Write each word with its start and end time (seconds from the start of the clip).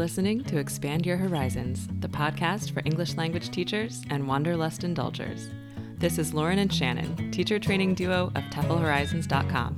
listening 0.00 0.42
to 0.42 0.56
Expand 0.56 1.04
Your 1.04 1.18
Horizons, 1.18 1.86
the 1.98 2.08
podcast 2.08 2.72
for 2.72 2.80
English 2.86 3.16
language 3.16 3.50
teachers 3.50 4.00
and 4.08 4.26
wanderlust 4.26 4.82
indulgers. 4.82 5.50
This 5.98 6.16
is 6.16 6.32
Lauren 6.32 6.58
and 6.58 6.72
Shannon, 6.72 7.30
teacher 7.30 7.58
training 7.58 7.96
duo 7.96 8.32
of 8.34 8.42
TEFLHorizons.com. 8.44 9.76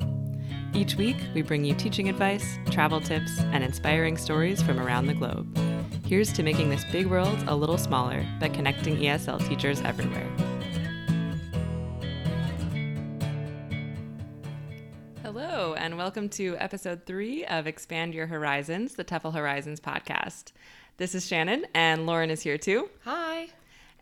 Each 0.74 0.94
week, 0.94 1.16
we 1.34 1.42
bring 1.42 1.64
you 1.64 1.74
teaching 1.74 2.08
advice, 2.08 2.56
travel 2.70 3.00
tips, 3.00 3.36
and 3.40 3.64
inspiring 3.64 4.16
stories 4.16 4.62
from 4.62 4.78
around 4.78 5.08
the 5.08 5.14
globe. 5.14 5.58
Here's 6.06 6.32
to 6.34 6.44
making 6.44 6.70
this 6.70 6.84
big 6.92 7.08
world 7.08 7.42
a 7.48 7.56
little 7.56 7.76
smaller 7.76 8.24
by 8.38 8.48
connecting 8.48 8.98
ESL 8.98 9.44
teachers 9.48 9.80
everywhere. 9.80 10.30
Welcome 16.12 16.28
to 16.28 16.54
episode 16.58 17.06
three 17.06 17.42
of 17.46 17.66
Expand 17.66 18.14
Your 18.14 18.26
Horizons, 18.26 18.96
the 18.96 19.02
TEFL 19.02 19.32
Horizons 19.32 19.80
podcast. 19.80 20.52
This 20.98 21.14
is 21.14 21.26
Shannon, 21.26 21.64
and 21.72 22.04
Lauren 22.04 22.28
is 22.28 22.42
here 22.42 22.58
too. 22.58 22.90
Hi. 23.04 23.48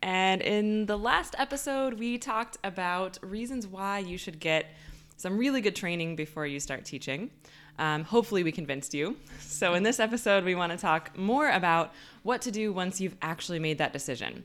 And 0.03 0.43
in 0.43 0.87
the 0.87 0.99
last 0.99 1.37
episode, 1.39 2.01
we 2.01 2.19
talked 2.19 2.59
about 2.65 3.21
reasons 3.23 3.65
why 3.65 4.01
you 4.01 4.19
should 4.19 4.41
get 4.41 4.75
some 5.19 5.39
really 5.39 5.61
good 5.61 5.77
training 5.77 6.17
before 6.17 6.49
you 6.49 6.59
start 6.59 6.85
teaching. 6.85 7.31
Um, 7.79 8.03
hopefully, 8.03 8.43
we 8.43 8.51
convinced 8.51 8.93
you. 8.93 9.17
So, 9.39 9.75
in 9.75 9.85
this 9.85 10.01
episode, 10.01 10.43
we 10.43 10.57
want 10.57 10.73
to 10.73 10.79
talk 10.79 11.17
more 11.17 11.49
about 11.49 11.93
what 12.25 12.43
to 12.43 12.51
do 12.51 12.73
once 12.73 13.01
you've 13.01 13.17
actually 13.23 13.61
made 13.61 13.79
that 13.79 13.93
decision. 13.93 14.43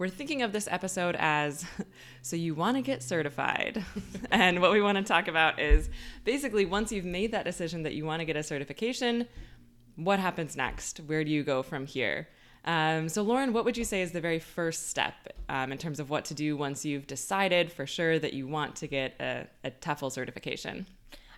We're 0.00 0.08
thinking 0.08 0.40
of 0.40 0.52
this 0.52 0.66
episode 0.70 1.14
as 1.18 1.66
so 2.22 2.34
you 2.34 2.54
want 2.54 2.78
to 2.78 2.80
get 2.80 3.02
certified. 3.02 3.84
and 4.30 4.62
what 4.62 4.72
we 4.72 4.80
want 4.80 4.96
to 4.96 5.04
talk 5.04 5.28
about 5.28 5.60
is 5.60 5.90
basically 6.24 6.64
once 6.64 6.90
you've 6.90 7.04
made 7.04 7.32
that 7.32 7.44
decision 7.44 7.82
that 7.82 7.92
you 7.92 8.06
want 8.06 8.20
to 8.20 8.24
get 8.24 8.34
a 8.34 8.42
certification, 8.42 9.28
what 9.96 10.18
happens 10.18 10.56
next? 10.56 11.00
Where 11.00 11.22
do 11.22 11.30
you 11.30 11.42
go 11.42 11.62
from 11.62 11.84
here? 11.84 12.28
Um, 12.64 13.10
so, 13.10 13.20
Lauren, 13.20 13.52
what 13.52 13.66
would 13.66 13.76
you 13.76 13.84
say 13.84 14.00
is 14.00 14.12
the 14.12 14.22
very 14.22 14.38
first 14.38 14.88
step 14.88 15.34
um, 15.50 15.70
in 15.70 15.76
terms 15.76 16.00
of 16.00 16.08
what 16.08 16.24
to 16.26 16.34
do 16.34 16.56
once 16.56 16.82
you've 16.82 17.06
decided 17.06 17.70
for 17.70 17.84
sure 17.84 18.18
that 18.20 18.32
you 18.32 18.48
want 18.48 18.76
to 18.76 18.86
get 18.86 19.16
a, 19.20 19.46
a 19.64 19.70
TEFL 19.70 20.10
certification? 20.10 20.86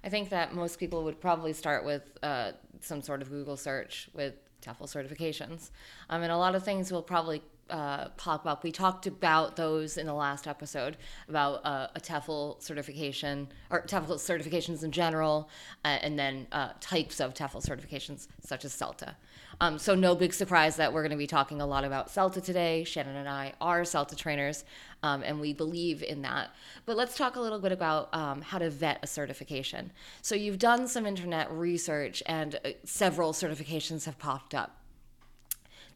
I 0.05 0.09
think 0.09 0.29
that 0.29 0.55
most 0.55 0.79
people 0.79 1.03
would 1.03 1.21
probably 1.21 1.53
start 1.53 1.85
with 1.85 2.17
uh, 2.23 2.53
some 2.81 3.03
sort 3.03 3.23
of 3.23 3.29
Google 3.29 3.57
search 3.57 4.09
with 4.15 4.35
TEFL 4.63 4.83
certifications. 4.83 5.71
Um, 6.09 6.23
and 6.23 6.31
a 6.31 6.37
lot 6.37 6.55
of 6.55 6.65
things 6.65 6.93
will 6.93 7.03
probably 7.03 7.43
uh, 7.71 8.09
pop 8.11 8.47
up. 8.47 8.63
We 8.63 8.73
talked 8.73 9.07
about 9.07 9.57
those 9.57 9.97
in 9.97 10.07
the 10.07 10.15
last 10.15 10.47
episode 10.47 10.97
about 11.29 11.65
uh, 11.65 11.89
a 11.95 12.01
TEFL 12.01 12.63
certification 12.63 13.49
or 13.71 13.83
TEFL 13.83 14.17
certifications 14.17 14.85
in 14.85 14.93
general, 14.93 15.49
uh, 15.85 15.99
and 16.03 16.19
then 16.19 16.47
uh, 16.53 16.71
types 16.81 17.21
of 17.21 17.35
TEFL 17.35 17.65
certifications 17.67 18.29
such 18.41 18.65
as 18.65 18.73
CELTA. 18.75 19.15
Um, 19.61 19.79
so 19.79 19.95
no 19.95 20.15
big 20.15 20.35
surprise 20.35 20.77
that 20.77 20.93
we're 20.93 21.03
going 21.03 21.13
to 21.13 21.17
be 21.17 21.27
talking 21.27 21.61
a 21.61 21.67
lot 21.67 21.85
about 21.85 22.09
CELTA 22.09 22.43
today. 22.43 22.85
Shannon 22.85 23.17
and 23.17 23.29
I 23.29 23.53
are 23.61 23.83
CELTA 23.83 24.17
trainers, 24.17 24.65
um, 25.03 25.23
and 25.23 25.41
we 25.41 25.53
believe 25.53 26.03
in 26.03 26.23
that. 26.23 26.55
But 26.85 26.97
let's 26.97 27.17
talk 27.17 27.37
a 27.37 27.41
little 27.41 27.61
bit 27.61 27.73
about 27.73 28.13
um, 28.15 28.43
how 28.43 28.59
to 28.59 28.71
vet 28.71 28.99
a 29.03 29.07
certification. 29.07 29.93
So 30.21 30.35
you've 30.35 30.59
done 30.59 30.89
some 30.89 31.07
internet 31.07 31.51
research, 31.51 32.23
and 32.27 32.59
uh, 32.65 32.71
several 32.85 33.33
certifications 33.33 34.05
have 34.07 34.19
popped 34.19 34.55
up. 34.55 34.79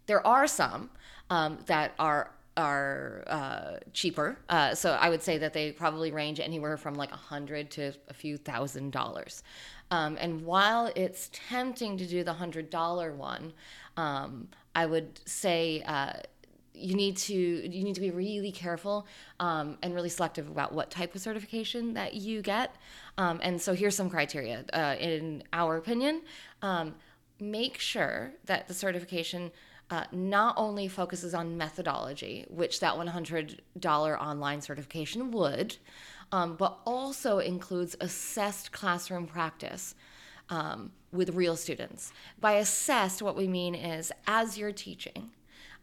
There 0.06 0.24
are 0.24 0.46
some 0.46 0.90
um, 1.30 1.58
that 1.66 1.92
are 1.98 2.30
are 2.56 3.22
uh, 3.26 3.76
cheaper. 3.92 4.38
Uh, 4.48 4.74
so 4.74 4.92
I 4.92 5.10
would 5.10 5.22
say 5.22 5.36
that 5.38 5.52
they 5.52 5.72
probably 5.72 6.10
range 6.10 6.40
anywhere 6.40 6.78
from 6.78 6.94
like 6.94 7.12
a 7.12 7.16
hundred 7.16 7.70
to 7.72 7.92
a 8.08 8.14
few 8.14 8.38
thousand 8.38 8.92
dollars. 8.92 9.42
Um, 9.90 10.16
and 10.18 10.44
while 10.44 10.90
it's 10.96 11.30
tempting 11.32 11.98
to 11.98 12.06
do 12.06 12.24
the 12.24 12.32
hundred 12.32 12.70
dollar 12.70 13.12
one, 13.12 13.52
um, 13.96 14.48
I 14.74 14.86
would 14.86 15.20
say 15.26 15.82
uh, 15.86 16.14
you 16.76 16.94
need 16.94 17.16
to 17.16 17.34
you 17.34 17.84
need 17.84 17.94
to 17.94 18.00
be 18.00 18.10
really 18.10 18.52
careful 18.52 19.06
um, 19.40 19.78
and 19.82 19.94
really 19.94 20.08
selective 20.08 20.48
about 20.48 20.72
what 20.72 20.90
type 20.90 21.14
of 21.14 21.20
certification 21.20 21.94
that 21.94 22.14
you 22.14 22.42
get. 22.42 22.74
Um, 23.18 23.40
and 23.42 23.60
so 23.60 23.74
here's 23.74 23.94
some 23.94 24.10
criteria. 24.10 24.64
Uh, 24.72 24.96
in 24.98 25.42
our 25.52 25.76
opinion, 25.76 26.22
um, 26.62 26.94
make 27.40 27.78
sure 27.78 28.32
that 28.44 28.66
the 28.66 28.74
certification 28.74 29.50
uh, 29.90 30.04
not 30.12 30.54
only 30.56 30.88
focuses 30.88 31.34
on 31.34 31.56
methodology, 31.56 32.44
which 32.48 32.80
that 32.80 32.94
$100 32.94 34.20
online 34.20 34.60
certification 34.60 35.30
would, 35.30 35.76
um, 36.32 36.56
but 36.56 36.78
also 36.84 37.38
includes 37.38 37.96
assessed 38.00 38.72
classroom 38.72 39.26
practice 39.26 39.94
um, 40.50 40.90
with 41.12 41.30
real 41.30 41.56
students. 41.56 42.12
By 42.40 42.54
assessed, 42.54 43.22
what 43.22 43.36
we 43.36 43.46
mean 43.46 43.74
is 43.74 44.12
as 44.26 44.58
you're 44.58 44.72
teaching 44.72 45.30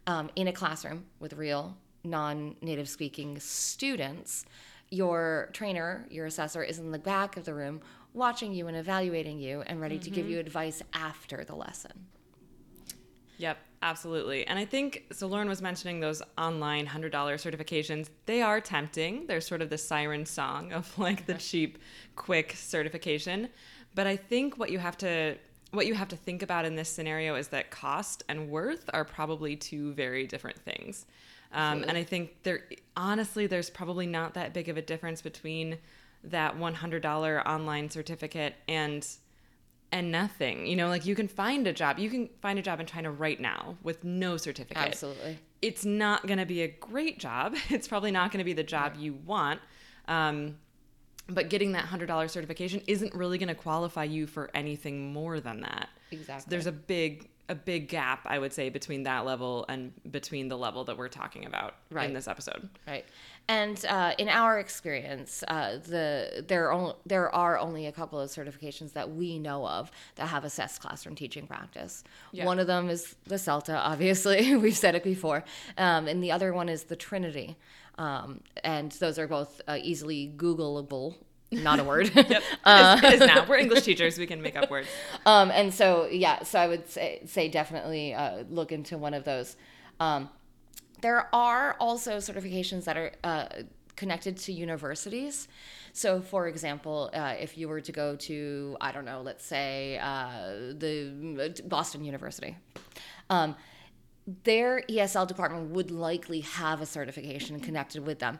um, 0.06 0.30
in 0.36 0.48
a 0.48 0.52
classroom 0.52 1.06
with 1.18 1.32
real 1.34 1.76
non 2.02 2.56
native 2.60 2.88
speaking 2.88 3.38
students, 3.40 4.44
your 4.90 5.48
trainer, 5.52 6.06
your 6.10 6.26
assessor, 6.26 6.62
is 6.62 6.78
in 6.78 6.90
the 6.90 6.98
back 6.98 7.36
of 7.36 7.44
the 7.44 7.54
room 7.54 7.80
watching 8.12 8.52
you 8.52 8.68
and 8.68 8.76
evaluating 8.76 9.38
you 9.38 9.62
and 9.62 9.80
ready 9.80 9.96
mm-hmm. 9.96 10.04
to 10.04 10.10
give 10.10 10.24
mm-hmm. 10.24 10.34
you 10.34 10.40
advice 10.40 10.82
after 10.92 11.44
the 11.44 11.54
lesson. 11.54 12.06
Yep, 13.38 13.58
absolutely. 13.84 14.46
And 14.46 14.58
I 14.58 14.64
think 14.64 15.04
so. 15.12 15.28
Lauren 15.28 15.48
was 15.48 15.62
mentioning 15.62 16.00
those 16.00 16.22
online 16.36 16.86
$100 16.86 17.12
certifications. 17.12 18.08
They 18.26 18.42
are 18.42 18.60
tempting. 18.60 19.26
They're 19.28 19.40
sort 19.40 19.62
of 19.62 19.70
the 19.70 19.78
siren 19.78 20.26
song 20.26 20.72
of 20.72 20.98
like 20.98 21.26
the 21.26 21.34
cheap, 21.34 21.78
quick 22.16 22.54
certification. 22.56 23.48
But 23.94 24.08
I 24.08 24.16
think 24.16 24.58
what 24.58 24.72
you 24.72 24.80
have 24.80 24.98
to 24.98 25.36
what 25.70 25.86
you 25.86 25.94
have 25.94 26.08
to 26.08 26.16
think 26.16 26.42
about 26.42 26.64
in 26.64 26.76
this 26.76 26.88
scenario 26.88 27.34
is 27.34 27.48
that 27.48 27.70
cost 27.72 28.22
and 28.28 28.48
worth 28.48 28.88
are 28.94 29.04
probably 29.04 29.56
two 29.56 29.92
very 29.94 30.24
different 30.24 30.56
things. 30.60 31.04
Um, 31.52 31.84
and 31.88 31.98
I 31.98 32.04
think 32.04 32.42
there, 32.44 32.60
honestly, 32.96 33.48
there's 33.48 33.70
probably 33.70 34.06
not 34.06 34.34
that 34.34 34.54
big 34.54 34.68
of 34.68 34.76
a 34.76 34.82
difference 34.82 35.20
between 35.20 35.78
that 36.24 36.56
$100 36.56 37.46
online 37.46 37.90
certificate 37.90 38.54
and 38.68 39.06
and 39.94 40.10
nothing. 40.10 40.66
You 40.66 40.74
know, 40.74 40.88
like 40.88 41.06
you 41.06 41.14
can 41.14 41.28
find 41.28 41.68
a 41.68 41.72
job. 41.72 42.00
You 42.00 42.10
can 42.10 42.28
find 42.42 42.58
a 42.58 42.62
job 42.62 42.80
in 42.80 42.86
China 42.86 43.12
right 43.12 43.40
now 43.40 43.76
with 43.84 44.02
no 44.02 44.36
certificate. 44.36 44.76
Absolutely. 44.76 45.38
It's 45.62 45.84
not 45.84 46.26
going 46.26 46.40
to 46.40 46.44
be 46.44 46.62
a 46.62 46.68
great 46.68 47.18
job. 47.20 47.54
It's 47.70 47.86
probably 47.86 48.10
not 48.10 48.32
going 48.32 48.38
to 48.38 48.44
be 48.44 48.52
the 48.52 48.64
job 48.64 48.94
you 48.98 49.14
want. 49.24 49.60
Um, 50.08 50.56
but 51.28 51.48
getting 51.48 51.72
that 51.72 51.86
$100 51.86 52.28
certification 52.28 52.82
isn't 52.88 53.14
really 53.14 53.38
going 53.38 53.48
to 53.48 53.54
qualify 53.54 54.04
you 54.04 54.26
for 54.26 54.50
anything 54.52 55.12
more 55.12 55.38
than 55.38 55.60
that. 55.60 55.88
Exactly. 56.10 56.50
there's 56.50 56.66
a 56.66 56.72
big 56.72 57.28
a 57.48 57.54
big 57.54 57.88
gap 57.88 58.20
I 58.24 58.38
would 58.38 58.52
say 58.52 58.68
between 58.70 59.02
that 59.04 59.24
level 59.24 59.64
and 59.68 59.92
between 60.10 60.48
the 60.48 60.56
level 60.56 60.84
that 60.84 60.96
we're 60.96 61.08
talking 61.08 61.44
about 61.44 61.74
right. 61.90 62.08
in 62.08 62.14
this 62.14 62.28
episode. 62.28 62.68
Right. 62.86 63.04
And 63.46 63.84
uh, 63.86 64.12
in 64.18 64.28
our 64.30 64.58
experience, 64.58 65.44
uh, 65.48 65.76
the 65.76 66.44
there 66.48 66.72
are 66.72 66.96
there 67.04 67.34
are 67.34 67.58
only 67.58 67.86
a 67.86 67.92
couple 67.92 68.18
of 68.18 68.30
certifications 68.30 68.94
that 68.94 69.10
we 69.10 69.38
know 69.38 69.66
of 69.66 69.90
that 70.16 70.28
have 70.28 70.44
assessed 70.44 70.80
classroom 70.80 71.14
teaching 71.14 71.46
practice. 71.46 72.04
Yeah. 72.32 72.46
One 72.46 72.58
of 72.58 72.66
them 72.66 72.88
is 72.88 73.16
the 73.24 73.34
CELTA, 73.34 73.76
obviously 73.76 74.56
we've 74.64 74.76
said 74.76 74.94
it 74.94 75.04
before, 75.04 75.44
um, 75.76 76.08
and 76.08 76.22
the 76.22 76.32
other 76.32 76.54
one 76.54 76.68
is 76.70 76.84
the 76.84 76.96
Trinity. 76.96 77.56
Um, 77.96 78.40
and 78.64 78.90
those 78.92 79.18
are 79.18 79.28
both 79.28 79.60
uh, 79.68 79.78
easily 79.80 80.32
Googleable 80.36 81.14
not 81.54 81.80
a 81.80 81.84
word. 81.84 82.10
yep, 82.14 82.42
uh, 82.64 82.98
it 83.02 83.06
is, 83.06 83.12
it 83.12 83.22
is 83.22 83.26
now. 83.26 83.46
We're 83.48 83.58
English 83.58 83.82
teachers; 83.84 84.18
we 84.18 84.26
can 84.26 84.42
make 84.42 84.56
up 84.56 84.70
words. 84.70 84.88
Um, 85.26 85.50
and 85.50 85.72
so, 85.72 86.06
yeah, 86.06 86.42
so 86.42 86.58
I 86.58 86.66
would 86.66 86.88
say, 86.88 87.20
say 87.26 87.48
definitely 87.48 88.14
uh, 88.14 88.44
look 88.48 88.72
into 88.72 88.98
one 88.98 89.14
of 89.14 89.24
those. 89.24 89.56
Um, 90.00 90.28
there 91.00 91.28
are 91.34 91.76
also 91.80 92.16
certifications 92.16 92.84
that 92.84 92.96
are 92.96 93.12
uh, 93.22 93.46
connected 93.96 94.36
to 94.38 94.52
universities. 94.52 95.48
So, 95.92 96.20
for 96.20 96.48
example, 96.48 97.10
uh, 97.14 97.34
if 97.38 97.56
you 97.56 97.68
were 97.68 97.80
to 97.80 97.92
go 97.92 98.16
to, 98.16 98.76
I 98.80 98.90
don't 98.90 99.04
know, 99.04 99.22
let's 99.22 99.44
say 99.44 99.98
uh, 99.98 100.72
the 100.76 101.62
Boston 101.66 102.04
University, 102.04 102.56
um, 103.30 103.54
their 104.26 104.82
ESL 104.88 105.26
department 105.26 105.70
would 105.70 105.90
likely 105.90 106.40
have 106.40 106.80
a 106.80 106.86
certification 106.86 107.60
connected 107.60 108.06
with 108.06 108.18
them. 108.18 108.38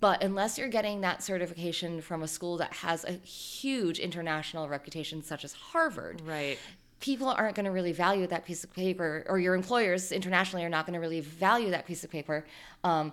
But 0.00 0.22
unless 0.22 0.58
you're 0.58 0.68
getting 0.68 1.00
that 1.00 1.22
certification 1.22 2.02
from 2.02 2.22
a 2.22 2.28
school 2.28 2.58
that 2.58 2.72
has 2.74 3.04
a 3.04 3.12
huge 3.12 3.98
international 3.98 4.68
reputation, 4.68 5.22
such 5.22 5.44
as 5.44 5.52
Harvard, 5.54 6.20
right 6.26 6.58
people 7.02 7.28
aren't 7.28 7.56
going 7.56 7.64
to 7.64 7.70
really 7.72 7.92
value 7.92 8.26
that 8.28 8.46
piece 8.46 8.64
of 8.64 8.72
paper, 8.72 9.24
or 9.28 9.38
your 9.38 9.54
employers 9.54 10.12
internationally 10.12 10.64
are 10.64 10.70
not 10.70 10.86
going 10.86 10.94
to 10.94 11.00
really 11.00 11.20
value 11.20 11.70
that 11.70 11.84
piece 11.84 12.04
of 12.04 12.10
paper 12.10 12.46
um, 12.84 13.12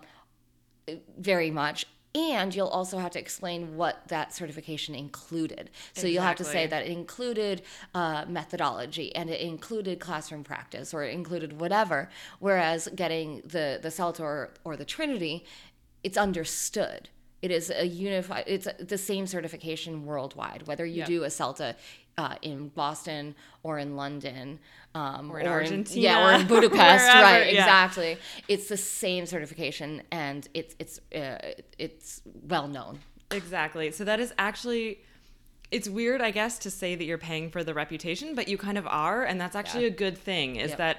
very 1.18 1.52
much. 1.52 1.86
And 2.16 2.56
you'll 2.56 2.68
also 2.68 2.98
have 2.98 3.12
to 3.12 3.20
explain 3.20 3.76
what 3.76 4.08
that 4.08 4.34
certification 4.34 4.96
included. 4.96 5.70
So 5.94 6.08
exactly. 6.08 6.12
you'll 6.14 6.24
have 6.24 6.36
to 6.38 6.44
say 6.44 6.66
that 6.66 6.86
it 6.86 6.92
included 6.92 7.62
uh, 7.94 8.26
methodology 8.28 9.16
and 9.16 9.30
it 9.30 9.42
included 9.42 10.00
classroom 10.00 10.44
practice 10.44 10.92
or 10.94 11.04
it 11.04 11.14
included 11.14 11.60
whatever. 11.60 12.10
Whereas 12.40 12.90
getting 12.96 13.42
the 13.46 13.80
the 13.82 13.90
CELTA 13.90 14.22
or, 14.22 14.54
or 14.64 14.76
the 14.76 14.86
Trinity, 14.86 15.46
it's 16.04 16.18
understood 16.18 17.10
it 17.42 17.52
is 17.52 17.70
a 17.70 17.86
unified 17.86 18.44
it's 18.48 18.68
the 18.80 18.98
same 18.98 19.26
certification 19.26 20.06
worldwide 20.06 20.64
whether 20.68 20.86
you 20.86 21.00
Yep. 21.00 21.08
do 21.08 21.24
a 21.24 21.28
celta 21.28 21.76
uh, 22.22 22.36
in 22.42 22.58
boston 22.82 23.26
or 23.64 23.74
in 23.84 23.90
london 23.96 24.60
um, 24.96 25.32
Or 25.32 25.40
in 25.40 25.48
Argentina, 25.48 26.02
yeah 26.02 26.18
or 26.26 26.30
in 26.40 26.48
budapest 26.54 27.06
wherever, 27.06 27.22
right 27.22 27.54
yeah. 27.54 27.62
exactly 27.62 28.12
it's 28.48 28.68
the 28.68 28.78
same 28.78 29.24
certification 29.34 29.90
and 30.12 30.42
it's 30.60 30.74
it's 30.84 30.96
uh, 31.22 31.38
it's 31.86 32.22
well 32.54 32.68
known 32.68 33.00
Exactly. 33.32 33.92
So 33.92 34.04
that 34.06 34.20
is 34.20 34.34
actually 34.38 35.00
it's 35.72 35.88
weird, 35.88 36.20
I 36.22 36.32
guess, 36.32 36.58
to 36.60 36.72
say 36.72 36.96
that 36.96 37.04
you're 37.04 37.20
paying 37.20 37.52
for 37.52 37.64
the 37.64 37.76
reputation, 37.76 38.34
but 38.34 38.48
you 38.48 38.58
kind 38.58 38.78
of 38.78 38.88
are, 38.88 39.24
and 39.24 39.40
that's 39.40 39.56
actually 39.56 39.86
a 39.86 39.92
good 39.92 40.18
thing. 40.18 40.56
Is 40.56 40.70
Yep. 40.70 40.78
that 40.80 40.98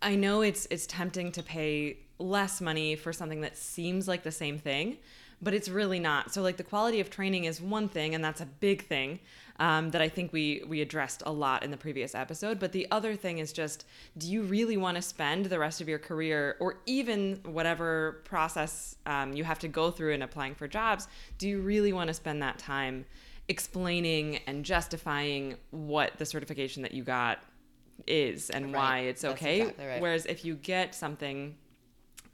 I 0.00 0.14
know 0.14 0.42
it's 0.42 0.66
it's 0.70 0.86
tempting 0.86 1.32
to 1.32 1.42
pay 1.42 1.98
less 2.18 2.60
money 2.60 2.94
for 2.96 3.12
something 3.12 3.40
that 3.40 3.56
seems 3.56 4.06
like 4.06 4.22
the 4.22 4.30
same 4.30 4.58
thing, 4.58 4.98
but 5.42 5.54
it's 5.54 5.68
really 5.68 5.98
not. 5.98 6.32
So 6.32 6.40
like 6.40 6.56
the 6.56 6.62
quality 6.72 7.00
of 7.00 7.10
training 7.10 7.44
is 7.44 7.60
one 7.60 7.88
thing, 7.88 8.14
and 8.14 8.24
that's 8.24 8.40
a 8.40 8.46
big 8.46 8.84
thing 8.86 9.18
um, 9.58 9.90
that 9.90 10.02
I 10.02 10.08
think 10.08 10.32
we 10.32 10.62
we 10.66 10.80
addressed 10.80 11.22
a 11.26 11.32
lot 11.32 11.62
in 11.62 11.70
the 11.70 11.76
previous 11.76 12.14
episode. 12.14 12.58
But 12.58 12.72
the 12.72 12.86
other 12.90 13.16
thing 13.16 13.38
is 13.38 13.52
just, 13.52 13.86
do 14.18 14.30
you 14.30 14.42
really 14.42 14.76
want 14.76 14.96
to 14.96 15.02
spend 15.02 15.46
the 15.46 15.58
rest 15.58 15.80
of 15.80 15.88
your 15.88 15.98
career, 15.98 16.56
or 16.60 16.78
even 16.86 17.40
whatever 17.44 18.22
process 18.24 18.96
um, 19.06 19.32
you 19.32 19.44
have 19.44 19.58
to 19.60 19.68
go 19.68 19.90
through 19.90 20.12
in 20.12 20.22
applying 20.22 20.54
for 20.54 20.68
jobs? 20.68 21.08
Do 21.38 21.48
you 21.48 21.60
really 21.60 21.92
want 21.92 22.08
to 22.08 22.14
spend 22.14 22.42
that 22.42 22.58
time 22.58 23.06
explaining 23.48 24.38
and 24.46 24.64
justifying 24.64 25.56
what 25.70 26.18
the 26.18 26.26
certification 26.26 26.82
that 26.82 26.92
you 26.92 27.04
got 27.04 27.38
is 28.06 28.50
and 28.50 28.72
why 28.72 29.00
it's 29.00 29.24
okay? 29.24 29.60
exactly 29.60 29.86
right. 29.86 30.02
Whereas 30.02 30.26
if 30.26 30.44
you 30.44 30.54
get 30.56 30.94
something 30.94 31.56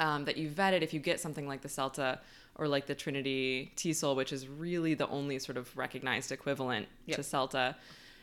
um, 0.01 0.25
that 0.25 0.37
you 0.37 0.49
vetted, 0.49 0.83
if 0.83 0.93
you 0.93 1.01
get 1.01 1.21
something 1.21 1.47
like 1.47 1.61
the 1.61 1.69
CELTA 1.69 2.19
or 2.57 2.69
like 2.69 2.87
the 2.87 2.95
Trinity 2.95 3.73
TESOL, 3.77 4.15
which 4.17 4.33
is 4.33 4.47
really 4.49 4.95
the 4.95 5.09
only 5.09 5.39
sort 5.39 5.57
of 5.57 5.75
recognized 5.77 6.33
equivalent 6.33 6.87
Yep. 7.07 7.17
to 7.17 7.23
CELTA, 7.23 7.75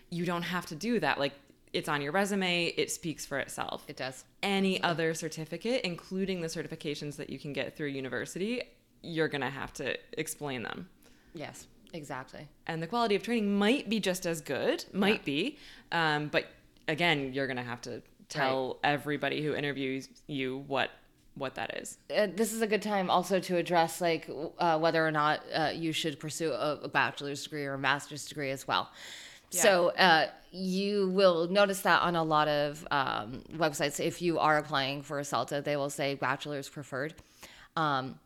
you 0.09 0.25
don't 0.25 0.43
have 0.43 0.65
to 0.67 0.75
do 0.75 0.99
that. 0.99 1.19
Like 1.19 1.33
it's 1.73 1.89
on 1.89 2.01
your 2.01 2.11
resume, 2.11 2.67
it 2.77 2.89
speaks 2.91 3.25
for 3.25 3.37
itself. 3.39 3.85
it 3.87 3.97
does 3.97 4.25
Any 4.41 4.81
other 4.81 5.13
certificate, 5.13 5.81
including 5.83 6.41
the 6.41 6.47
certifications 6.47 7.15
that 7.17 7.29
you 7.29 7.37
can 7.39 7.53
get 7.53 7.75
through 7.75 7.87
university, 7.89 8.63
you're 9.01 9.27
going 9.27 9.41
to 9.41 9.49
have 9.49 9.73
to 9.73 9.97
explain 10.17 10.63
them. 10.63 10.89
yes 11.33 11.67
exactly 11.93 12.47
And 12.67 12.81
the 12.83 12.87
quality 12.87 13.15
of 13.15 13.23
training 13.23 13.57
might 13.57 13.89
be 13.89 13.99
just 13.99 14.25
as 14.27 14.41
good, 14.41 14.85
might 14.93 15.21
Yeah. 15.21 15.25
be, 15.25 15.57
um, 15.91 16.27
but 16.27 16.45
again, 16.87 17.33
you're 17.33 17.47
going 17.47 17.57
to 17.57 17.63
have 17.63 17.81
to 17.81 18.01
tell 18.29 18.77
everybody 18.83 19.41
who 19.41 19.55
interviews 19.55 20.07
you 20.27 20.63
what 20.67 20.91
what 21.39 21.55
that 21.55 21.77
is. 21.77 21.97
uh, 22.15 22.27
this 22.35 22.53
is 22.53 22.61
a 22.61 22.67
good 22.67 22.81
time 22.81 23.09
also 23.09 23.39
to 23.39 23.57
address 23.57 24.01
like 24.01 24.29
uh, 24.59 24.77
whether 24.77 25.05
or 25.05 25.11
not 25.11 25.41
uh, 25.53 25.71
you 25.73 25.91
should 25.91 26.19
pursue 26.19 26.51
a, 26.51 26.79
a 26.83 26.87
bachelor's 26.87 27.43
degree 27.43 27.65
or 27.65 27.73
a 27.73 27.79
master's 27.79 28.25
degree 28.25 28.51
as 28.51 28.67
well. 28.67 28.89
So 29.51 29.89
uh, 29.89 30.27
you 30.51 31.09
will 31.09 31.47
notice 31.47 31.81
that 31.81 32.01
on 32.01 32.15
a 32.15 32.23
lot 32.23 32.47
of 32.47 32.87
um, 32.91 33.43
websites, 33.53 33.99
if 33.99 34.21
you 34.21 34.37
are 34.39 34.57
applying 34.57 35.01
for 35.01 35.19
a 35.19 35.23
CELTA, 35.23 35.63
they 35.63 35.75
will 35.75 35.89
say 35.89 36.15
bachelor's 36.15 36.69
preferred. 36.69 37.15
Um, 37.75 38.19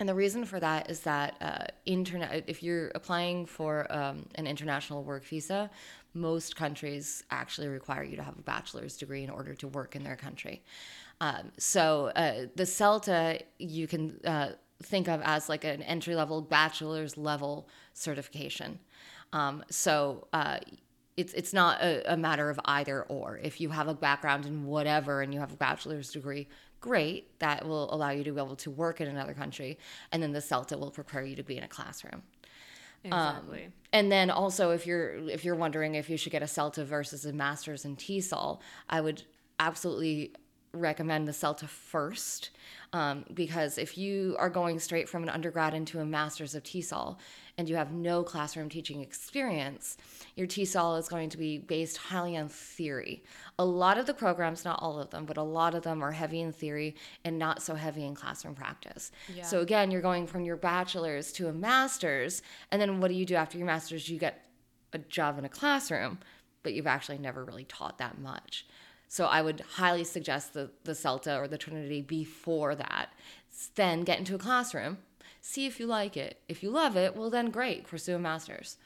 and 0.00 0.08
the 0.08 0.14
reason 0.14 0.44
for 0.44 0.58
that 0.60 0.90
is 0.90 1.00
that 1.00 1.36
uh, 1.40 1.64
internet, 1.86 2.44
if 2.48 2.62
you're 2.62 2.90
applying 2.94 3.46
for 3.46 3.86
um, 3.90 4.26
an 4.34 4.46
international 4.46 5.04
work 5.04 5.24
visa, 5.24 5.70
most 6.14 6.56
countries 6.56 7.22
actually 7.30 7.68
require 7.68 8.02
you 8.02 8.16
to 8.16 8.22
have 8.22 8.36
a 8.38 8.42
bachelor's 8.42 8.96
degree 8.96 9.22
in 9.22 9.30
order 9.30 9.54
to 9.54 9.68
work 9.68 9.96
in 9.96 10.02
their 10.02 10.16
country. 10.16 10.62
Um, 11.22 11.52
so 11.56 12.10
uh, 12.16 12.46
the 12.56 12.64
CELTA 12.64 13.42
you 13.58 13.86
can 13.86 14.18
uh, 14.24 14.48
think 14.82 15.08
of 15.08 15.20
as 15.22 15.48
like 15.48 15.62
an 15.62 15.80
entry 15.82 16.16
level 16.16 16.42
bachelor's 16.42 17.16
level 17.16 17.68
certification. 17.94 18.80
Um, 19.32 19.64
so 19.70 20.26
uh, 20.32 20.58
it's 21.16 21.32
it's 21.34 21.52
not 21.52 21.80
a, 21.80 22.12
a 22.12 22.16
matter 22.16 22.50
of 22.50 22.58
either 22.64 23.04
or. 23.04 23.38
If 23.40 23.60
you 23.60 23.68
have 23.70 23.86
a 23.86 23.94
background 23.94 24.46
in 24.46 24.66
whatever 24.66 25.22
and 25.22 25.32
you 25.32 25.38
have 25.38 25.52
a 25.52 25.56
bachelor's 25.56 26.10
degree, 26.10 26.48
great. 26.80 27.38
That 27.38 27.64
will 27.68 27.94
allow 27.94 28.10
you 28.10 28.24
to 28.24 28.32
be 28.32 28.40
able 28.40 28.56
to 28.56 28.70
work 28.72 29.00
in 29.00 29.06
another 29.06 29.32
country, 29.32 29.78
and 30.10 30.20
then 30.20 30.32
the 30.32 30.40
CELTA 30.40 30.76
will 30.76 30.90
prepare 30.90 31.24
you 31.24 31.36
to 31.36 31.44
be 31.44 31.56
in 31.56 31.62
a 31.62 31.68
classroom. 31.68 32.24
Exactly. 33.04 33.68
And 33.92 34.10
then 34.10 34.28
also, 34.28 34.72
if 34.72 34.88
you're 34.88 35.28
if 35.28 35.44
you're 35.44 35.54
wondering 35.54 35.94
if 35.94 36.10
you 36.10 36.16
should 36.16 36.32
get 36.32 36.42
a 36.42 36.46
CELTA 36.46 36.84
versus 36.84 37.24
a 37.24 37.32
master's 37.32 37.84
in 37.84 37.94
TESOL, 37.94 38.60
I 38.88 39.00
would 39.00 39.22
absolutely 39.60 40.32
recommend 40.72 41.28
the 41.28 41.32
CELTA 41.32 41.68
first, 41.68 42.50
um, 42.92 43.24
because 43.34 43.78
if 43.78 43.96
you 43.96 44.36
are 44.38 44.50
going 44.50 44.78
straight 44.78 45.08
from 45.08 45.22
an 45.22 45.28
undergrad 45.28 45.74
into 45.74 46.00
a 46.00 46.04
master's 46.04 46.54
of 46.54 46.62
TESOL 46.62 47.16
and 47.58 47.68
you 47.68 47.76
have 47.76 47.92
no 47.92 48.22
classroom 48.22 48.68
teaching 48.68 49.00
experience, 49.00 49.96
your 50.36 50.46
TESOL 50.46 50.98
is 50.98 51.08
going 51.08 51.28
to 51.30 51.38
be 51.38 51.58
based 51.58 51.96
highly 51.96 52.36
on 52.36 52.48
theory. 52.48 53.22
A 53.58 53.64
lot 53.64 53.98
of 53.98 54.06
the 54.06 54.14
programs, 54.14 54.64
not 54.64 54.78
all 54.82 54.98
of 54.98 55.10
them, 55.10 55.24
but 55.24 55.36
a 55.36 55.42
lot 55.42 55.74
of 55.74 55.82
them 55.82 56.02
are 56.02 56.12
heavy 56.12 56.40
in 56.40 56.52
theory 56.52 56.96
and 57.24 57.38
not 57.38 57.62
so 57.62 57.74
heavy 57.74 58.04
in 58.04 58.14
classroom 58.14 58.54
practice. 58.54 59.12
Yeah. 59.34 59.44
So 59.44 59.60
again, 59.60 59.90
you're 59.90 60.02
going 60.02 60.26
from 60.26 60.44
your 60.44 60.56
bachelor's 60.56 61.32
to 61.32 61.48
a 61.48 61.52
master's, 61.52 62.42
and 62.70 62.80
then 62.80 63.00
what 63.00 63.08
do 63.08 63.14
you 63.14 63.26
do 63.26 63.34
after 63.34 63.58
your 63.58 63.66
master's? 63.66 64.08
You 64.08 64.18
get 64.18 64.46
a 64.92 64.98
job 64.98 65.38
in 65.38 65.44
a 65.44 65.50
classroom, 65.50 66.18
but 66.62 66.74
you've 66.74 66.86
actually 66.86 67.18
never 67.18 67.44
really 67.44 67.64
taught 67.64 67.98
that 67.98 68.18
much. 68.18 68.66
So 69.12 69.26
I 69.26 69.42
would 69.42 69.60
highly 69.74 70.04
suggest 70.04 70.54
the, 70.54 70.70
the 70.84 70.92
CELTA 70.92 71.38
or 71.38 71.46
the 71.46 71.58
Trinity 71.58 72.00
before 72.00 72.74
that. 72.74 73.10
Then 73.74 74.04
get 74.04 74.18
into 74.18 74.34
a 74.34 74.38
classroom, 74.38 74.96
see 75.42 75.66
if 75.66 75.78
you 75.78 75.84
like 75.84 76.16
it. 76.16 76.40
If 76.48 76.62
you 76.62 76.70
love 76.70 76.96
it, 76.96 77.14
well 77.14 77.28
then 77.28 77.50
great, 77.50 77.86
pursue 77.86 78.16
a 78.16 78.18
master's. 78.18 78.78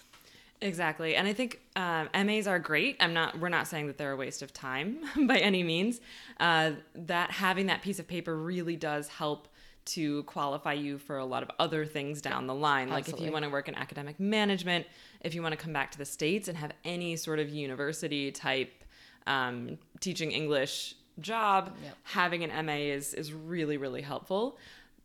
Exactly, 0.60 1.14
and 1.14 1.28
I 1.28 1.32
think 1.32 1.60
um, 1.76 2.08
MAs 2.12 2.48
are 2.48 2.58
great. 2.58 2.96
I'm 2.98 3.14
not. 3.14 3.38
We're 3.38 3.50
not 3.50 3.68
saying 3.68 3.86
that 3.86 3.98
they're 3.98 4.10
a 4.10 4.16
waste 4.16 4.42
of 4.42 4.52
time 4.52 4.98
by 5.28 5.38
any 5.38 5.62
means. 5.62 6.00
Uh, 6.40 6.72
that 6.96 7.30
having 7.30 7.66
that 7.66 7.82
piece 7.82 8.00
of 8.00 8.08
paper 8.08 8.36
really 8.36 8.74
does 8.74 9.06
help 9.06 9.46
to 9.84 10.24
qualify 10.24 10.72
you 10.72 10.98
for 10.98 11.18
a 11.18 11.24
lot 11.24 11.44
of 11.44 11.52
other 11.60 11.84
things 11.84 12.20
down 12.20 12.48
the 12.48 12.54
line. 12.54 12.88
Like 12.88 13.08
if 13.08 13.20
you 13.20 13.30
want 13.30 13.44
to 13.44 13.48
work 13.48 13.68
in 13.68 13.76
academic 13.76 14.18
management, 14.18 14.86
if 15.20 15.36
you 15.36 15.42
want 15.42 15.52
to 15.52 15.56
come 15.56 15.72
back 15.72 15.92
to 15.92 15.98
the 15.98 16.04
states 16.04 16.48
and 16.48 16.58
have 16.58 16.72
any 16.84 17.14
sort 17.14 17.38
of 17.38 17.48
university 17.48 18.32
type 18.32 18.82
um, 19.26 19.78
teaching 20.00 20.32
English 20.32 20.94
job, 21.20 21.74
Yep. 21.82 21.96
having 22.02 22.44
an 22.44 22.66
MA 22.66 22.74
is 22.92 23.14
is 23.14 23.32
really 23.32 23.76
really 23.76 24.02
helpful. 24.02 24.58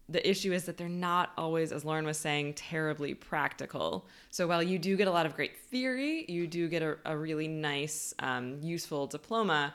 The 0.10 0.30
issue 0.30 0.52
is 0.52 0.66
that 0.66 0.76
they're 0.76 0.90
not 0.90 1.32
always, 1.38 1.72
as 1.72 1.86
Lauren 1.86 2.06
was 2.06 2.18
saying, 2.18 2.56
terribly 2.56 3.14
practical. 3.14 4.06
So 4.30 4.46
while 4.46 4.62
you 4.62 4.78
do 4.78 4.98
get 4.98 5.08
a 5.08 5.12
lot 5.12 5.26
of 5.26 5.36
great 5.36 5.56
theory, 5.58 6.26
you 6.28 6.48
do 6.48 6.68
get 6.68 6.82
a, 6.82 6.98
a 7.06 7.16
really 7.16 7.48
nice, 7.48 8.14
um, 8.20 8.60
useful 8.62 9.08
diploma. 9.08 9.74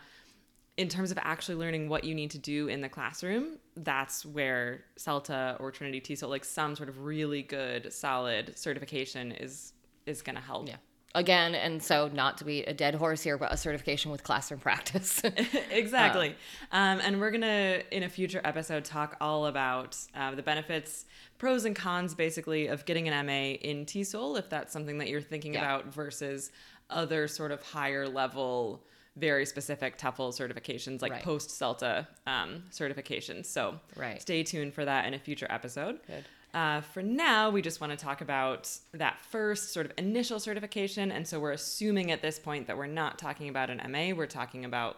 In 0.76 0.90
terms 0.90 1.11
of 1.11 1.16
actually 1.23 1.54
learning 1.54 1.88
what 1.88 2.04
you 2.04 2.14
need 2.14 2.30
to 2.32 2.38
do 2.38 2.68
in 2.68 2.82
the 2.82 2.88
classroom, 2.90 3.56
that's 3.76 4.26
where 4.26 4.85
CELTA 4.99 5.56
or 5.59 5.71
Trinity 5.71 6.02
TESOL, 6.02 6.28
like 6.28 6.44
some 6.44 6.76
sort 6.76 6.90
of 6.90 7.00
really 7.00 7.40
good, 7.42 7.90
solid 7.90 8.59
certification, 8.59 9.32
is 9.32 9.73
is 10.04 10.21
going 10.21 10.37
to 10.37 10.42
help. 10.42 10.68
Yeah. 10.68 10.76
Again, 11.16 11.54
and 11.54 11.82
so 11.82 12.08
not 12.12 12.37
to 12.38 12.44
be 12.44 12.62
a 12.64 12.75
dead 12.75 12.94
horse 12.94 13.23
here, 13.23 13.38
but 13.38 13.50
a 13.50 13.56
certification 13.56 14.11
with 14.11 14.23
classroom 14.23 14.61
practice. 14.61 15.23
exactly. 15.70 16.37
um, 16.73 17.00
and 17.00 17.18
we're 17.18 17.30
going 17.30 17.40
to, 17.40 17.82
in 17.96 18.02
a 18.02 18.08
future 18.08 18.40
episode, 18.44 18.85
talk 18.85 19.16
all 19.20 19.46
about 19.46 19.96
uh, 20.14 20.35
the 20.35 20.42
benefits, 20.42 21.06
pros 21.38 21.64
and 21.64 21.75
cons, 21.75 22.14
basically, 22.14 22.66
of 22.66 22.85
getting 22.85 23.08
an 23.08 23.26
MA 23.26 23.54
in 23.66 23.87
TESOL, 23.87 24.38
if 24.38 24.50
that's 24.50 24.73
something 24.75 24.99
that 24.99 25.08
you're 25.08 25.23
thinking 25.23 25.54
Yeah. 25.54 25.61
about, 25.64 25.87
versus 25.87 26.52
other 26.90 27.28
sort 27.28 27.50
of 27.50 27.62
higher 27.62 28.06
level, 28.06 28.85
very 29.16 29.46
specific 29.46 29.96
TEFL 29.96 30.32
certifications, 30.38 31.00
like 31.00 31.12
Right. 31.12 31.23
post 31.23 31.49
CELTA 31.49 32.06
um, 32.26 32.64
certifications. 32.70 33.46
So 33.46 33.80
Right. 33.96 34.20
stay 34.20 34.42
tuned 34.42 34.75
for 34.75 34.85
that 34.85 35.06
in 35.06 35.14
a 35.14 35.18
future 35.18 35.46
episode. 35.49 35.99
Good. 36.06 36.25
Uh, 36.56 36.80
for 36.80 37.02
now, 37.02 37.50
we 37.50 37.60
just 37.60 37.82
want 37.82 37.90
to 37.90 38.02
talk 38.02 38.22
about 38.22 38.70
that 38.94 39.20
first 39.20 39.75
sort 39.75 39.84
of 39.84 39.92
initial 39.98 40.40
certification. 40.40 41.12
And 41.12 41.28
so 41.28 41.38
we're 41.38 41.52
assuming 41.52 42.10
at 42.10 42.22
this 42.22 42.38
point 42.38 42.66
that 42.68 42.78
we're 42.78 42.86
not 42.86 43.18
talking 43.18 43.50
about 43.50 43.68
an 43.68 43.78
MA, 43.92 44.16
we're 44.16 44.26
talking 44.26 44.64
about 44.64 44.96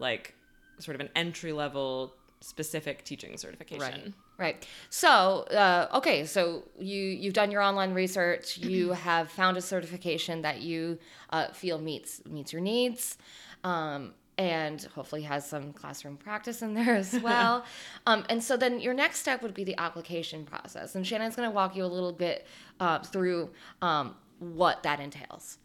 like 0.00 0.34
sort 0.80 0.96
of 0.96 1.00
an 1.00 1.08
entry 1.14 1.52
level 1.52 2.12
specific 2.40 3.04
teaching 3.04 3.36
certification. 3.36 3.80
Right. 3.80 4.12
Right. 4.38 4.68
So, 4.90 5.08
uh, 5.52 5.88
okay, 5.94 6.26
so 6.26 6.64
you 6.78 7.00
you've 7.02 7.34
done 7.34 7.52
your 7.52 7.62
online 7.62 7.94
research. 7.94 8.58
You 8.66 8.90
have 8.90 9.30
found 9.30 9.56
a 9.56 9.62
certification 9.62 10.42
that 10.42 10.60
you 10.60 10.98
uh, 11.30 11.52
feel 11.52 11.78
meets 11.78 12.20
meets 12.26 12.52
your 12.52 12.60
needs, 12.60 13.16
um, 13.62 14.12
and 14.38 14.82
hopefully 14.94 15.22
has 15.22 15.48
some 15.48 15.72
classroom 15.72 16.16
practice 16.16 16.62
in 16.62 16.74
there 16.74 16.94
as 16.94 17.18
well. 17.22 17.64
um, 18.06 18.24
and 18.28 18.42
so 18.42 18.56
then 18.56 18.80
your 18.80 18.94
next 18.94 19.20
step 19.20 19.42
would 19.42 19.54
be 19.54 19.64
the 19.64 19.78
application 19.78 20.44
process. 20.44 20.94
And 20.94 21.06
Shannon's 21.06 21.36
going 21.36 21.48
to 21.48 21.54
walk 21.54 21.76
you 21.76 21.84
a 21.84 21.86
little 21.86 22.12
bit 22.12 22.46
uh, 22.80 22.98
through 23.00 23.50
um, 23.80 24.14
what 24.38 24.82
that 24.82 25.00
entails. 25.00 25.58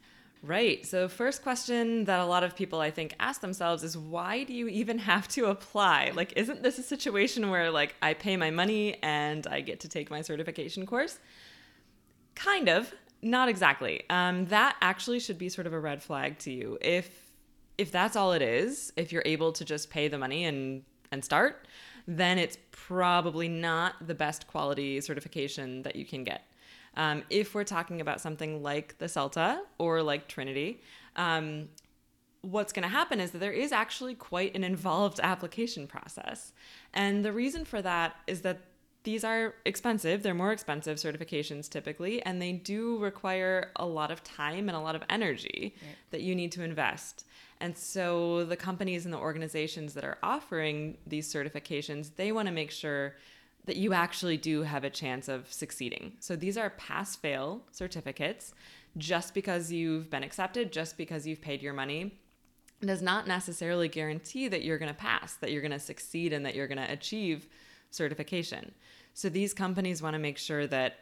Right. 0.44 0.84
So, 0.88 1.08
first 1.08 1.44
question 1.44 2.06
that 2.06 2.20
a 2.20 2.26
lot 2.26 2.44
of 2.44 2.56
people 2.56 2.80
I 2.80 2.90
think 2.90 3.14
ask 3.20 3.42
themselves 3.42 3.84
is 3.84 3.96
why 3.96 4.44
do 4.44 4.54
you 4.54 4.68
even 4.70 4.98
have 5.12 5.28
to 5.30 5.46
apply? 5.46 6.12
Like, 6.16 6.34
isn't 6.36 6.64
this 6.64 6.80
a 6.80 6.84
situation 6.84 7.52
where, 7.52 7.70
like, 7.70 7.96
I 8.02 8.16
pay 8.16 8.38
my 8.38 8.50
money 8.50 8.98
and 9.04 9.46
I 9.46 9.62
get 9.62 9.82
to 9.82 9.88
take 9.88 10.10
my 10.10 10.22
certification 10.22 10.86
course? 10.86 11.20
Kind 12.34 12.70
of. 12.70 12.92
Not 13.22 13.50
exactly. 13.50 14.02
Um, 14.10 14.46
that 14.46 14.76
actually 14.82 15.20
should 15.20 15.38
be 15.38 15.48
sort 15.48 15.68
of 15.68 15.74
a 15.74 15.80
red 15.80 16.02
flag 16.02 16.40
to 16.40 16.52
you. 16.52 16.80
If 16.82 17.31
if 17.78 17.92
that's 17.92 18.16
all 18.16 18.34
it 18.34 18.42
is, 18.42 18.94
if 18.96 19.12
you're 19.12 19.24
able 19.26 19.52
to 19.54 19.66
just 19.66 19.90
pay 19.90 20.08
the 20.08 20.18
money 20.18 20.46
and 20.46 20.84
and 21.12 21.24
start, 21.24 21.68
then 22.08 22.38
it's 22.38 22.58
probably 22.72 23.48
not 23.48 23.96
the 24.06 24.16
best 24.16 24.48
quality 24.48 25.00
certification 25.02 25.82
that 25.84 25.96
you 25.96 26.06
can 26.06 26.24
get. 26.24 26.44
Um, 26.96 27.24
if 27.30 27.54
we're 27.54 27.64
talking 27.64 28.02
about 28.02 28.20
something 28.20 28.64
like 28.64 28.98
the 28.98 29.06
CELTA 29.06 29.60
or 29.78 30.02
like 30.02 30.28
Trinity, 30.28 30.82
um, 31.16 31.70
what's 32.42 32.74
going 32.74 32.84
to 32.84 32.90
happen 32.90 33.20
is 33.20 33.32
that 33.32 33.38
there 33.38 33.52
is 33.52 33.72
actually 33.72 34.16
quite 34.16 34.56
an 34.56 34.64
involved 34.64 35.20
application 35.24 35.88
process. 35.88 36.54
And 36.94 37.24
the 37.24 37.32
reason 37.32 37.66
for 37.66 37.82
that 37.82 38.16
is 38.28 38.42
that 38.42 38.60
these 39.04 39.24
are 39.24 39.56
expensive. 39.66 40.22
They're 40.22 40.34
more 40.34 40.52
expensive 40.52 40.98
certifications 40.98 41.70
typically, 41.70 42.22
and 42.24 42.42
they 42.42 42.52
do 42.54 42.98
require 43.00 43.72
a 43.76 43.86
lot 43.86 44.12
of 44.12 44.24
time 44.24 44.70
and 44.70 44.76
a 44.76 44.80
lot 44.80 44.96
of 44.96 45.04
energy 45.10 45.76
right. 45.82 45.96
that 46.12 46.22
you 46.22 46.36
need 46.36 46.52
to 46.54 46.64
invest. 46.64 47.26
And 47.60 47.78
so 47.78 48.46
the 48.46 48.56
companies 48.56 49.06
and 49.06 49.14
the 49.14 49.20
organizations 49.20 49.94
that 49.94 50.04
are 50.04 50.18
offering 50.24 50.98
these 51.06 51.32
certifications, 51.32 52.16
they 52.16 52.32
want 52.32 52.48
to 52.48 52.54
make 52.54 52.72
sure 52.72 53.16
that 53.66 53.78
you 53.78 53.94
actually 53.94 54.38
do 54.38 54.64
have 54.64 54.84
a 54.84 54.90
chance 54.90 55.28
of 55.28 55.52
succeeding. 55.52 56.14
So 56.20 56.36
these 56.36 56.58
are 56.58 56.72
pass 56.72 57.16
fail 57.16 57.62
certificates. 57.72 58.54
Just 58.98 59.34
because 59.34 59.72
you've 59.72 60.10
been 60.10 60.24
accepted, 60.24 60.74
just 60.74 60.98
because 60.98 61.26
you've 61.26 61.40
paid 61.40 61.62
your 61.62 61.72
money, 61.74 62.20
does 62.82 63.02
not 63.02 63.28
necessarily 63.28 63.88
guarantee 63.88 64.48
that 64.50 64.64
you're 64.64 64.78
going 64.78 64.92
to 64.92 64.98
pass, 64.98 65.36
that 65.36 65.52
you're 65.52 65.62
going 65.62 65.72
to 65.72 65.80
succeed, 65.80 66.34
and 66.34 66.46
that 66.46 66.56
you're 66.56 66.68
going 66.68 66.78
to 66.78 66.92
achieve 66.92 67.48
certification. 67.92 68.74
So 69.14 69.30
these 69.30 69.54
companies 69.54 70.02
want 70.02 70.16
to 70.16 70.20
make 70.20 70.38
sure 70.38 70.66
that 70.68 70.96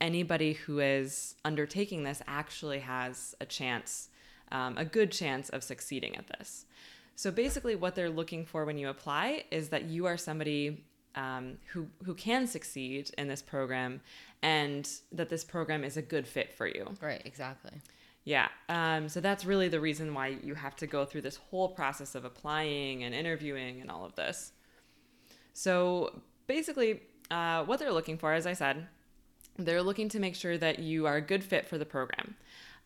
anybody 0.00 0.54
who 0.54 0.80
is 0.80 1.36
undertaking 1.44 2.02
this 2.02 2.20
actually 2.26 2.80
has 2.80 3.34
a 3.40 3.46
chance, 3.46 4.08
um, 4.50 4.76
a 4.76 4.84
good 4.84 5.10
chance 5.12 5.48
of 5.48 5.62
succeeding 5.62 6.16
at 6.16 6.26
this. 6.26 6.66
So 7.14 7.30
basically, 7.30 7.76
what 7.76 7.94
they're 7.94 8.10
looking 8.10 8.44
for 8.44 8.64
when 8.64 8.78
you 8.78 8.88
apply 8.88 9.44
is 9.50 9.68
that 9.68 9.84
you 9.84 10.06
are 10.06 10.16
somebody 10.16 10.84
um, 11.14 11.58
who 11.72 11.86
who 12.04 12.14
can 12.14 12.46
succeed 12.46 13.10
in 13.18 13.28
this 13.28 13.42
program, 13.42 14.00
and 14.42 14.88
that 15.12 15.28
this 15.28 15.44
program 15.44 15.84
is 15.84 15.96
a 15.96 16.02
good 16.02 16.26
fit 16.26 16.52
for 16.52 16.66
you. 16.66 16.86
Right. 17.00 17.22
Exactly. 17.24 17.72
Yeah. 18.24 18.48
Um, 18.68 19.08
so 19.08 19.20
that's 19.20 19.44
really 19.44 19.68
the 19.68 19.80
reason 19.80 20.14
why 20.14 20.38
you 20.42 20.54
have 20.54 20.76
to 20.76 20.86
go 20.86 21.04
through 21.04 21.22
this 21.22 21.36
whole 21.36 21.68
process 21.68 22.14
of 22.14 22.24
applying 22.24 23.04
and 23.04 23.14
interviewing 23.14 23.80
and 23.80 23.90
all 23.90 24.04
of 24.04 24.14
this. 24.14 24.52
So 25.52 26.22
basically, 26.46 27.02
uh, 27.30 27.64
what 27.64 27.78
they're 27.78 27.92
looking 27.92 28.18
for, 28.18 28.32
as 28.32 28.46
I 28.46 28.52
said, 28.52 28.86
they're 29.58 29.82
looking 29.82 30.08
to 30.10 30.20
make 30.20 30.34
sure 30.34 30.56
that 30.58 30.78
you 30.78 31.06
are 31.06 31.16
a 31.16 31.20
good 31.20 31.44
fit 31.44 31.66
for 31.66 31.78
the 31.78 31.84
program. 31.84 32.36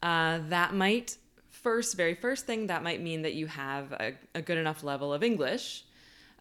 Uh, 0.02 0.40
that 0.48 0.74
might 0.74 1.16
first, 1.50 1.96
very 1.96 2.14
first 2.14 2.46
thing, 2.46 2.66
that 2.68 2.82
might 2.82 3.00
mean 3.00 3.22
that 3.22 3.34
you 3.34 3.46
have 3.46 3.92
a, 3.92 4.12
a 4.34 4.42
good 4.42 4.58
enough 4.58 4.84
level 4.84 5.12
of 5.12 5.22
English 5.22 5.84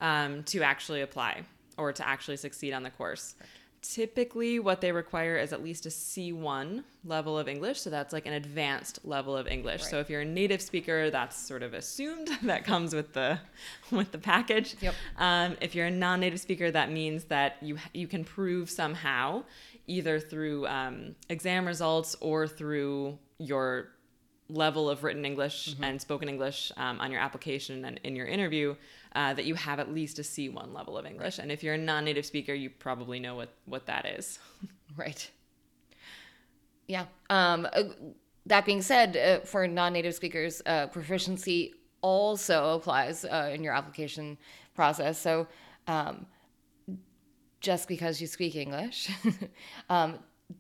um, 0.01 0.43
to 0.43 0.62
actually 0.62 1.01
apply 1.01 1.43
or 1.77 1.91
to 1.93 2.07
actually 2.07 2.38
succeed 2.38 2.74
on 2.74 2.84
the 2.84 2.89
course. 2.89 3.36
Right. 3.39 3.50
Typically, 3.94 4.60
what 4.60 4.82
they 4.82 4.92
require 4.92 5.38
is 5.38 5.54
at 5.54 5.63
least 5.63 5.86
a 5.86 5.89
C1 5.89 6.84
level 7.04 7.38
of 7.38 7.48
English. 7.48 7.82
So 7.82 7.89
that's 7.89 8.13
like 8.13 8.25
an 8.25 8.34
advanced 8.34 9.00
level 9.04 9.36
of 9.36 9.48
English. 9.48 9.82
Right. 9.82 9.92
So 9.92 10.00
if 10.00 10.10
you're 10.10 10.22
a 10.22 10.25
native 10.25 10.62
speaker, 10.62 11.10
that's 11.10 11.36
sort 11.36 11.62
of 11.62 11.74
assumed 11.74 12.30
that 12.44 12.63
comes 12.63 12.96
with 12.96 13.13
the 13.13 13.39
with 13.92 14.12
the 14.12 14.18
package. 14.18 14.75
Yep. 14.82 14.96
Um, 15.18 15.58
if 15.62 15.75
you're 15.75 15.88
a 15.88 15.92
non-native 15.92 16.39
speaker, 16.39 16.72
that 16.72 16.92
means 16.92 17.25
that 17.25 17.58
you 17.62 17.77
you 17.94 18.08
can 18.08 18.24
prove 18.24 18.70
somehow, 18.70 19.44
either 19.88 20.20
through 20.20 20.68
um, 20.68 21.15
exam 21.30 21.65
results 21.65 22.15
or 22.22 22.48
through 22.48 23.20
your 23.38 23.89
level 24.50 24.89
of 24.89 25.04
written 25.04 25.25
English 25.25 25.74
mm-hmm. 25.74 25.84
and 25.84 26.01
spoken 26.01 26.30
English 26.30 26.72
um, 26.77 27.00
on 27.00 27.12
your 27.12 27.20
application 27.20 27.84
and 27.86 28.00
in 28.04 28.15
your 28.15 28.27
interview 28.27 28.75
uh, 29.15 29.34
that 29.34 29.45
you 29.45 29.55
have 29.55 29.79
at 29.79 29.93
least 29.93 30.19
a 30.19 30.22
C1 30.22 30.74
level 30.74 30.98
of 30.98 31.05
English. 31.05 31.39
And 31.39 31.51
if 31.51 31.63
you're 31.63 31.75
a 31.75 31.77
non 31.77 32.05
native 32.05 32.25
speaker, 32.25 32.53
you 32.53 32.69
probably 32.69 33.19
know 33.19 33.36
what, 33.36 33.53
what 33.65 33.86
that 33.88 34.05
is. 34.05 34.39
right. 34.98 35.31
Yeah. 36.88 37.05
Um, 37.29 37.67
uh, 37.74 37.84
that 38.45 38.65
being 38.65 38.81
said, 38.81 39.17
uh, 39.17 39.45
for 39.45 39.67
non 39.67 39.93
native 39.93 40.13
speakers, 40.13 40.62
uh, 40.65 40.88
proficiency 40.88 41.74
also 42.01 42.75
applies 42.75 43.25
uh, 43.25 43.50
in 43.53 43.63
your 43.63 43.74
application 43.74 44.38
process. 44.75 45.19
So 45.19 45.48
um, 45.88 46.25
just 47.62 47.88
because 47.88 48.22
you 48.22 48.27
speak 48.27 48.55
English 48.55 49.10
um, 49.89 50.19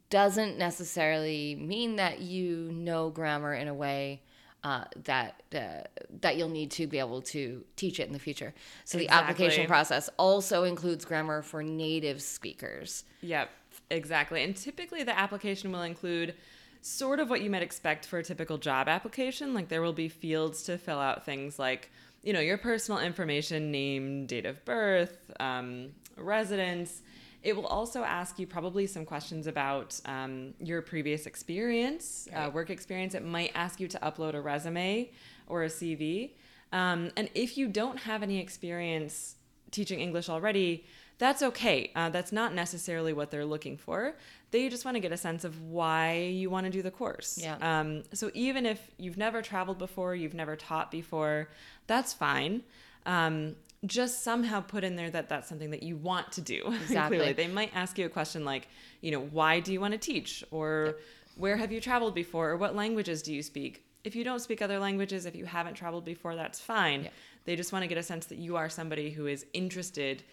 doesn't 0.09 0.57
necessarily 0.57 1.55
mean 1.55 1.97
that 1.97 2.21
you 2.21 2.71
know 2.71 3.09
grammar 3.09 3.53
in 3.53 3.67
a 3.67 3.73
way 3.73 4.23
uh, 4.65 4.83
that 5.03 5.43
uh, 5.53 5.83
that 6.21 6.37
you'll 6.37 6.49
need 6.49 6.71
to 6.71 6.87
be 6.87 6.97
able 6.97 7.21
to 7.21 7.63
teach 7.75 7.99
it 7.99 8.07
in 8.07 8.13
the 8.13 8.19
future. 8.19 8.51
So 8.83 8.97
exactly. 8.97 9.05
the 9.05 9.13
application 9.13 9.67
process 9.67 10.09
also 10.17 10.63
includes 10.63 11.05
grammar 11.05 11.43
for 11.43 11.61
native 11.61 12.19
speakers. 12.19 13.03
Yep, 13.21 13.51
exactly. 13.91 14.43
And 14.43 14.57
typically 14.57 15.03
the 15.03 15.17
application 15.17 15.71
will 15.71 15.83
include 15.83 16.33
sort 16.81 17.19
of 17.19 17.29
what 17.29 17.41
you 17.41 17.51
might 17.51 17.61
expect 17.61 18.07
for 18.07 18.17
a 18.17 18.23
typical 18.23 18.57
job 18.57 18.87
application. 18.87 19.53
Like 19.53 19.69
there 19.69 19.83
will 19.83 19.93
be 19.93 20.09
fields 20.09 20.63
to 20.63 20.79
fill 20.79 20.99
out 20.99 21.23
things 21.25 21.59
like 21.59 21.91
you 22.23 22.33
know 22.33 22.39
your 22.39 22.57
personal 22.57 22.99
information, 22.99 23.69
name, 23.69 24.25
date 24.25 24.47
of 24.47 24.65
birth, 24.65 25.31
um, 25.39 25.91
residence 26.17 27.03
it 27.45 27.55
will 27.55 27.67
also 27.67 28.03
ask 28.03 28.39
you 28.39 28.47
probably 28.47 28.87
some 28.87 29.05
questions 29.05 29.45
about 29.45 29.99
um, 30.05 30.55
your 30.59 30.81
previous 30.81 31.27
experience, 31.27 32.27
uh, 32.33 32.35
right. 32.35 32.45
uh, 32.47 32.49
work 32.49 32.71
experience. 32.71 33.13
It 33.13 33.23
might 33.23 33.51
ask 33.53 33.79
you 33.79 33.87
to 33.87 33.99
upload 33.99 34.33
a 34.33 34.41
resume 34.41 35.11
or 35.47 35.63
a 35.63 35.67
CV. 35.67 36.31
Um, 36.73 37.11
and 37.15 37.29
if 37.35 37.55
you 37.55 37.67
don't 37.67 37.99
have 37.99 38.23
any 38.23 38.39
experience 38.39 39.35
teaching 39.69 39.99
English 39.99 40.27
already, 40.27 40.85
that's 41.19 41.43
okay. 41.43 41.91
Uh, 41.95 42.09
that's 42.09 42.31
not 42.31 42.55
necessarily 42.55 43.13
what 43.13 43.29
they're 43.29 43.45
looking 43.45 43.77
for. 43.77 44.15
They 44.49 44.67
just 44.67 44.83
want 44.83 44.95
to 44.95 44.99
get 44.99 45.11
a 45.11 45.17
sense 45.17 45.43
of 45.43 45.61
why 45.61 46.15
you 46.15 46.49
want 46.49 46.65
to 46.65 46.71
do 46.71 46.81
the 46.81 46.91
course. 46.91 47.39
Yeah. 47.39 47.57
Um, 47.61 48.03
so 48.11 48.31
even 48.33 48.65
if 48.65 48.89
you've 48.97 49.17
never 49.17 49.43
traveled 49.43 49.77
before, 49.77 50.15
you've 50.15 50.33
never 50.33 50.55
taught 50.55 50.89
before, 50.89 51.49
that's 51.85 52.11
fine. 52.11 52.63
Um, 53.05 53.55
just 53.85 54.23
somehow 54.23 54.61
put 54.61 54.83
in 54.83 54.95
there 54.95 55.09
that 55.09 55.29
that's 55.29 55.49
something 55.49 55.71
that 55.71 55.83
you 55.83 55.95
want 55.95 56.31
to 56.33 56.41
do. 56.41 56.61
Exactly. 56.85 57.17
Clearly, 57.17 57.33
they 57.33 57.47
might 57.47 57.71
ask 57.75 57.97
you 57.97 58.05
a 58.05 58.09
question 58.09 58.45
like, 58.45 58.67
you 59.01 59.11
know, 59.11 59.21
why 59.21 59.59
do 59.59 59.73
you 59.73 59.81
want 59.81 59.93
to 59.93 59.97
teach, 59.97 60.43
or 60.51 60.85
yep. 60.85 60.99
where 61.37 61.57
have 61.57 61.71
you 61.71 61.81
traveled 61.81 62.13
before, 62.13 62.51
or 62.51 62.57
what 62.57 62.75
languages 62.75 63.21
do 63.21 63.33
you 63.33 63.41
speak? 63.41 63.83
If 64.03 64.15
you 64.15 64.23
don't 64.23 64.39
speak 64.39 64.61
other 64.61 64.77
languages, 64.77 65.25
if 65.25 65.35
you 65.35 65.45
haven't 65.45 65.73
traveled 65.73 66.05
before, 66.05 66.35
that's 66.35 66.59
fine. 66.59 67.03
Yep. 67.03 67.13
They 67.45 67.55
just 67.55 67.73
want 67.73 67.83
to 67.83 67.87
get 67.87 67.97
a 67.97 68.03
sense 68.03 68.27
that 68.27 68.37
you 68.37 68.55
are 68.55 68.69
somebody 68.69 69.09
who 69.09 69.25
is 69.25 69.45
interested 69.53 70.23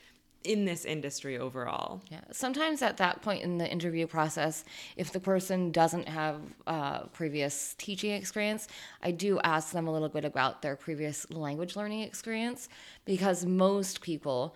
in 0.45 0.65
this 0.65 0.85
industry 0.85 1.39
overall. 1.39 2.03
Yeah. 2.11 2.21
Sometimes 2.31 2.83
at 2.83 2.97
that 2.99 3.23
point 3.23 3.43
in 3.43 3.59
the 3.59 3.71
interview 3.71 4.07
process, 4.07 4.65
if 4.97 5.13
the 5.13 5.21
person 5.21 5.71
doesn't 5.71 6.09
have 6.09 6.41
uh, 6.67 7.01
previous 7.07 7.75
teaching 7.79 8.13
experience, 8.13 8.69
I 9.03 9.11
do 9.11 9.41
ask 9.41 9.73
them 9.73 9.87
a 9.89 9.93
little 9.93 10.09
bit 10.09 10.25
about 10.25 10.63
their 10.63 10.77
previous 10.77 11.31
language 11.31 11.77
learning 11.77 12.01
experience 12.01 12.69
because 13.05 13.45
most 13.45 14.01
people 14.01 14.55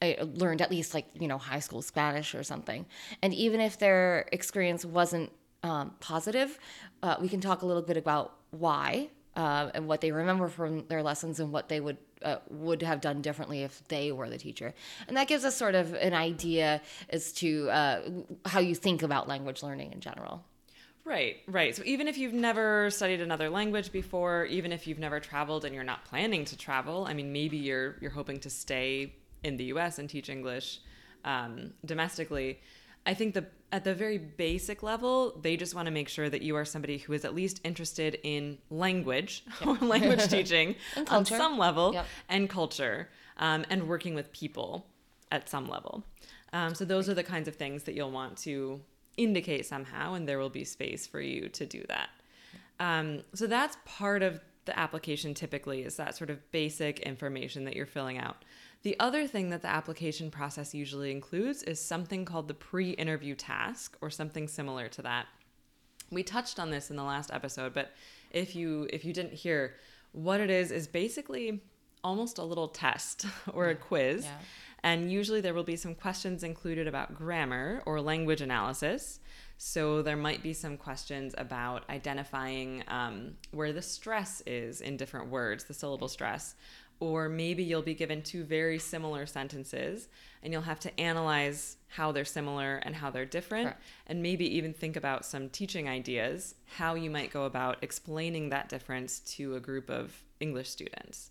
uh, 0.00 0.12
learned 0.22 0.62
at 0.62 0.70
least 0.70 0.94
like 0.94 1.06
you 1.18 1.26
know 1.26 1.38
high 1.38 1.58
school 1.58 1.82
Spanish 1.82 2.34
or 2.34 2.42
something, 2.42 2.86
and 3.22 3.34
even 3.34 3.60
if 3.60 3.78
their 3.78 4.28
experience 4.30 4.84
wasn't 4.84 5.30
um, 5.64 5.92
positive, 5.98 6.58
uh, 7.02 7.16
we 7.20 7.28
can 7.28 7.40
talk 7.40 7.62
a 7.62 7.66
little 7.66 7.82
bit 7.82 7.96
about 7.96 8.34
why 8.50 9.08
uh, 9.38 9.70
and 9.72 9.86
what 9.86 10.00
they 10.00 10.10
remember 10.10 10.48
from 10.48 10.84
their 10.88 11.02
lessons 11.02 11.38
and 11.38 11.52
what 11.52 11.68
they 11.68 11.80
would 11.80 11.96
uh, 12.22 12.38
would 12.50 12.82
have 12.82 13.00
done 13.00 13.22
differently 13.22 13.62
if 13.62 13.86
they 13.86 14.10
were 14.10 14.28
the 14.28 14.36
teacher. 14.36 14.74
And 15.06 15.16
that 15.16 15.28
gives 15.28 15.44
us 15.44 15.56
sort 15.56 15.76
of 15.76 15.94
an 15.94 16.12
idea 16.12 16.82
as 17.08 17.32
to 17.34 17.70
uh, 17.70 18.00
how 18.44 18.58
you 18.58 18.74
think 18.74 19.04
about 19.04 19.28
language 19.28 19.62
learning 19.62 19.92
in 19.92 20.00
general. 20.00 20.44
Right, 21.04 21.36
right. 21.46 21.74
So 21.74 21.82
even 21.86 22.08
if 22.08 22.18
you've 22.18 22.34
never 22.34 22.90
studied 22.90 23.20
another 23.20 23.48
language 23.48 23.92
before, 23.92 24.44
even 24.46 24.72
if 24.72 24.88
you've 24.88 24.98
never 24.98 25.20
traveled 25.20 25.64
and 25.64 25.72
you're 25.72 25.84
not 25.84 26.04
planning 26.04 26.44
to 26.46 26.56
travel, 26.58 27.06
I 27.08 27.14
mean, 27.14 27.32
maybe 27.32 27.56
you're 27.56 27.96
you're 28.00 28.10
hoping 28.10 28.40
to 28.40 28.50
stay 28.50 29.14
in 29.44 29.56
the 29.56 29.64
U.S. 29.64 30.00
and 30.00 30.10
teach 30.10 30.28
English 30.28 30.80
um, 31.24 31.72
domestically. 31.84 32.60
I 33.08 33.14
think 33.14 33.32
the 33.32 33.46
at 33.72 33.84
the 33.84 33.94
very 33.94 34.18
basic 34.18 34.82
level, 34.82 35.38
they 35.42 35.56
just 35.56 35.74
want 35.74 35.86
to 35.86 35.92
make 35.92 36.08
sure 36.08 36.28
that 36.28 36.42
you 36.42 36.56
are 36.56 36.64
somebody 36.64 36.98
who 36.98 37.12
is 37.14 37.24
at 37.24 37.34
least 37.34 37.60
interested 37.64 38.18
in 38.22 38.58
language 38.70 39.44
yep. 39.60 39.82
or 39.82 39.86
language 39.86 40.26
teaching 40.28 40.74
on 41.08 41.24
some 41.24 41.58
level 41.58 41.92
yep. 41.94 42.06
and 42.28 42.48
culture 42.48 43.08
um, 43.38 43.64
and 43.70 43.88
working 43.88 44.14
with 44.14 44.30
people 44.32 44.86
at 45.32 45.48
some 45.48 45.68
level. 45.68 46.04
Um, 46.52 46.74
so 46.74 46.84
those 46.84 47.08
are 47.08 47.14
the 47.14 47.22
kinds 47.22 47.48
of 47.48 47.56
things 47.56 47.84
that 47.84 47.94
you'll 47.94 48.10
want 48.10 48.38
to 48.38 48.80
indicate 49.16 49.66
somehow, 49.66 50.14
and 50.14 50.26
there 50.28 50.38
will 50.38 50.50
be 50.50 50.64
space 50.64 51.06
for 51.06 51.20
you 51.20 51.48
to 51.50 51.66
do 51.66 51.84
that. 51.88 52.08
Um, 52.80 53.22
so 53.34 53.46
that's 53.46 53.76
part 53.84 54.22
of 54.22 54.40
the 54.64 54.78
application 54.78 55.34
typically 55.34 55.82
is 55.82 55.96
that 55.96 56.14
sort 56.14 56.30
of 56.30 56.50
basic 56.52 57.00
information 57.00 57.64
that 57.64 57.74
you're 57.74 57.86
filling 57.86 58.18
out. 58.18 58.44
The 58.82 58.98
other 59.00 59.26
thing 59.26 59.50
that 59.50 59.62
the 59.62 59.68
application 59.68 60.30
process 60.30 60.74
usually 60.74 61.10
includes 61.10 61.62
is 61.62 61.80
something 61.80 62.24
called 62.24 62.48
the 62.48 62.54
pre 62.54 62.90
interview 62.90 63.34
task 63.34 63.96
or 64.00 64.10
something 64.10 64.46
similar 64.48 64.88
to 64.88 65.02
that. 65.02 65.26
We 66.10 66.22
touched 66.22 66.58
on 66.58 66.70
this 66.70 66.90
in 66.90 66.96
the 66.96 67.02
last 67.02 67.30
episode, 67.32 67.74
but 67.74 67.92
if 68.30 68.54
you 68.54 68.88
if 68.92 69.04
you 69.04 69.12
didn't 69.12 69.34
hear 69.34 69.74
what 70.12 70.40
it 70.40 70.50
is 70.50 70.70
is 70.70 70.86
basically 70.86 71.60
almost 72.04 72.38
a 72.38 72.44
little 72.44 72.68
test 72.68 73.26
or 73.52 73.68
a 73.68 73.74
quiz. 73.74 74.24
Yeah. 74.24 74.38
And 74.84 75.10
usually 75.10 75.40
there 75.40 75.54
will 75.54 75.64
be 75.64 75.76
some 75.76 75.94
questions 75.94 76.44
included 76.44 76.86
about 76.86 77.14
grammar 77.14 77.82
or 77.84 78.00
language 78.00 78.40
analysis. 78.40 79.18
So 79.56 80.02
there 80.02 80.16
might 80.16 80.40
be 80.40 80.52
some 80.52 80.76
questions 80.76 81.34
about 81.36 81.82
identifying 81.90 82.84
um, 82.86 83.32
where 83.50 83.72
the 83.72 83.82
stress 83.82 84.40
is 84.46 84.80
in 84.80 84.96
different 84.96 85.30
words, 85.30 85.64
the 85.64 85.74
syllable 85.74 86.06
stress. 86.06 86.54
Or 87.00 87.28
maybe 87.28 87.62
you'll 87.62 87.82
be 87.82 87.94
given 87.94 88.22
two 88.22 88.42
very 88.42 88.78
similar 88.78 89.24
sentences 89.24 90.08
and 90.42 90.52
you'll 90.52 90.62
have 90.62 90.80
to 90.80 91.00
analyze 91.00 91.76
how 91.88 92.10
they're 92.10 92.24
similar 92.24 92.76
and 92.76 92.96
how 92.96 93.10
they're 93.10 93.24
different. 93.24 93.66
Correct. 93.66 93.82
And 94.08 94.22
maybe 94.22 94.56
even 94.56 94.72
think 94.74 94.96
about 94.96 95.24
some 95.24 95.48
teaching 95.48 95.88
ideas, 95.88 96.56
how 96.66 96.94
you 96.94 97.08
might 97.10 97.30
go 97.32 97.44
about 97.44 97.78
explaining 97.82 98.48
that 98.48 98.68
difference 98.68 99.20
to 99.36 99.54
a 99.54 99.60
group 99.60 99.88
of 99.90 100.22
English 100.40 100.68
students. 100.70 101.30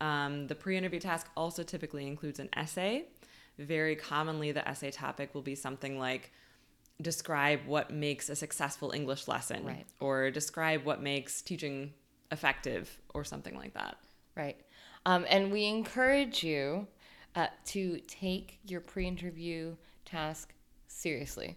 Um, 0.00 0.48
the 0.48 0.54
pre 0.54 0.76
interview 0.76 1.00
task 1.00 1.28
also 1.36 1.62
typically 1.62 2.06
includes 2.06 2.38
an 2.40 2.48
essay. 2.56 3.04
Very 3.58 3.96
commonly, 3.96 4.52
the 4.52 4.66
essay 4.68 4.90
topic 4.90 5.34
will 5.34 5.42
be 5.42 5.54
something 5.54 5.98
like 5.98 6.32
describe 7.00 7.60
what 7.66 7.90
makes 7.90 8.28
a 8.28 8.36
successful 8.36 8.90
English 8.90 9.28
lesson, 9.28 9.64
Right. 9.64 9.86
or 10.00 10.30
describe 10.30 10.84
what 10.84 11.00
makes 11.02 11.42
teaching 11.42 11.92
effective, 12.32 13.00
or 13.14 13.22
something 13.24 13.54
like 13.54 13.74
that. 13.74 13.96
Right. 14.34 14.56
Um, 15.06 15.24
and 15.30 15.52
we 15.52 15.64
encourage 15.66 16.42
you 16.42 16.88
uh, 17.36 17.46
to 17.66 18.00
take 18.08 18.58
your 18.66 18.80
pre 18.80 19.06
interview 19.06 19.76
task 20.04 20.52
seriously. 20.88 21.56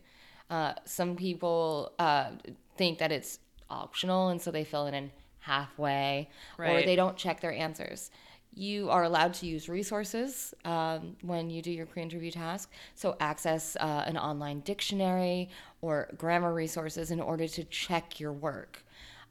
Uh, 0.50 0.74
some 0.86 1.16
people 1.16 1.92
uh, 2.00 2.32
think 2.78 3.00
that 3.00 3.12
it's 3.12 3.40
optional, 3.70 4.30
and 4.30 4.42
so 4.42 4.52
they 4.52 4.64
fill 4.64 4.86
it 4.88 4.94
in 4.94 5.12
halfway, 5.40 6.30
or 6.58 6.82
they 6.84 6.96
don't 6.96 7.18
check 7.18 7.42
their 7.42 7.54
answers. 7.54 8.12
You 8.54 8.90
are 8.90 9.04
allowed 9.04 9.34
to 9.36 9.46
use 9.46 9.70
resources 9.70 10.54
um, 10.66 11.16
when 11.22 11.50
you 11.50 11.62
do 11.62 11.72
your 11.72 11.86
pre 11.88 12.04
interview 12.04 12.32
task. 12.32 12.72
So, 12.94 13.16
access 13.20 13.76
uh, 13.80 14.04
an 14.06 14.18
online 14.18 14.60
dictionary 14.62 15.50
or 15.82 16.10
grammar 16.18 16.54
resources 16.54 17.10
in 17.10 17.20
order 17.20 17.48
to 17.48 17.64
check 17.64 18.20
your 18.20 18.34
work. 18.34 18.84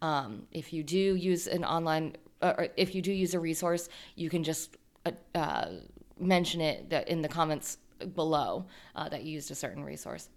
Um, 0.02 0.46
if 0.52 0.72
you 0.72 0.82
do 0.82 0.96
use 0.96 1.46
an 1.46 1.64
online, 1.64 2.16
or 2.42 2.68
if 2.76 2.94
you 2.94 3.02
do 3.02 3.12
use 3.12 3.34
a 3.34 3.40
resource, 3.40 3.88
you 4.14 4.30
can 4.30 4.44
just 4.44 4.76
uh, 5.06 5.12
uh, 5.34 5.68
mention 6.18 6.60
it 6.60 6.92
in 7.08 7.22
the 7.22 7.28
comments 7.28 7.78
below 8.14 8.64
uh, 8.94 9.08
that 9.08 9.24
you 9.24 9.32
used 9.32 9.50
a 9.50 9.54
certain 9.54 9.82
resource. 9.84 10.28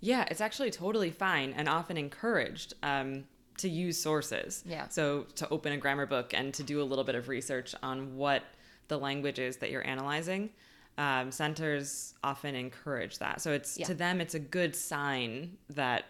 Yeah, 0.00 0.26
it's 0.30 0.40
actually 0.40 0.70
totally 0.70 1.10
fine 1.10 1.52
and 1.56 1.68
often 1.68 1.96
encouraged 1.96 2.74
um, 2.82 3.24
to 3.58 3.68
use 3.68 3.98
sources. 3.98 4.62
Yeah. 4.66 4.88
So 4.88 5.22
to 5.36 5.48
open 5.48 5.72
a 5.72 5.76
grammar 5.76 6.06
book 6.06 6.32
and 6.34 6.52
to 6.54 6.62
do 6.62 6.80
a 6.80 6.84
little 6.84 7.04
bit 7.04 7.14
of 7.14 7.28
research 7.28 7.74
on 7.82 8.16
what 8.16 8.42
the 8.88 8.98
language 8.98 9.38
is 9.38 9.56
that 9.58 9.70
you're 9.70 9.86
analyzing. 9.86 10.50
Um, 10.98 11.30
centers 11.30 12.14
often 12.24 12.54
encourage 12.54 13.18
that. 13.18 13.40
So 13.40 13.52
it's 13.52 13.78
Yeah. 13.78 13.86
to 13.86 13.94
them, 13.94 14.20
it's 14.20 14.34
a 14.34 14.40
good 14.40 14.74
sign 14.74 15.56
that 15.70 16.04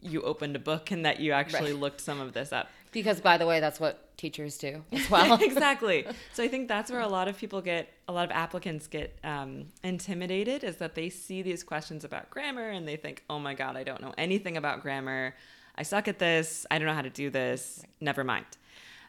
you 0.00 0.22
opened 0.22 0.56
a 0.56 0.58
book 0.58 0.90
and 0.90 1.04
that 1.04 1.20
you 1.20 1.32
actually 1.32 1.72
Right. 1.72 1.80
looked 1.80 2.00
some 2.00 2.20
of 2.20 2.32
this 2.32 2.52
up. 2.52 2.68
Because, 2.92 3.20
by 3.20 3.36
the 3.38 3.46
way, 3.46 3.60
that's 3.60 3.78
what 3.80 4.16
teachers 4.16 4.58
do 4.58 4.82
as 4.92 5.10
well. 5.10 5.40
exactly. 5.42 6.06
So 6.32 6.42
I 6.42 6.48
think 6.48 6.68
that's 6.68 6.90
where 6.90 7.00
a 7.00 7.08
lot 7.08 7.28
of 7.28 7.36
people 7.38 7.60
get, 7.60 7.88
a 8.08 8.12
lot 8.12 8.24
of 8.24 8.30
applicants 8.30 8.86
get 8.86 9.18
um, 9.24 9.66
intimidated 9.82 10.64
is 10.64 10.76
that 10.76 10.94
they 10.94 11.08
see 11.08 11.42
these 11.42 11.62
questions 11.62 12.04
about 12.04 12.30
grammar 12.30 12.70
and 12.70 12.86
they 12.86 12.96
think, 12.96 13.22
oh 13.30 13.38
my 13.38 13.54
God, 13.54 13.76
I 13.76 13.84
don't 13.84 14.00
know 14.02 14.12
anything 14.18 14.56
about 14.56 14.82
grammar. 14.82 15.34
I 15.76 15.82
suck 15.82 16.08
at 16.08 16.18
this. 16.18 16.66
I 16.70 16.78
don't 16.78 16.86
know 16.86 16.94
how 16.94 17.02
to 17.02 17.10
do 17.10 17.30
this. 17.30 17.84
Never 18.00 18.24
mind. 18.24 18.46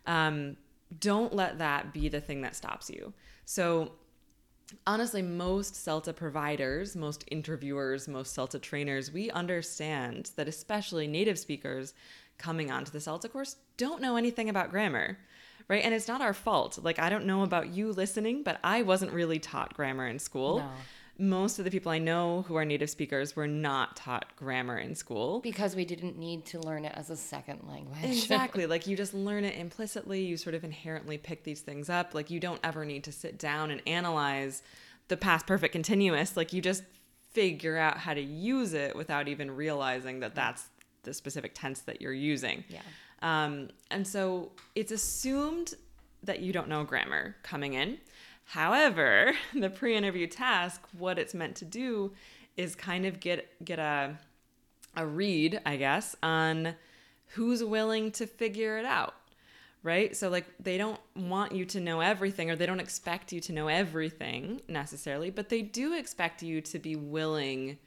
Um, 0.05 0.57
don't 0.99 1.33
let 1.33 1.57
that 1.59 1.93
be 1.93 2.07
the 2.09 2.21
thing 2.21 2.41
that 2.41 2.55
stops 2.55 2.89
you. 2.89 3.13
So 3.45 3.91
honestly, 4.85 5.21
most 5.21 5.73
CELTA 5.73 6.15
providers, 6.15 6.95
most 6.95 7.23
interviewers, 7.29 8.07
most 8.07 8.35
CELTA 8.35 8.61
trainers, 8.61 9.11
we 9.11 9.29
understand 9.31 10.31
that 10.35 10.47
especially 10.47 11.07
native 11.07 11.39
speakers 11.39 11.93
coming 12.37 12.71
onto 12.71 12.91
the 12.91 12.99
CELTA 12.99 13.31
course 13.31 13.57
don't 13.77 14.01
know 14.01 14.17
anything 14.17 14.49
about 14.49 14.69
grammar, 14.71 15.17
right? 15.67 15.83
And 15.83 15.93
it's 15.93 16.07
not 16.07 16.21
our 16.21 16.33
fault. 16.33 16.79
Like, 16.81 16.99
I 16.99 17.09
don't 17.09 17.25
know 17.25 17.43
about 17.43 17.69
you 17.69 17.91
listening, 17.91 18.43
but 18.43 18.59
I 18.63 18.81
wasn't 18.81 19.11
really 19.13 19.39
taught 19.39 19.73
grammar 19.73 20.07
in 20.07 20.19
school. 20.19 20.59
No. 20.59 20.69
Most 21.19 21.57
of 21.57 21.65
the 21.65 21.71
people 21.71 21.91
I 21.91 21.97
know 21.97 22.43
who 22.47 22.55
are 22.57 22.65
native 22.65 22.91
speakers 22.91 23.35
were 23.35 23.47
not 23.47 23.95
taught 23.95 24.35
grammar 24.35 24.77
in 24.77 24.93
school. 24.93 25.39
because 25.39 25.75
we 25.75 25.83
didn't 25.83 26.15
need 26.15 26.45
to 26.47 26.59
learn 26.59 26.85
it 26.85 26.93
as 26.95 27.09
a 27.09 27.15
second 27.17 27.67
language. 27.67 28.03
Exactly. 28.03 28.65
like 28.67 28.85
you 28.85 28.95
just 28.95 29.15
learn 29.15 29.43
it 29.43 29.57
implicitly. 29.57 30.21
You 30.21 30.37
sort 30.37 30.53
of 30.53 30.63
inherently 30.63 31.17
pick 31.17 31.43
these 31.43 31.61
things 31.61 31.89
up. 31.89 32.13
Like 32.13 32.29
you 32.29 32.39
don't 32.39 32.59
ever 32.63 32.85
need 32.85 33.03
to 33.05 33.11
sit 33.11 33.39
down 33.39 33.71
and 33.71 33.81
analyze 33.87 34.61
the 35.07 35.17
past 35.17 35.47
perfect 35.47 35.71
continuous. 35.71 36.37
Like 36.37 36.53
you 36.53 36.61
just 36.61 36.83
figure 37.31 37.77
out 37.77 37.97
how 37.97 38.13
to 38.13 38.21
use 38.21 38.73
it 38.73 38.95
without 38.95 39.27
even 39.27 39.55
realizing 39.55 40.19
that 40.19 40.35
that's 40.35 40.69
the 41.07 41.13
specific 41.13 41.53
tense 41.55 41.79
that 41.81 42.01
you're 42.01 42.13
using. 42.13 42.63
Yeah. 42.69 42.81
Um, 43.21 43.69
and 43.89 44.05
so 44.05 44.51
it's 44.75 44.91
assumed 44.91 45.73
that 46.23 46.41
you 46.41 46.51
don't 46.51 46.67
know 46.67 46.83
grammar 46.83 47.35
coming 47.41 47.73
in. 47.73 47.97
However, 48.43 49.33
the 49.55 49.69
pre-interview 49.69 50.27
task, 50.27 50.81
what 50.97 51.17
it's 51.17 51.33
meant 51.33 51.55
to 51.57 51.65
do 51.65 52.13
is 52.57 52.75
kind 52.75 53.05
of 53.05 53.19
get 53.19 53.47
get 53.63 53.79
a 53.79 54.17
a 54.95 55.05
read, 55.05 55.61
I 55.65 55.77
guess, 55.77 56.15
on 56.21 56.75
who's 57.35 57.63
willing 57.63 58.11
to 58.13 58.27
figure 58.27 58.77
it 58.77 58.85
out. 58.85 59.13
Right? 59.83 60.17
So 60.17 60.27
like 60.27 60.45
they 60.59 60.77
don't 60.77 60.99
want 61.15 61.53
you 61.53 61.63
to 61.65 61.79
know 61.79 62.01
everything 62.01 62.51
or 62.51 62.57
they 62.57 62.65
don't 62.65 62.81
expect 62.81 63.31
you 63.31 63.39
to 63.41 63.53
know 63.53 63.69
everything 63.69 64.59
necessarily, 64.67 65.29
but 65.29 65.47
they 65.47 65.61
do 65.61 65.93
expect 65.93 66.43
you 66.43 66.59
to 66.61 66.79
be 66.79 66.97
willing 66.97 67.77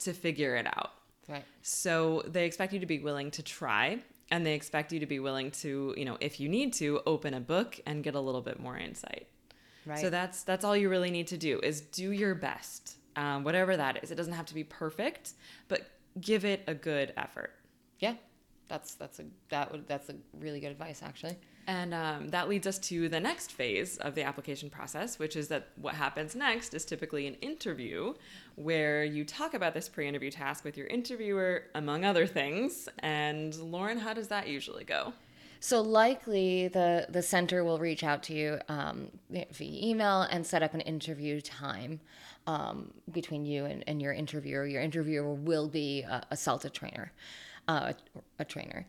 to 0.00 0.12
figure 0.12 0.56
it 0.56 0.66
out. 0.66 0.90
Right. 1.28 1.44
So 1.62 2.22
they 2.26 2.46
expect 2.46 2.72
you 2.72 2.80
to 2.80 2.86
be 2.86 2.98
willing 2.98 3.30
to 3.32 3.42
try 3.42 4.00
and 4.30 4.44
they 4.44 4.54
expect 4.54 4.92
you 4.92 5.00
to 5.00 5.06
be 5.06 5.20
willing 5.20 5.50
to, 5.52 5.94
you 5.96 6.04
know, 6.04 6.16
if 6.20 6.40
you 6.40 6.48
need 6.48 6.72
to, 6.74 7.00
open 7.06 7.34
a 7.34 7.40
book 7.40 7.78
and 7.86 8.02
get 8.02 8.14
a 8.14 8.20
little 8.20 8.40
bit 8.42 8.58
more 8.60 8.76
insight. 8.76 9.28
Right. 9.84 9.98
So 9.98 10.10
that's 10.10 10.42
that's 10.42 10.64
all 10.64 10.76
you 10.76 10.88
really 10.88 11.10
need 11.10 11.28
to 11.28 11.36
do 11.38 11.60
is 11.62 11.80
do 11.80 12.10
your 12.10 12.34
best, 12.34 12.96
um, 13.14 13.44
whatever 13.44 13.76
that 13.76 14.02
is. 14.02 14.10
It 14.10 14.16
doesn't 14.16 14.32
have 14.32 14.46
to 14.46 14.54
be 14.54 14.64
perfect, 14.64 15.34
but 15.68 15.88
give 16.20 16.44
it 16.44 16.62
a 16.66 16.74
good 16.74 17.12
effort. 17.16 17.52
yeah. 18.00 18.14
That's 18.68 18.94
that's 18.94 19.20
a 19.20 19.24
that 19.50 19.70
would 19.70 19.86
that's 19.86 20.08
a 20.08 20.16
really 20.40 20.58
good 20.58 20.72
advice 20.72 21.00
actually. 21.00 21.36
And 21.68 21.92
um, 21.92 22.28
that 22.28 22.48
leads 22.48 22.66
us 22.66 22.78
to 22.78 23.08
the 23.08 23.18
next 23.18 23.50
phase 23.52 23.96
of 23.98 24.14
the 24.14 24.22
application 24.22 24.70
process, 24.70 25.18
which 25.18 25.34
is 25.34 25.48
that 25.48 25.68
what 25.76 25.94
happens 25.94 26.36
next 26.36 26.74
is 26.74 26.84
typically 26.84 27.26
an 27.26 27.34
interview 27.34 28.14
where 28.54 29.04
you 29.04 29.24
talk 29.24 29.52
about 29.52 29.74
this 29.74 29.88
pre 29.88 30.06
interview 30.06 30.30
task 30.30 30.64
with 30.64 30.76
your 30.76 30.86
interviewer, 30.86 31.64
among 31.74 32.04
other 32.04 32.26
things. 32.26 32.88
And 33.00 33.54
Lauren, 33.56 33.98
how 33.98 34.14
does 34.14 34.28
that 34.28 34.46
usually 34.46 34.84
go? 34.84 35.12
So 35.58 35.80
likely 35.80 36.68
the 36.68 37.06
the 37.08 37.22
center 37.22 37.64
will 37.64 37.78
reach 37.78 38.04
out 38.04 38.22
to 38.24 38.34
you 38.34 38.58
um, 38.68 39.08
via 39.30 39.46
email 39.60 40.22
and 40.22 40.46
set 40.46 40.62
up 40.62 40.74
an 40.74 40.82
interview 40.82 41.40
time 41.40 42.00
um, 42.46 42.92
between 43.10 43.44
you 43.44 43.64
and, 43.64 43.82
and 43.86 44.00
your 44.00 44.12
interviewer. 44.12 44.66
Your 44.66 44.82
interviewer 44.82 45.34
will 45.34 45.68
be 45.68 46.02
a, 46.02 46.22
a 46.30 46.36
CELTA 46.36 46.72
trainer, 46.72 47.12
uh, 47.68 47.94
a, 48.38 48.44
trainer. 48.44 48.86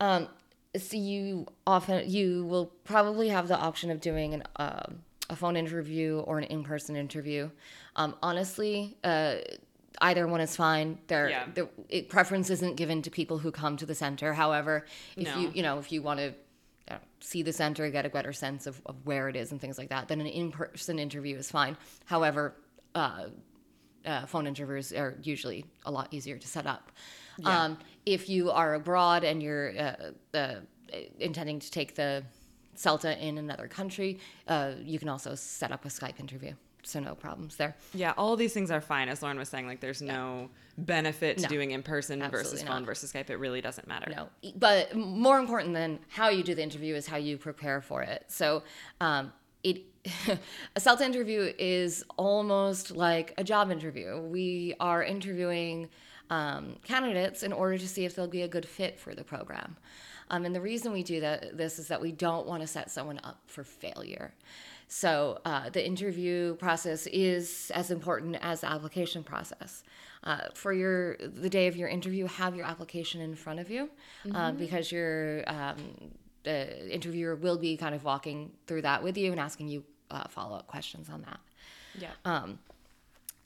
Um, 0.00 0.28
so 0.76 0.96
you 0.96 1.46
often 1.66 2.08
you 2.08 2.44
will 2.46 2.66
probably 2.84 3.28
have 3.28 3.48
the 3.48 3.58
option 3.58 3.90
of 3.90 4.00
doing 4.00 4.34
an 4.34 4.42
um 4.56 5.02
a 5.30 5.36
phone 5.36 5.56
interview 5.56 6.18
or 6.20 6.38
an 6.38 6.44
in 6.44 6.62
person 6.64 6.96
interview. 6.96 7.50
Um, 7.96 8.14
honestly. 8.22 8.96
Uh, 9.04 9.36
Either 10.00 10.26
one 10.26 10.40
is 10.40 10.56
fine. 10.56 10.98
There, 11.06 11.28
Yeah. 11.28 11.46
there 11.54 11.68
it, 11.90 12.08
preference 12.08 12.48
isn't 12.48 12.76
given 12.76 13.02
to 13.02 13.10
people 13.10 13.38
who 13.38 13.52
come 13.52 13.76
to 13.76 13.84
the 13.86 13.94
center. 13.94 14.32
However, 14.32 14.86
if 15.16 15.26
No. 15.28 15.38
you 15.38 15.52
you 15.54 15.62
know 15.62 15.78
if 15.78 15.92
you 15.92 16.00
want 16.02 16.18
to 16.18 16.34
uh, 16.90 16.98
see 17.20 17.42
the 17.42 17.52
center, 17.52 17.88
get 17.90 18.06
a 18.06 18.08
better 18.08 18.32
sense 18.32 18.66
of, 18.66 18.80
of 18.86 18.96
where 19.04 19.28
it 19.28 19.36
is 19.36 19.52
and 19.52 19.60
things 19.60 19.76
like 19.78 19.90
that, 19.90 20.08
then 20.08 20.18
an 20.20 20.26
in-person 20.26 20.98
interview 20.98 21.36
is 21.36 21.50
fine. 21.50 21.76
However, 22.06 22.56
uh, 22.94 23.26
uh, 24.06 24.26
phone 24.26 24.46
interviews 24.46 24.92
are 24.94 25.18
usually 25.22 25.66
a 25.84 25.90
lot 25.92 26.08
easier 26.10 26.38
to 26.38 26.48
set 26.48 26.66
up. 26.66 26.90
Um, 27.44 27.78
if 28.06 28.28
you 28.28 28.50
are 28.50 28.74
abroad 28.74 29.24
and 29.24 29.42
you're 29.42 29.72
uh, 29.78 29.94
uh, 30.34 30.54
intending 31.18 31.58
to 31.60 31.70
take 31.70 31.94
the 31.94 32.24
CELTA 32.76 33.20
in 33.20 33.38
another 33.38 33.68
country, 33.68 34.18
uh, 34.48 34.72
you 34.82 34.98
can 34.98 35.08
also 35.08 35.34
set 35.34 35.72
up 35.72 35.84
a 35.84 35.88
Skype 35.88 36.18
interview 36.20 36.54
so 36.82 37.00
no 37.00 37.14
problems 37.14 37.56
there. 37.56 37.76
Yeah, 37.94 38.12
all 38.16 38.36
these 38.36 38.52
things 38.52 38.70
are 38.70 38.80
fine. 38.80 39.08
As 39.08 39.22
Lauren 39.22 39.38
was 39.38 39.48
saying, 39.48 39.66
like 39.66 39.80
there's 39.80 40.02
no 40.02 40.50
benefit 40.76 41.38
to 41.38 41.42
No, 41.44 41.48
doing 41.48 41.70
in 41.70 41.82
person 41.82 42.18
versus 42.18 42.52
absolutely 42.52 42.66
phone 42.66 42.84
versus 42.84 43.12
Skype. 43.12 43.30
It 43.30 43.36
really 43.36 43.60
doesn't 43.60 43.86
matter. 43.86 44.12
No, 44.14 44.52
but 44.56 44.94
more 44.94 45.38
important 45.38 45.74
than 45.74 46.00
how 46.08 46.28
you 46.28 46.42
do 46.42 46.54
the 46.54 46.62
interview 46.62 46.94
is 46.94 47.06
how 47.06 47.16
you 47.16 47.38
prepare 47.38 47.80
for 47.80 48.02
it. 48.02 48.24
So, 48.28 48.62
um, 49.00 49.32
it 49.62 49.82
a 50.76 50.80
CELTA 50.80 51.02
interview 51.02 51.52
is 51.58 52.04
almost 52.16 52.90
like 52.90 53.34
a 53.38 53.44
job 53.44 53.70
interview. 53.70 54.20
We 54.20 54.74
are 54.80 55.02
interviewing 55.02 55.88
um, 56.32 56.76
candidates 56.82 57.42
in 57.42 57.52
order 57.52 57.76
to 57.76 57.86
see 57.86 58.06
if 58.06 58.14
they'll 58.14 58.26
be 58.26 58.42
a 58.42 58.48
good 58.48 58.66
fit 58.66 58.98
for 58.98 59.14
the 59.14 59.22
program. 59.22 59.76
Um, 60.30 60.46
and 60.46 60.54
the 60.54 60.62
reason 60.62 60.90
we 60.92 61.02
do 61.02 61.20
that 61.20 61.58
this 61.58 61.78
is 61.78 61.88
that 61.88 62.00
we 62.00 62.10
don't 62.10 62.46
want 62.46 62.62
to 62.62 62.66
set 62.66 62.90
someone 62.90 63.20
up 63.22 63.38
for 63.46 63.64
failure. 63.64 64.32
So 64.88 65.40
uh, 65.44 65.68
the 65.70 65.84
interview 65.84 66.54
process 66.56 67.06
is 67.06 67.70
as 67.74 67.90
important 67.90 68.36
as 68.40 68.62
the 68.62 68.70
application 68.70 69.22
process. 69.22 69.84
Uh, 70.24 70.48
for 70.54 70.72
your 70.72 71.16
the 71.16 71.50
day 71.50 71.66
of 71.66 71.76
your 71.76 71.88
interview, 71.88 72.26
have 72.26 72.54
your 72.54 72.64
application 72.64 73.20
in 73.20 73.34
front 73.34 73.58
of 73.60 73.70
you 73.70 73.90
uh, 74.34 74.52
because 74.52 74.90
your 74.90 75.42
um, 75.48 75.80
the 76.44 76.94
interviewer 76.94 77.34
will 77.36 77.58
be 77.58 77.76
kind 77.76 77.94
of 77.94 78.04
walking 78.04 78.52
through 78.66 78.82
that 78.82 79.02
with 79.02 79.18
you 79.18 79.32
and 79.32 79.40
asking 79.40 79.68
you 79.68 79.84
uh, 80.10 80.28
follow 80.28 80.56
up 80.56 80.66
questions 80.66 81.10
on 81.10 81.22
that. 81.22 81.40
Yeah. 81.98 82.46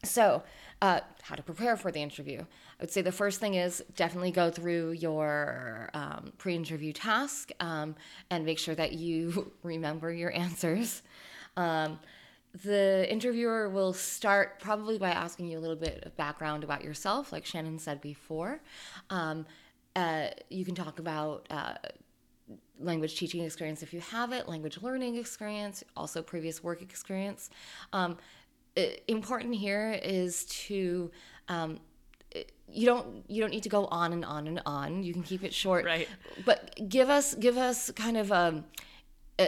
So, 0.04 0.42
uh, 0.82 1.00
how 1.22 1.34
to 1.34 1.42
prepare 1.42 1.76
for 1.76 1.90
the 1.90 2.00
interview? 2.00 2.40
I 2.40 2.82
would 2.82 2.90
say 2.90 3.02
the 3.02 3.12
first 3.12 3.40
thing 3.40 3.54
is 3.54 3.82
definitely 3.96 4.30
go 4.30 4.50
through 4.50 4.92
your 4.92 5.90
um, 5.94 6.32
pre 6.38 6.54
interview 6.54 6.92
task 6.92 7.50
um, 7.60 7.94
and 8.30 8.44
make 8.44 8.58
sure 8.58 8.74
that 8.74 8.92
you 8.92 9.52
remember 9.62 10.12
your 10.12 10.34
answers. 10.34 11.02
Um, 11.56 11.98
the 12.64 13.06
interviewer 13.10 13.68
will 13.68 13.92
start 13.92 14.60
probably 14.60 14.98
by 14.98 15.10
asking 15.10 15.48
you 15.48 15.58
a 15.58 15.60
little 15.60 15.76
bit 15.76 16.04
of 16.04 16.16
background 16.16 16.64
about 16.64 16.82
yourself, 16.82 17.32
like 17.32 17.44
Shannon 17.44 17.78
said 17.78 18.00
before. 18.00 18.60
Um, 19.10 19.46
uh, 19.94 20.28
you 20.50 20.64
can 20.64 20.74
talk 20.74 20.98
about 20.98 21.46
uh, 21.50 21.74
language 22.78 23.18
teaching 23.18 23.42
experience 23.42 23.82
if 23.82 23.92
you 23.92 24.00
have 24.00 24.32
it, 24.32 24.48
language 24.48 24.78
learning 24.82 25.16
experience, 25.16 25.82
also 25.96 26.22
previous 26.22 26.62
work 26.62 26.82
experience. 26.82 27.50
Um, 27.92 28.16
important 29.08 29.54
here 29.54 29.98
is 30.02 30.44
to 30.44 31.10
um, 31.48 31.80
you 32.68 32.86
don't 32.86 33.24
you 33.28 33.40
don't 33.40 33.50
need 33.50 33.62
to 33.62 33.68
go 33.68 33.86
on 33.86 34.12
and 34.12 34.24
on 34.24 34.46
and 34.46 34.60
on. 34.66 35.02
You 35.02 35.12
can 35.12 35.22
keep 35.22 35.44
it 35.44 35.54
short, 35.54 35.84
Right. 35.84 36.08
But 36.44 36.88
give 36.88 37.08
us 37.08 37.34
give 37.34 37.56
us 37.56 37.90
kind 37.92 38.16
of 38.16 38.32
um, 38.32 38.64
uh, 39.38 39.46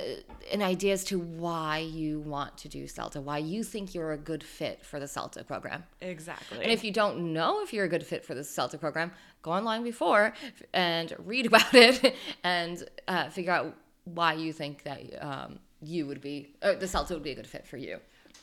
an 0.52 0.62
idea 0.62 0.92
as 0.92 1.04
to 1.04 1.18
why 1.18 1.78
you 1.78 2.20
want 2.20 2.56
to 2.58 2.68
do 2.68 2.84
CELTA, 2.84 3.22
why 3.22 3.38
you 3.38 3.64
think 3.64 3.94
you're 3.94 4.12
a 4.12 4.18
good 4.18 4.42
fit 4.42 4.84
for 4.84 5.00
the 5.00 5.06
CELTA 5.06 5.46
program. 5.46 5.84
Exactly. 6.00 6.62
And 6.62 6.70
if 6.70 6.84
you 6.84 6.92
don't 6.92 7.32
know 7.32 7.62
if 7.62 7.72
you're 7.72 7.86
a 7.86 7.88
good 7.88 8.04
fit 8.04 8.24
for 8.24 8.34
the 8.34 8.42
CELTA 8.42 8.78
program, 8.78 9.12
go 9.42 9.50
online 9.50 9.82
before 9.82 10.34
and 10.72 11.14
read 11.24 11.46
about 11.52 11.74
it 11.74 12.14
and 12.44 12.86
uh, 13.08 13.28
figure 13.30 13.52
out 13.52 13.74
why 14.04 14.34
you 14.34 14.52
think 14.52 14.84
that 14.84 15.02
um, 15.20 15.58
you 15.82 16.06
would 16.06 16.20
be, 16.20 16.54
or 16.62 16.74
the 16.74 16.86
CELTA 16.86 17.10
would 17.10 17.22
be 17.22 17.32
a 17.32 17.34
good 17.34 17.46
fit 17.46 17.66
for 17.66 17.76
you. 17.76 17.98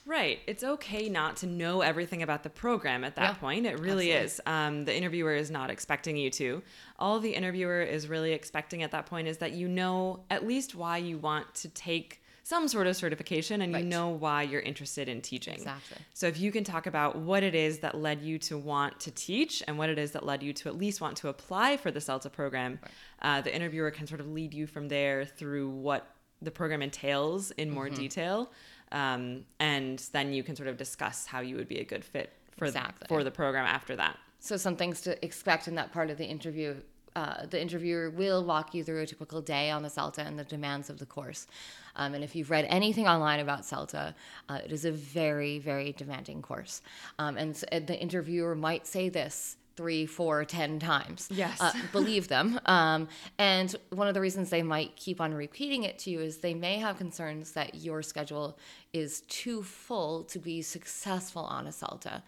Right. 0.06 0.40
It's 0.46 0.64
okay 0.64 1.10
not 1.10 1.38
to 1.38 1.48
know 1.48 1.82
everything 1.82 2.22
about 2.22 2.44
the 2.44 2.50
program 2.50 3.04
at 3.04 3.16
that 3.16 3.22
Yeah, 3.24 3.34
point. 3.34 3.66
It 3.66 3.80
really 3.80 4.12
absolutely. 4.12 4.12
is. 4.12 4.42
Um, 4.46 4.86
the 4.86 4.96
interviewer 4.96 5.34
is 5.34 5.50
not 5.50 5.70
expecting 5.72 6.16
you 6.16 6.30
to. 6.32 6.62
All 7.00 7.20
the 7.20 7.32
interviewer 7.34 7.82
is 7.82 8.08
really 8.08 8.32
expecting 8.34 8.84
at 8.84 8.92
that 8.92 9.08
point 9.08 9.28
is 9.28 9.38
that 9.40 9.54
you 9.54 9.68
know 9.68 10.24
at 10.30 10.46
least 10.46 10.76
why 10.76 10.98
you 10.98 11.18
want 11.18 11.54
to 11.56 11.70
take 11.70 12.22
some 12.44 12.68
sort 12.68 12.86
of 12.86 12.96
certification 12.96 13.64
and 13.64 13.74
Right. 13.74 13.84
you 13.84 13.90
know 13.90 14.10
why 14.10 14.44
you're 14.44 14.62
interested 14.62 15.10
in 15.10 15.20
teaching. 15.22 15.56
Exactly. 15.56 15.98
So 16.14 16.28
if 16.28 16.40
you 16.40 16.52
can 16.52 16.64
talk 16.64 16.86
about 16.86 17.16
what 17.16 17.42
it 17.42 17.56
is 17.56 17.80
that 17.80 17.98
led 17.98 18.22
you 18.22 18.38
to 18.40 18.56
want 18.60 19.00
to 19.00 19.10
teach 19.12 19.64
and 19.68 19.80
what 19.80 19.90
it 19.90 19.98
is 19.98 20.12
that 20.12 20.24
led 20.24 20.44
you 20.44 20.54
to 20.54 20.70
at 20.70 20.78
least 20.78 21.02
want 21.02 21.18
to 21.18 21.30
apply 21.30 21.78
for 21.78 21.90
the 21.90 22.00
CELTA 22.00 22.32
program, 22.32 22.78
uh, 23.24 23.42
the 23.42 23.54
interviewer 23.56 23.90
can 23.90 24.06
sort 24.06 24.20
of 24.20 24.28
lead 24.28 24.54
you 24.54 24.68
from 24.68 24.88
there 24.90 25.26
through 25.26 25.70
what 25.72 26.08
the 26.44 26.52
program 26.52 26.84
entails 26.84 27.50
in 27.52 27.72
more 27.72 27.88
Mm-hmm. 27.88 27.96
detail. 27.96 28.52
Um, 28.92 29.46
and 29.60 30.00
then 30.12 30.32
you 30.34 30.44
can 30.44 30.56
sort 30.56 30.70
of 30.70 30.78
discuss 30.78 31.26
how 31.26 31.40
you 31.42 31.56
would 31.56 31.68
be 31.68 31.80
a 31.80 31.84
good 31.86 32.06
fit 32.06 32.32
for, 32.58 32.66
Exactly. 32.66 33.08
for 33.08 33.24
the 33.24 33.32
program 33.32 33.66
after 33.66 33.96
that. 33.96 34.18
So 34.40 34.58
some 34.58 34.76
things 34.76 35.02
to 35.02 35.24
expect 35.26 35.68
in 35.68 35.76
that 35.76 35.92
part 35.92 36.10
of 36.10 36.18
the 36.18 36.26
interview. 36.26 36.76
Uh, 37.16 37.46
the 37.46 37.62
interviewer 37.62 38.10
will 38.10 38.44
walk 38.44 38.74
you 38.76 38.84
through 38.84 39.02
a 39.02 39.06
typical 39.08 39.42
day 39.42 39.72
on 39.72 39.82
the 39.84 39.90
CELTA 39.90 40.20
and 40.28 40.38
the 40.38 40.44
demands 40.44 40.90
of 40.90 41.00
the 41.00 41.06
course. 41.06 41.48
Um, 41.96 42.14
and 42.14 42.24
if 42.26 42.36
you've 42.36 42.50
read 42.50 42.66
anything 42.70 43.08
online 43.08 43.40
about 43.40 43.62
CELTA, 43.62 44.14
uh, 44.50 44.60
it 44.66 44.72
is 44.74 44.84
a 44.84 44.92
very, 44.92 45.58
very 45.58 45.94
demanding 45.94 46.42
course. 46.42 46.82
Um, 47.18 47.38
and, 47.38 47.52
s- 47.52 47.64
and 47.72 47.88
the 47.88 47.98
interviewer 47.98 48.54
might 48.54 48.86
say 48.86 49.08
this 49.08 49.56
three, 49.76 50.06
four, 50.06 50.46
ten 50.46 50.80
times. 50.80 51.28
Yes. 51.32 51.60
Uh, 51.60 51.74
believe 51.92 52.28
them. 52.28 52.60
Um, 52.66 53.08
and 53.38 53.76
one 53.90 54.08
of 54.08 54.14
the 54.14 54.22
reasons 54.22 54.50
they 54.50 54.64
might 54.64 54.96
keep 54.96 55.20
on 55.20 55.34
repeating 55.34 55.84
it 55.84 56.00
to 56.00 56.10
you 56.10 56.22
is 56.22 56.38
they 56.38 56.54
may 56.54 56.78
have 56.78 56.98
concerns 56.98 57.52
that 57.52 57.76
your 57.76 58.02
schedule 58.02 58.58
is 58.94 59.22
too 59.22 59.64
full 59.64 60.24
to 60.26 60.40
be 60.40 60.62
successful 60.62 61.44
on 61.44 61.68
a 61.68 61.72
CELTA. 61.72 62.24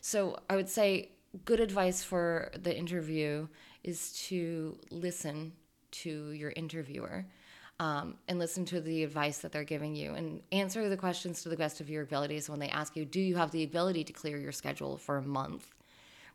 So 0.00 0.38
I 0.48 0.56
would 0.56 0.68
say 0.68 1.10
good 1.44 1.60
advice 1.60 2.02
for 2.02 2.50
the 2.60 2.76
interview 2.76 3.48
is 3.82 4.12
to 4.28 4.78
listen 4.90 5.52
to 5.90 6.30
your 6.30 6.52
interviewer. 6.56 7.26
Um, 7.80 8.14
and 8.28 8.38
listen 8.38 8.64
to 8.66 8.80
the 8.80 9.02
advice 9.02 9.38
that 9.38 9.50
they're 9.50 9.64
giving 9.64 9.96
you 9.96 10.14
and 10.14 10.40
answer 10.52 10.88
the 10.88 10.96
questions 10.96 11.42
to 11.42 11.48
the 11.48 11.56
best 11.56 11.80
of 11.80 11.90
your 11.90 12.04
abilities 12.04 12.48
when 12.48 12.60
they 12.60 12.68
ask 12.68 12.94
you, 12.94 13.04
Do 13.04 13.18
you 13.18 13.34
have 13.34 13.50
the 13.50 13.64
ability 13.64 14.04
to 14.04 14.12
clear 14.12 14.38
your 14.38 14.52
schedule 14.52 14.98
for 14.98 15.16
a 15.16 15.22
month? 15.22 15.66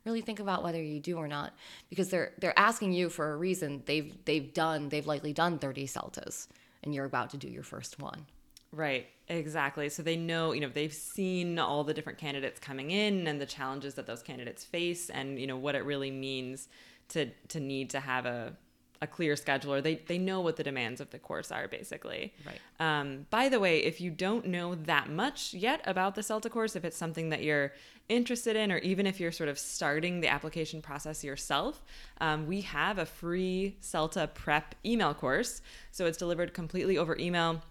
Really 0.04 0.20
think 0.20 0.40
about 0.40 0.62
whether 0.62 0.82
you 0.82 1.00
do 1.00 1.16
or 1.16 1.28
not 1.28 1.52
because 1.90 2.08
they're 2.08 2.32
they're 2.38 2.58
asking 2.58 2.92
you 2.92 3.08
for 3.08 3.32
a 3.32 3.36
reason 3.36 3.82
they've 3.86 4.14
they've 4.24 4.52
done 4.54 4.88
they've 4.88 5.06
likely 5.06 5.32
done 5.32 5.58
30 5.58 5.86
celtas 5.86 6.46
and 6.82 6.94
you're 6.94 7.04
about 7.04 7.30
to 7.30 7.36
do 7.36 7.48
your 7.48 7.62
first 7.62 8.00
one 8.00 8.26
Right, 8.70 9.06
exactly. 9.28 9.88
So 9.88 10.02
they 10.02 10.16
know, 10.16 10.52
you 10.52 10.60
know, 10.60 10.68
they've 10.68 10.92
seen 10.92 11.58
all 11.58 11.84
the 11.84 11.94
different 11.94 12.18
candidates 12.18 12.60
coming 12.60 12.90
in 12.90 13.26
and 13.26 13.40
the 13.40 13.46
challenges 13.46 13.94
that 13.94 14.06
those 14.06 14.22
candidates 14.22 14.62
face 14.64 15.08
and, 15.08 15.38
you 15.38 15.46
know, 15.46 15.56
what 15.56 15.74
it 15.74 15.84
really 15.84 16.10
means 16.10 16.68
to 17.08 17.30
to 17.48 17.60
need 17.60 17.90
to 17.90 18.00
have 18.00 18.26
a 18.26 18.52
a 19.00 19.06
clear 19.06 19.36
schedule 19.36 19.72
or 19.72 19.80
they, 19.80 19.96
they 20.06 20.18
know 20.18 20.40
what 20.40 20.56
the 20.56 20.64
demands 20.64 21.00
of 21.00 21.10
the 21.10 21.18
course 21.18 21.52
are 21.52 21.68
basically. 21.68 22.32
Right. 22.44 22.60
Um, 22.80 23.26
by 23.30 23.48
the 23.48 23.60
way, 23.60 23.78
if 23.78 24.00
you 24.00 24.10
don't 24.10 24.46
know 24.46 24.74
that 24.74 25.08
much 25.08 25.54
yet 25.54 25.80
about 25.84 26.14
the 26.14 26.22
CELTA 26.22 26.50
course, 26.50 26.74
if 26.76 26.84
it's 26.84 26.96
something 26.96 27.28
that 27.30 27.42
you're 27.42 27.72
interested 28.08 28.56
in, 28.56 28.72
or 28.72 28.78
even 28.78 29.06
if 29.06 29.20
you're 29.20 29.32
sort 29.32 29.48
of 29.48 29.58
starting 29.58 30.20
the 30.20 30.28
application 30.28 30.80
process 30.82 31.22
yourself, 31.22 31.82
um, 32.20 32.46
we 32.46 32.62
have 32.62 32.98
a 32.98 33.06
free 33.06 33.76
CELTA 33.80 34.34
prep 34.34 34.74
email 34.84 35.14
course. 35.14 35.62
So 35.92 36.06
it's 36.06 36.18
delivered 36.18 36.54
completely 36.54 36.98
over 36.98 37.16
email. 37.18 37.62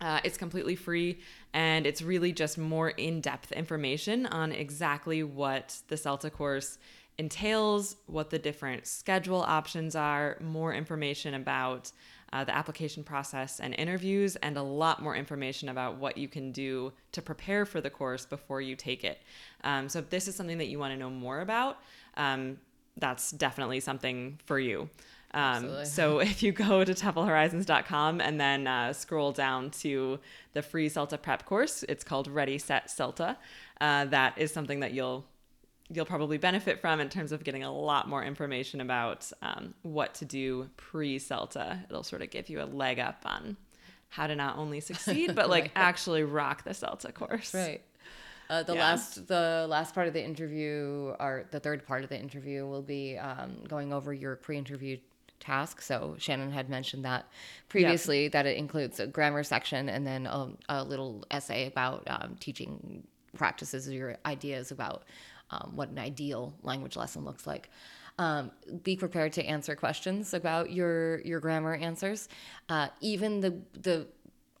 Uh, 0.00 0.18
it's 0.24 0.36
completely 0.36 0.74
free 0.74 1.20
and 1.54 1.86
it's 1.86 2.02
really 2.02 2.32
just 2.32 2.58
more 2.58 2.90
in 2.90 3.20
depth 3.20 3.52
information 3.52 4.26
on 4.26 4.50
exactly 4.50 5.22
what 5.22 5.78
the 5.86 5.94
CELTA 5.94 6.32
course 6.32 6.78
entails, 7.22 7.94
what 8.06 8.30
the 8.30 8.38
different 8.38 8.84
schedule 8.84 9.42
options 9.42 9.94
are, 9.94 10.36
more 10.40 10.74
information 10.74 11.34
about 11.34 11.92
uh, 12.32 12.42
the 12.42 12.52
application 12.52 13.04
process 13.04 13.60
and 13.60 13.74
interviews, 13.74 14.34
and 14.36 14.56
a 14.56 14.62
lot 14.62 15.00
more 15.00 15.14
information 15.14 15.68
about 15.68 15.98
what 15.98 16.18
you 16.18 16.26
can 16.26 16.50
do 16.50 16.92
to 17.12 17.22
prepare 17.22 17.64
for 17.64 17.80
the 17.80 17.90
course 17.90 18.26
before 18.26 18.60
you 18.60 18.74
take 18.74 19.04
it. 19.04 19.22
Um, 19.62 19.88
so, 19.88 20.00
if 20.00 20.10
this 20.10 20.26
is 20.26 20.34
something 20.34 20.58
that 20.58 20.66
you 20.66 20.80
want 20.80 20.92
to 20.92 20.98
know 20.98 21.10
more 21.10 21.40
about, 21.42 21.78
um, 22.16 22.58
that's 22.96 23.30
definitely 23.30 23.78
something 23.78 24.40
for 24.44 24.58
you. 24.58 24.90
Um, 25.34 25.84
so 25.84 26.18
if 26.32 26.42
you 26.42 26.52
go 26.52 26.84
to 26.84 26.92
TEFLHorizons.com 26.92 28.20
and 28.20 28.40
then 28.40 28.66
uh, 28.66 28.92
scroll 28.92 29.32
down 29.32 29.70
to 29.82 30.18
the 30.54 30.62
free 30.62 30.88
CELTA 30.88 31.22
prep 31.22 31.46
course, 31.46 31.84
it's 31.88 32.04
called 32.04 32.28
Ready 32.28 32.58
Set 32.58 32.88
CELTA. 32.88 33.36
Uh, 33.80 34.04
that 34.06 34.36
is 34.36 34.52
something 34.52 34.80
that 34.80 34.92
you'll 34.92 35.24
you'll 35.92 36.06
probably 36.06 36.38
benefit 36.38 36.80
from 36.80 37.00
in 37.00 37.08
terms 37.08 37.32
of 37.32 37.44
getting 37.44 37.62
a 37.64 37.72
lot 37.72 38.08
more 38.08 38.24
information 38.24 38.80
about 38.80 39.30
um, 39.42 39.74
what 39.82 40.14
to 40.14 40.24
do 40.24 40.68
pre 40.76 41.18
CELTA. 41.18 41.84
It'll 41.88 42.02
sort 42.02 42.22
of 42.22 42.30
give 42.30 42.48
you 42.48 42.62
a 42.62 42.64
leg 42.64 42.98
up 42.98 43.22
on 43.24 43.56
how 44.08 44.26
to 44.26 44.34
not 44.34 44.58
only 44.58 44.80
succeed 44.80 45.34
but 45.34 45.48
like 45.56 45.64
Right. 45.64 45.72
actually 45.76 46.22
rock 46.22 46.64
the 46.64 46.70
CELTA 46.70 47.12
course. 47.14 47.54
Right. 47.54 47.82
Uh, 48.50 48.62
the 48.62 48.74
Yeah. 48.74 48.80
last 48.80 49.26
the 49.28 49.66
last 49.68 49.94
part 49.94 50.08
of 50.08 50.12
the 50.14 50.22
interview 50.24 51.14
or 51.20 51.44
the 51.50 51.60
third 51.60 51.86
part 51.86 52.02
of 52.04 52.08
the 52.10 52.18
interview 52.18 52.66
will 52.66 52.82
be 52.82 53.16
um, 53.18 53.62
going 53.68 53.92
over 53.92 54.12
your 54.12 54.36
pre-interview 54.36 54.98
task 55.40 55.80
so 55.82 56.14
shannon 56.18 56.52
had 56.52 56.68
mentioned 56.68 57.04
that 57.04 57.26
previously 57.68 58.28
that 58.28 58.46
it 58.46 58.56
includes 58.56 59.00
a 59.00 59.08
grammar 59.08 59.42
section 59.42 59.88
and 59.88 60.06
then 60.06 60.24
a, 60.26 60.48
a 60.68 60.84
little 60.84 61.24
essay 61.32 61.66
about 61.66 62.04
um, 62.08 62.36
teaching 62.38 63.02
practices 63.36 63.88
or 63.88 63.92
your 63.92 64.16
ideas 64.24 64.70
about 64.70 65.02
um, 65.52 65.72
what 65.74 65.88
an 65.90 65.98
ideal 65.98 66.54
language 66.62 66.96
lesson 66.96 67.24
looks 67.24 67.46
like 67.46 67.70
um, 68.18 68.50
be 68.82 68.96
prepared 68.96 69.32
to 69.32 69.44
answer 69.44 69.76
questions 69.76 70.34
about 70.34 70.70
your 70.72 71.20
your 71.20 71.40
grammar 71.40 71.74
answers 71.74 72.28
uh, 72.68 72.88
even 73.00 73.40
the 73.40 73.56
the 73.80 74.06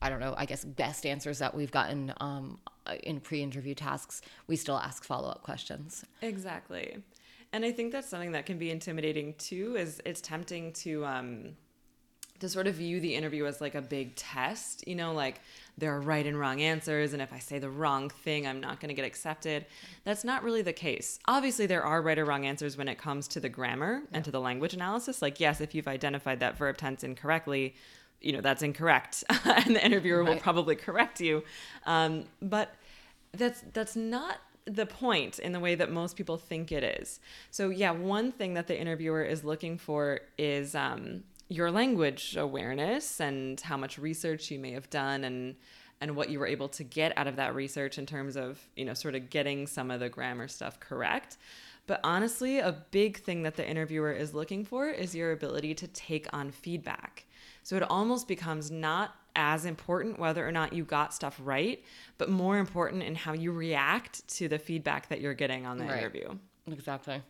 I 0.02 0.08
don't 0.08 0.18
know, 0.18 0.34
I 0.36 0.46
guess 0.46 0.64
best 0.64 1.06
answers 1.06 1.38
that 1.38 1.54
we've 1.54 1.70
gotten 1.70 2.12
um, 2.20 2.58
in 3.04 3.20
pre-interview 3.20 3.76
tasks, 3.76 4.20
we 4.48 4.56
still 4.56 4.76
ask 4.76 5.04
follow-up 5.04 5.44
questions. 5.44 6.04
Exactly. 6.22 6.96
And 7.52 7.64
I 7.64 7.70
think 7.70 7.92
that's 7.92 8.08
something 8.08 8.32
that 8.32 8.44
can 8.44 8.58
be 8.58 8.70
intimidating 8.72 9.34
too. 9.34 9.76
Is 9.76 10.00
it's 10.04 10.20
tempting 10.20 10.72
to 10.72 11.04
um, 11.06 11.56
to 12.42 12.48
sort 12.48 12.66
of 12.66 12.74
view 12.74 12.98
the 12.98 13.14
interview 13.14 13.46
as 13.46 13.60
like 13.60 13.76
a 13.76 13.80
big 13.80 14.16
test. 14.16 14.86
You 14.88 14.96
know, 14.96 15.12
like 15.12 15.40
there 15.78 15.94
are 15.94 16.00
right 16.00 16.26
and 16.26 16.38
wrong 16.38 16.60
answers, 16.60 17.12
and 17.12 17.22
if 17.22 17.32
I 17.32 17.38
say 17.38 17.60
the 17.60 17.70
wrong 17.70 18.10
thing, 18.10 18.48
I'm 18.48 18.60
not 18.60 18.80
going 18.80 18.88
to 18.88 18.94
get 18.94 19.04
accepted. 19.04 19.64
That's 20.02 20.24
not 20.24 20.42
really 20.42 20.60
the 20.60 20.72
case. 20.72 21.20
Obviously, 21.28 21.66
there 21.66 21.84
are 21.84 22.02
right 22.02 22.18
or 22.18 22.24
wrong 22.24 22.44
answers 22.44 22.76
when 22.76 22.88
it 22.88 22.98
comes 22.98 23.28
to 23.28 23.40
the 23.40 23.48
grammar 23.48 24.00
yeah. 24.02 24.16
and 24.16 24.24
to 24.24 24.32
the 24.32 24.40
language 24.40 24.74
analysis. 24.74 25.22
Like, 25.22 25.38
yes, 25.38 25.60
if 25.60 25.72
you've 25.72 25.86
identified 25.86 26.40
that 26.40 26.58
verb 26.58 26.76
tense 26.76 27.04
incorrectly, 27.04 27.76
you 28.20 28.32
know 28.32 28.40
that's 28.40 28.62
incorrect, 28.62 29.22
and 29.44 29.76
the 29.76 29.84
interviewer 29.84 30.24
right. 30.24 30.34
will 30.34 30.40
probably 30.40 30.74
correct 30.74 31.20
you. 31.20 31.44
Um, 31.86 32.24
but 32.40 32.74
that's 33.32 33.62
that's 33.72 33.94
not 33.94 34.40
the 34.64 34.86
point 34.86 35.38
in 35.38 35.52
the 35.52 35.60
way 35.60 35.74
that 35.74 35.90
most 35.90 36.16
people 36.16 36.36
think 36.36 36.70
it 36.70 36.84
is. 37.00 37.20
So, 37.50 37.70
yeah, 37.70 37.90
one 37.90 38.32
thing 38.32 38.54
that 38.54 38.68
the 38.68 38.78
interviewer 38.78 39.22
is 39.22 39.44
looking 39.44 39.78
for 39.78 40.20
is 40.38 40.74
um, 40.74 41.24
your 41.48 41.70
language 41.70 42.36
awareness 42.36 43.20
and 43.20 43.60
how 43.60 43.76
much 43.76 43.98
research 43.98 44.50
you 44.50 44.58
may 44.58 44.72
have 44.72 44.88
done 44.90 45.24
and 45.24 45.56
and 46.02 46.16
what 46.16 46.30
you 46.30 46.40
were 46.40 46.48
able 46.48 46.68
to 46.68 46.82
get 46.82 47.16
out 47.16 47.28
of 47.28 47.36
that 47.36 47.54
research 47.54 47.96
in 47.96 48.04
terms 48.04 48.36
of, 48.36 48.58
you 48.74 48.84
know, 48.84 48.92
sort 48.92 49.14
of 49.14 49.30
getting 49.30 49.68
some 49.68 49.88
of 49.88 50.00
the 50.00 50.08
grammar 50.08 50.48
stuff 50.48 50.80
correct. 50.80 51.36
But 51.86 52.00
honestly, 52.02 52.58
a 52.58 52.72
big 52.90 53.18
thing 53.18 53.44
that 53.44 53.54
the 53.54 53.68
interviewer 53.68 54.10
is 54.10 54.34
looking 54.34 54.64
for 54.64 54.88
is 54.88 55.14
your 55.14 55.30
ability 55.30 55.74
to 55.74 55.86
take 55.86 56.26
on 56.32 56.50
feedback. 56.50 57.24
So 57.62 57.76
it 57.76 57.84
almost 57.84 58.26
becomes 58.26 58.68
not 58.68 59.14
as 59.36 59.64
important 59.64 60.18
whether 60.18 60.46
or 60.46 60.50
not 60.50 60.72
you 60.72 60.84
got 60.84 61.14
stuff 61.14 61.40
right, 61.42 61.82
but 62.18 62.28
more 62.28 62.58
important 62.58 63.04
in 63.04 63.14
how 63.14 63.32
you 63.32 63.52
react 63.52 64.26
to 64.36 64.48
the 64.48 64.58
feedback 64.58 65.08
that 65.08 65.20
you're 65.20 65.34
getting 65.34 65.66
on 65.66 65.78
the 65.78 65.84
right. 65.84 65.98
interview. 65.98 66.36
Exactly. 66.66 67.22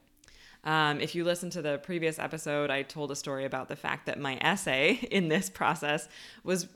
Um, 0.64 1.01
if 1.01 1.14
you 1.14 1.25
listen 1.25 1.51
to 1.51 1.62
the 1.62 1.79
previous 1.79 2.18
episode, 2.18 2.70
I 2.70 2.83
told 2.83 3.11
a 3.11 3.16
story 3.16 3.44
about 3.44 3.68
the 3.68 3.77
fact 3.77 4.07
that 4.07 4.18
my 4.18 4.38
essay 4.40 4.92
in 5.11 5.29
this 5.29 5.51
process 5.51 6.09
was 6.44 6.68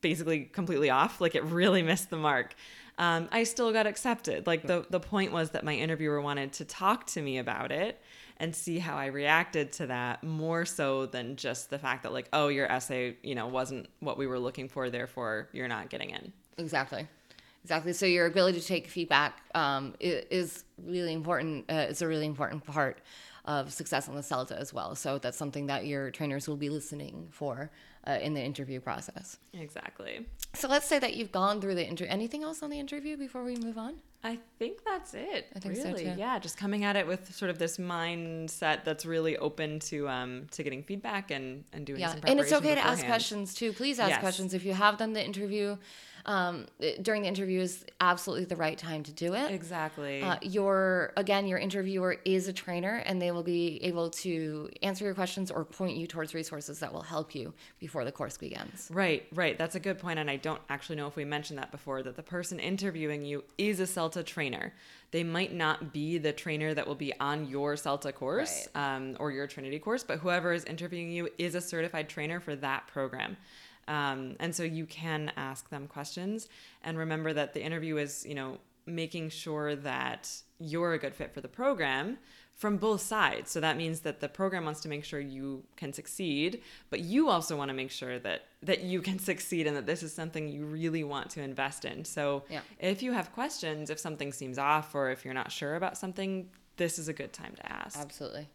basically 0.00 0.40
completely 0.44 0.90
off. 0.90 1.20
Like 1.20 1.34
it 1.34 1.44
really 1.44 1.82
missed 1.82 2.10
the 2.10 2.16
mark. 2.16 2.54
Um, 2.96 3.28
I 3.32 3.42
still 3.42 3.72
got 3.72 3.86
accepted. 3.86 4.46
Like 4.46 4.66
the, 4.66 4.86
the 4.88 5.00
point 5.00 5.32
was 5.32 5.50
that 5.50 5.64
my 5.64 5.74
interviewer 5.74 6.20
wanted 6.20 6.52
to 6.54 6.64
talk 6.64 7.06
to 7.08 7.22
me 7.22 7.38
about 7.38 7.72
it 7.72 8.00
and 8.36 8.54
see 8.54 8.78
how 8.78 8.96
I 8.96 9.06
reacted 9.06 9.72
to 9.72 9.86
that 9.86 10.22
more 10.22 10.64
so 10.64 11.06
than 11.06 11.36
just 11.36 11.70
the 11.70 11.78
fact 11.78 12.02
that 12.04 12.12
like, 12.12 12.28
oh, 12.32 12.48
your 12.48 12.70
essay, 12.70 13.16
you 13.22 13.34
know, 13.34 13.46
wasn't 13.46 13.88
what 14.00 14.18
we 14.18 14.26
were 14.26 14.38
looking 14.38 14.68
for, 14.68 14.90
therefore 14.90 15.48
you're 15.52 15.68
not 15.68 15.88
getting 15.90 16.10
in. 16.10 16.32
Exactly. 16.58 17.08
Exactly. 17.64 17.94
So 17.94 18.06
your 18.06 18.26
ability 18.26 18.60
to 18.60 18.66
take 18.66 18.88
feedback 18.88 19.40
um, 19.54 19.94
is 19.98 20.64
really 20.84 21.14
important. 21.14 21.64
Uh, 21.70 21.86
it's 21.88 22.02
a 22.02 22.06
really 22.06 22.26
important 22.26 22.64
part 22.64 23.00
of 23.44 23.72
success 23.72 24.08
on 24.08 24.14
the 24.14 24.22
CELTA 24.22 24.58
as 24.58 24.72
well. 24.72 24.94
So 24.94 25.18
that's 25.18 25.36
something 25.36 25.66
that 25.66 25.86
your 25.86 26.10
trainers 26.10 26.48
will 26.48 26.56
be 26.56 26.70
listening 26.70 27.28
for 27.30 27.70
uh, 28.06 28.18
in 28.20 28.34
the 28.34 28.42
interview 28.42 28.80
process. 28.80 29.38
Exactly. 29.52 30.26
So 30.54 30.68
let's 30.68 30.86
say 30.86 30.98
that 30.98 31.14
you've 31.14 31.32
gone 31.32 31.60
through 31.60 31.74
the 31.74 31.86
interview. 31.86 32.10
Anything 32.10 32.42
else 32.42 32.62
on 32.62 32.70
the 32.70 32.78
interview 32.78 33.16
before 33.16 33.44
we 33.44 33.56
move 33.56 33.76
on? 33.76 33.96
I 34.22 34.38
think 34.58 34.82
that's 34.84 35.12
it. 35.12 35.48
I 35.54 35.58
think 35.58 35.76
really. 35.76 36.04
so 36.04 36.12
too. 36.14 36.18
Yeah, 36.18 36.38
just 36.38 36.56
coming 36.56 36.84
at 36.84 36.96
it 36.96 37.06
with 37.06 37.34
sort 37.34 37.50
of 37.50 37.58
this 37.58 37.76
mindset 37.76 38.82
that's 38.82 39.04
really 39.04 39.36
open 39.36 39.80
to 39.80 40.08
um 40.08 40.46
to 40.52 40.62
getting 40.62 40.82
feedback 40.82 41.30
and 41.30 41.64
and 41.74 41.84
doing 41.84 42.00
yeah. 42.00 42.14
and 42.24 42.40
it's 42.40 42.50
okay 42.50 42.74
beforehand. 42.74 42.78
to 42.78 42.86
ask 42.86 43.04
questions 43.04 43.52
too. 43.52 43.74
Please 43.74 43.98
ask 43.98 44.10
yes. 44.10 44.20
questions 44.20 44.54
if 44.54 44.64
you 44.64 44.72
have 44.72 44.96
done 44.96 45.12
the 45.12 45.22
interview 45.22 45.76
um, 46.26 46.66
during 47.02 47.22
the 47.22 47.28
interview 47.28 47.60
is 47.60 47.84
absolutely 48.00 48.46
the 48.46 48.56
right 48.56 48.78
time 48.78 49.02
to 49.02 49.12
do 49.12 49.34
it. 49.34 49.50
Exactly. 49.50 50.22
Uh, 50.22 50.36
your 50.42 51.12
again, 51.16 51.46
your 51.46 51.58
interviewer 51.58 52.16
is 52.24 52.48
a 52.48 52.52
trainer, 52.52 53.02
and 53.06 53.20
they 53.20 53.30
will 53.30 53.42
be 53.42 53.82
able 53.82 54.10
to 54.10 54.70
answer 54.82 55.04
your 55.04 55.14
questions 55.14 55.50
or 55.50 55.64
point 55.64 55.96
you 55.96 56.06
towards 56.06 56.34
resources 56.34 56.78
that 56.80 56.92
will 56.92 57.02
help 57.02 57.34
you 57.34 57.52
before 57.78 58.04
the 58.04 58.12
course 58.12 58.38
begins. 58.38 58.88
Right, 58.92 59.26
right. 59.34 59.58
That's 59.58 59.74
a 59.74 59.80
good 59.80 59.98
point, 59.98 60.18
and 60.18 60.30
I 60.30 60.36
don't 60.36 60.62
actually 60.68 60.96
know 60.96 61.06
if 61.06 61.16
we 61.16 61.24
mentioned 61.24 61.58
that 61.58 61.70
before. 61.70 62.02
That 62.02 62.16
the 62.16 62.22
person 62.22 62.58
interviewing 62.58 63.24
you 63.24 63.44
is 63.58 63.80
a 63.80 63.86
CELTA 63.86 64.24
trainer. 64.24 64.72
They 65.10 65.22
might 65.22 65.54
not 65.54 65.92
be 65.92 66.18
the 66.18 66.32
trainer 66.32 66.74
that 66.74 66.86
will 66.86 66.96
be 66.96 67.12
on 67.20 67.46
your 67.46 67.74
CELTA 67.74 68.14
course 68.14 68.66
right. 68.74 68.96
um, 68.96 69.16
or 69.20 69.30
your 69.30 69.46
Trinity 69.46 69.78
course, 69.78 70.02
but 70.02 70.18
whoever 70.18 70.52
is 70.52 70.64
interviewing 70.64 71.12
you 71.12 71.28
is 71.38 71.54
a 71.54 71.60
certified 71.60 72.08
trainer 72.08 72.40
for 72.40 72.56
that 72.56 72.88
program. 72.88 73.36
Um, 73.88 74.36
and 74.40 74.54
so 74.54 74.62
you 74.62 74.86
can 74.86 75.32
ask 75.36 75.68
them 75.70 75.86
questions 75.86 76.48
and 76.82 76.98
remember 76.98 77.32
that 77.32 77.54
the 77.54 77.62
interview 77.62 77.96
is, 77.96 78.24
you 78.26 78.34
know, 78.34 78.58
making 78.86 79.30
sure 79.30 79.76
that 79.76 80.30
you're 80.58 80.92
a 80.92 80.98
good 80.98 81.14
fit 81.14 81.32
for 81.32 81.40
the 81.40 81.48
program 81.48 82.18
from 82.54 82.76
both 82.76 83.00
sides. 83.00 83.50
So 83.50 83.60
that 83.60 83.76
means 83.76 84.00
that 84.00 84.20
the 84.20 84.28
program 84.28 84.64
wants 84.64 84.80
to 84.82 84.88
make 84.88 85.04
sure 85.04 85.18
you 85.18 85.64
can 85.76 85.92
succeed, 85.92 86.62
but 86.88 87.00
you 87.00 87.28
also 87.28 87.56
want 87.56 87.68
to 87.70 87.74
make 87.74 87.90
sure 87.90 88.18
that 88.20 88.42
that 88.62 88.82
you 88.82 89.02
can 89.02 89.18
succeed 89.30 89.66
and 89.66 89.76
that 89.76 89.86
this 89.86 90.02
is 90.02 90.12
something 90.12 90.48
you 90.48 90.64
really 90.64 91.04
want 91.04 91.30
to 91.30 91.42
invest 91.42 91.84
in. 91.84 92.04
So 92.04 92.44
yeah. 92.48 92.60
if 92.78 93.02
you 93.02 93.12
have 93.12 93.32
questions, 93.32 93.90
if 93.90 93.98
something 93.98 94.32
seems 94.32 94.58
off 94.58 94.94
or 94.94 95.10
if 95.10 95.24
you're 95.24 95.34
not 95.34 95.50
sure 95.50 95.74
about 95.74 95.98
something, 95.98 96.48
this 96.76 96.98
is 96.98 97.08
a 97.08 97.12
good 97.12 97.32
time 97.32 97.54
to 97.56 97.72
ask. 97.72 97.98
Absolutely. 97.98 98.48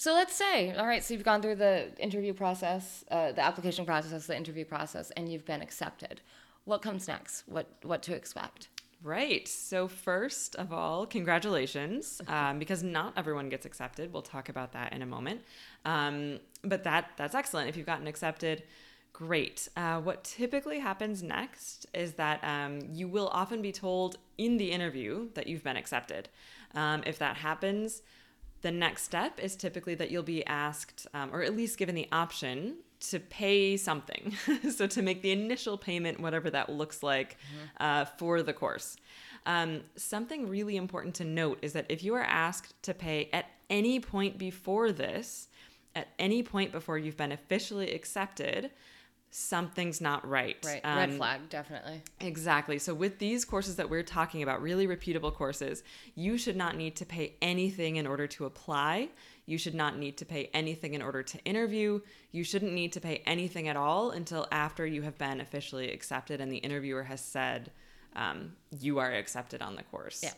So 0.00 0.14
let's 0.14 0.34
say, 0.34 0.72
all 0.76 0.86
right, 0.86 1.02
so 1.02 1.12
you've 1.12 1.24
gone 1.24 1.42
through 1.42 1.56
the 1.56 1.90
interview 1.98 2.32
process, 2.32 3.04
uh, 3.10 3.32
the 3.32 3.44
application 3.44 3.84
process, 3.84 4.26
the 4.26 4.36
interview 4.36 4.64
process, 4.64 5.10
and 5.12 5.30
you've 5.30 5.44
been 5.44 5.60
accepted. 5.60 6.20
What 6.64 6.82
comes 6.82 7.08
next? 7.08 7.42
What 7.48 7.66
what 7.82 8.02
to 8.04 8.14
expect? 8.14 8.68
Right. 9.02 9.46
So 9.48 9.88
first 9.88 10.54
of 10.56 10.72
all, 10.72 11.04
congratulations, 11.04 12.20
um, 12.28 12.60
because 12.60 12.84
not 12.84 13.14
everyone 13.16 13.48
gets 13.48 13.66
accepted. 13.66 14.12
We'll 14.12 14.22
talk 14.22 14.48
about 14.48 14.72
that 14.72 14.92
in 14.92 15.02
a 15.02 15.06
moment. 15.06 15.40
Um, 15.84 16.38
but 16.62 16.84
that 16.84 17.10
that's 17.16 17.34
excellent. 17.34 17.68
If 17.68 17.76
you've 17.76 17.86
gotten 17.86 18.06
accepted, 18.06 18.62
great. 19.12 19.68
Uh, 19.76 20.00
what 20.00 20.22
typically 20.22 20.78
happens 20.78 21.24
next 21.24 21.86
is 21.92 22.12
that 22.12 22.38
um, 22.44 22.80
you 22.92 23.08
will 23.08 23.28
often 23.32 23.62
be 23.62 23.72
told 23.72 24.18
in 24.36 24.58
the 24.58 24.70
interview 24.70 25.28
that 25.34 25.48
you've 25.48 25.64
been 25.64 25.76
accepted. 25.76 26.28
Um, 26.74 27.02
if 27.04 27.18
that 27.18 27.36
happens, 27.36 28.02
the 28.62 28.70
next 28.70 29.04
step 29.04 29.38
is 29.40 29.56
typically 29.56 29.94
that 29.96 30.10
you'll 30.10 30.22
be 30.22 30.44
asked, 30.46 31.06
um, 31.14 31.30
or 31.32 31.42
at 31.42 31.56
least 31.56 31.78
given 31.78 31.94
the 31.94 32.08
option, 32.12 32.76
to 33.00 33.20
pay 33.20 33.76
something. 33.76 34.34
so 34.70 34.86
to 34.86 35.02
make 35.02 35.22
the 35.22 35.30
initial 35.30 35.78
payment, 35.78 36.20
whatever 36.20 36.50
that 36.50 36.68
looks 36.68 37.02
like, 37.02 37.32
mm-hmm. 37.34 37.82
uh, 37.84 38.04
for 38.04 38.42
the 38.42 38.52
course. 38.52 38.96
Um, 39.46 39.82
something 39.96 40.48
really 40.48 40.76
important 40.76 41.14
to 41.16 41.24
note 41.24 41.58
is 41.62 41.72
that 41.72 41.86
if 41.88 42.02
you 42.02 42.14
are 42.14 42.22
asked 42.22 42.80
to 42.82 42.94
pay 42.94 43.30
at 43.32 43.46
any 43.70 44.00
point 44.00 44.38
before 44.38 44.92
this, 44.92 45.48
at 45.94 46.08
any 46.18 46.42
point 46.42 46.72
before 46.72 46.98
you've 46.98 47.16
been 47.16 47.32
officially 47.32 47.94
accepted, 47.94 48.70
something's 49.30 50.00
not 50.00 50.26
right. 50.28 50.56
Right. 50.64 50.80
Um, 50.84 50.96
Red 50.96 51.14
flag, 51.14 51.48
definitely. 51.50 52.02
Exactly. 52.20 52.78
So, 52.78 52.94
with 52.94 53.18
these 53.18 53.44
courses 53.44 53.76
that 53.76 53.90
we're 53.90 54.02
talking 54.02 54.42
about, 54.42 54.62
really 54.62 54.86
repeatable 54.86 55.32
courses, 55.32 55.82
you 56.14 56.38
should 56.38 56.56
not 56.56 56.76
need 56.76 56.96
to 56.96 57.06
pay 57.06 57.34
anything 57.42 57.96
in 57.96 58.06
order 58.06 58.26
to 58.28 58.46
apply. 58.46 59.08
You 59.46 59.58
should 59.58 59.74
not 59.74 59.98
need 59.98 60.16
to 60.18 60.24
pay 60.24 60.50
anything 60.52 60.94
in 60.94 61.02
order 61.02 61.22
to 61.22 61.38
interview. 61.44 62.00
You 62.32 62.44
shouldn't 62.44 62.72
need 62.72 62.92
to 62.92 63.00
pay 63.00 63.22
anything 63.26 63.68
at 63.68 63.76
all 63.76 64.10
until 64.10 64.46
after 64.52 64.86
you 64.86 65.02
have 65.02 65.16
been 65.18 65.40
officially 65.40 65.90
accepted 65.90 66.40
and 66.40 66.52
the 66.52 66.58
interviewer 66.58 67.04
has 67.04 67.22
said 67.22 67.70
um, 68.14 68.52
you 68.78 68.98
are 68.98 69.12
accepted 69.12 69.62
on 69.62 69.76
the 69.76 69.82
course. 69.84 70.22
Yeah. 70.22 70.32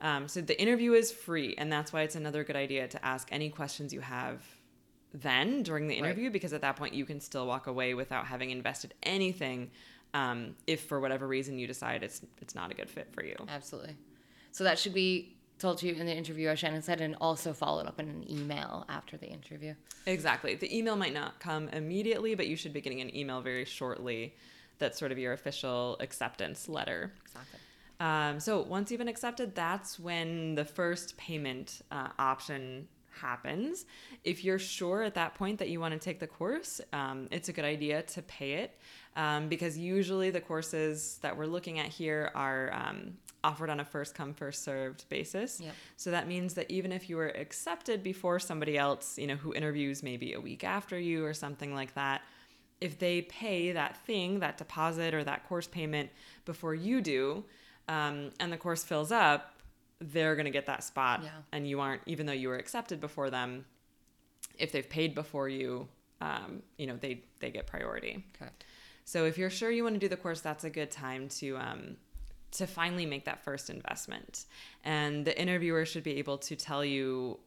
Um, 0.00 0.28
so, 0.28 0.40
the 0.40 0.60
interview 0.60 0.92
is 0.92 1.12
free, 1.12 1.54
and 1.56 1.72
that's 1.72 1.92
why 1.92 2.02
it's 2.02 2.16
another 2.16 2.44
good 2.44 2.56
idea 2.56 2.88
to 2.88 3.04
ask 3.04 3.28
any 3.30 3.48
questions 3.48 3.92
you 3.92 4.00
have 4.00 4.42
then 5.14 5.62
during 5.62 5.86
the 5.86 5.94
interview 5.94 6.24
right. 6.24 6.32
because 6.32 6.52
at 6.52 6.60
that 6.60 6.76
point 6.76 6.92
you 6.92 7.04
can 7.04 7.20
still 7.20 7.46
walk 7.46 7.68
away 7.68 7.94
without 7.94 8.26
having 8.26 8.50
invested 8.50 8.92
anything 9.04 9.70
um, 10.12 10.54
if 10.66 10.82
for 10.82 11.00
whatever 11.00 11.26
reason 11.26 11.58
you 11.58 11.66
decide 11.66 12.02
it's 12.02 12.20
it's 12.40 12.54
not 12.54 12.70
a 12.70 12.74
good 12.74 12.90
fit 12.90 13.08
for 13.12 13.24
you. 13.24 13.36
Absolutely. 13.48 13.96
So 14.52 14.64
that 14.64 14.78
should 14.78 14.94
be 14.94 15.36
told 15.58 15.78
to 15.78 15.86
you 15.86 15.94
in 15.94 16.06
the 16.06 16.14
interview, 16.14 16.48
as 16.48 16.58
Shannon 16.58 16.82
said, 16.82 17.00
and 17.00 17.16
also 17.20 17.52
followed 17.52 17.86
up 17.86 18.00
in 18.00 18.08
an 18.08 18.30
email 18.30 18.84
after 18.88 19.16
the 19.16 19.26
interview. 19.26 19.74
Exactly. 20.06 20.54
The 20.54 20.76
email 20.76 20.96
might 20.96 21.14
not 21.14 21.40
come 21.40 21.68
immediately, 21.68 22.34
but 22.34 22.46
you 22.46 22.56
should 22.56 22.72
be 22.72 22.80
getting 22.80 23.00
an 23.00 23.14
email 23.16 23.40
very 23.40 23.64
shortly 23.64 24.34
that's 24.78 24.98
sort 24.98 25.12
of 25.12 25.18
your 25.18 25.32
official 25.32 25.96
acceptance 26.00 26.68
letter. 26.68 27.12
Exactly. 27.26 27.60
Um, 28.00 28.40
so 28.40 28.62
once 28.62 28.90
you've 28.90 28.98
been 28.98 29.08
accepted, 29.08 29.54
that's 29.54 29.98
when 29.98 30.56
the 30.56 30.64
first 30.64 31.16
payment 31.16 31.82
uh, 31.90 32.08
option 32.18 32.88
happens. 33.20 33.86
If 34.22 34.44
you're 34.44 34.58
sure 34.58 35.02
at 35.02 35.14
that 35.14 35.34
point 35.34 35.58
that 35.58 35.68
you 35.68 35.80
want 35.80 35.92
to 35.92 36.00
take 36.00 36.20
the 36.20 36.26
course, 36.26 36.80
um, 36.92 37.28
it's 37.30 37.48
a 37.48 37.52
good 37.52 37.64
idea 37.64 38.02
to 38.02 38.22
pay 38.22 38.54
it 38.54 38.78
um, 39.16 39.48
because 39.48 39.78
usually 39.78 40.30
the 40.30 40.40
courses 40.40 41.18
that 41.22 41.36
we're 41.36 41.46
looking 41.46 41.78
at 41.78 41.86
here 41.86 42.30
are 42.34 42.72
um, 42.72 43.14
offered 43.42 43.70
on 43.70 43.80
a 43.80 43.84
first 43.84 44.14
come 44.14 44.34
first 44.34 44.64
served 44.64 45.08
basis. 45.08 45.60
Yep. 45.60 45.74
So 45.96 46.10
that 46.10 46.26
means 46.26 46.54
that 46.54 46.70
even 46.70 46.92
if 46.92 47.08
you 47.08 47.16
were 47.16 47.28
accepted 47.28 48.02
before 48.02 48.38
somebody 48.38 48.76
else, 48.76 49.18
you 49.18 49.26
know, 49.26 49.36
who 49.36 49.54
interviews 49.54 50.02
maybe 50.02 50.32
a 50.32 50.40
week 50.40 50.64
after 50.64 50.98
you 50.98 51.24
or 51.24 51.34
something 51.34 51.74
like 51.74 51.94
that, 51.94 52.22
if 52.80 52.98
they 52.98 53.22
pay 53.22 53.72
that 53.72 53.96
thing, 54.04 54.40
that 54.40 54.58
deposit 54.58 55.14
or 55.14 55.24
that 55.24 55.46
course 55.48 55.66
payment 55.66 56.10
before 56.44 56.74
you 56.74 57.00
do, 57.00 57.44
um, 57.88 58.30
and 58.40 58.52
the 58.52 58.56
course 58.56 58.82
fills 58.82 59.12
up, 59.12 59.53
they're 60.12 60.36
going 60.36 60.44
to 60.46 60.50
get 60.50 60.66
that 60.66 60.84
spot. 60.84 61.20
Yeah. 61.22 61.30
And 61.52 61.68
you 61.68 61.80
aren't, 61.80 62.02
even 62.06 62.26
though 62.26 62.32
you 62.32 62.48
were 62.48 62.56
accepted 62.56 63.00
before 63.00 63.30
them, 63.30 63.64
if 64.58 64.72
they've 64.72 64.88
paid 64.88 65.14
before 65.14 65.48
you, 65.48 65.88
um, 66.20 66.62
you 66.78 66.86
know, 66.86 66.96
they, 66.96 67.22
they 67.40 67.50
get 67.50 67.66
priority. 67.66 68.24
Correct. 68.38 68.64
So 69.04 69.24
if 69.24 69.36
you're 69.36 69.50
sure 69.50 69.70
you 69.70 69.82
want 69.82 69.94
to 69.94 69.98
do 69.98 70.08
the 70.08 70.16
course, 70.16 70.40
that's 70.40 70.64
a 70.64 70.70
good 70.70 70.90
time 70.90 71.28
to 71.40 71.56
um, 71.58 71.96
to 72.52 72.66
finally 72.68 73.04
make 73.04 73.24
that 73.24 73.42
first 73.42 73.68
investment. 73.68 74.46
And 74.84 75.24
the 75.24 75.38
interviewer 75.38 75.84
should 75.84 76.04
be 76.04 76.18
able 76.18 76.38
to 76.38 76.54
tell 76.54 76.84
you 76.84 77.40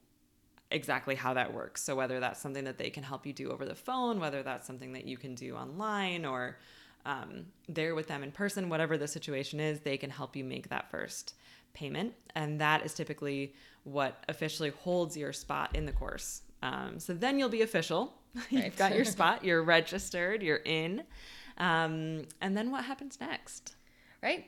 exactly 0.69 1.15
how 1.15 1.33
that 1.33 1.53
works. 1.53 1.81
So 1.81 1.95
whether 1.95 2.19
that's 2.19 2.41
something 2.41 2.65
that 2.65 2.77
they 2.77 2.89
can 2.89 3.03
help 3.03 3.25
you 3.25 3.31
do 3.31 3.49
over 3.49 3.65
the 3.65 3.73
phone, 3.73 4.19
whether 4.19 4.43
that's 4.43 4.67
something 4.67 4.91
that 4.93 5.05
you 5.05 5.17
can 5.17 5.33
do 5.33 5.55
online 5.55 6.25
or 6.25 6.57
um, 7.05 7.45
there 7.69 7.95
with 7.95 8.07
them 8.07 8.21
in 8.21 8.31
person, 8.31 8.67
whatever 8.67 8.97
the 8.97 9.07
situation 9.07 9.61
is, 9.61 9.79
they 9.79 9.97
can 9.97 10.09
help 10.09 10.35
you 10.35 10.43
make 10.43 10.67
that 10.69 10.91
first 10.91 11.35
payment. 11.77 12.13
And 12.35 12.59
that 12.59 12.85
is 12.85 12.93
typically 12.93 13.53
what 13.83 14.23
officially 14.27 14.69
holds 14.69 15.15
your 15.15 15.33
spot 15.33 15.75
in 15.75 15.85
the 15.85 15.91
course. 15.91 16.41
Um, 16.61 16.99
so 16.99 17.13
then 17.13 17.37
you'll 17.39 17.49
be 17.49 17.61
official. 17.61 18.13
You've 18.49 18.75
got 18.77 18.95
your 18.95 19.05
spot, 19.15 19.43
you're 19.43 19.63
registered, 19.63 20.43
you're 20.43 20.57
in. 20.57 21.03
Um, 21.57 22.23
and 22.41 22.55
then 22.55 22.71
what 22.71 22.83
happens 22.83 23.17
next? 23.19 23.77
right? 24.23 24.45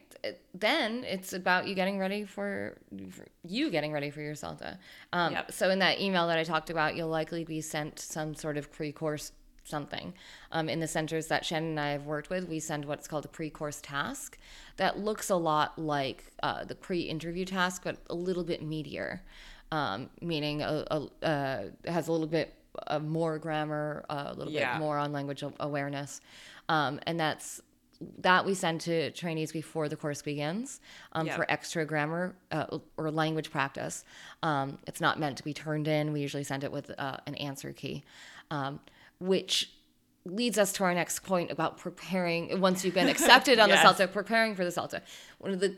Then 0.54 1.04
it's 1.04 1.34
about 1.34 1.68
you 1.68 1.76
getting 1.76 2.00
ready 2.00 2.26
for, 2.26 2.78
for 3.12 3.26
you 3.44 3.70
getting 3.70 3.92
ready 3.92 4.10
for 4.10 4.22
your 4.22 4.34
CELTA. 4.34 4.78
Um, 5.14 5.34
Yep. 5.34 5.52
So 5.52 5.70
in 5.70 5.80
that 5.80 6.00
email 6.00 6.28
that 6.28 6.38
I 6.38 6.44
talked 6.44 6.70
about, 6.70 6.96
you'll 6.96 7.10
likely 7.10 7.44
be 7.44 7.62
sent 7.62 8.00
some 8.00 8.34
sort 8.36 8.58
of 8.58 8.72
pre-course 8.72 9.32
something. 9.70 10.14
Um, 10.52 10.68
in 10.68 10.80
the 10.80 10.88
centers 10.88 11.28
that 11.28 11.46
Shannon 11.46 11.70
and 11.70 11.80
I 11.80 11.92
have 11.92 12.06
worked 12.06 12.30
with, 12.30 12.50
we 12.50 12.60
send 12.60 12.86
what's 12.86 13.08
called 13.08 13.26
a 13.26 13.30
pre-course 13.30 13.80
task 13.82 14.38
that 14.78 15.00
looks 15.00 15.30
a 15.30 15.36
lot 15.36 15.78
like 15.78 16.26
uh, 16.44 16.64
the 16.66 16.76
pre-interview 16.76 17.46
task, 17.46 17.84
but 17.84 17.98
a 18.10 18.16
little 18.16 18.44
bit 18.44 18.68
meatier, 18.68 19.20
um, 19.72 20.10
meaning 20.22 20.62
a, 20.62 20.86
a, 20.92 21.26
uh, 21.26 21.64
has 21.92 22.08
a 22.08 22.12
little 22.12 22.28
bit 22.28 22.54
uh, 22.88 23.00
more 23.00 23.38
grammar, 23.38 24.06
uh, 24.10 24.26
a 24.28 24.34
little 24.34 24.52
Yeah. 24.54 24.74
bit 24.74 24.80
more 24.80 24.98
on 24.98 25.12
language 25.12 25.44
awareness, 25.60 26.22
um, 26.68 27.00
and 27.06 27.20
that's 27.20 27.62
that 28.20 28.46
we 28.46 28.54
send 28.54 28.80
to 28.80 29.12
trainees 29.12 29.52
before 29.52 29.90
the 29.90 29.96
course 29.98 30.22
begins 30.22 30.80
um, 31.12 31.28
Yeah. 31.28 31.36
for 31.36 31.46
extra 31.52 31.86
grammar 31.86 32.34
uh, 32.50 32.78
or 32.96 33.12
language 33.12 33.52
practice. 33.52 34.06
Um, 34.42 34.78
it's 34.88 35.02
not 35.02 35.20
meant 35.20 35.36
to 35.36 35.44
be 35.44 35.54
turned 35.54 35.86
in. 35.86 36.14
We 36.14 36.22
usually 36.22 36.46
send 36.46 36.64
it 36.64 36.72
with 36.72 36.92
uh, 36.98 37.18
an 37.28 37.36
answer 37.36 37.74
key, 37.74 38.06
um, 38.52 38.80
which 39.20 39.72
leads 40.26 40.58
us 40.58 40.74
to 40.74 40.84
our 40.84 40.94
next 40.94 41.20
point 41.24 41.52
about 41.52 41.78
preparing. 41.78 42.60
Once 42.60 42.84
you've 42.84 42.94
been 42.94 43.08
accepted 43.16 43.60
on 43.60 43.70
Yes. 43.70 43.98
the 43.98 44.04
CELTA, 44.06 44.12
preparing 44.12 44.56
for 44.56 44.64
the 44.66 44.72
CELTA. 44.72 45.02
One 45.40 45.52
of 45.54 45.60
the 45.60 45.76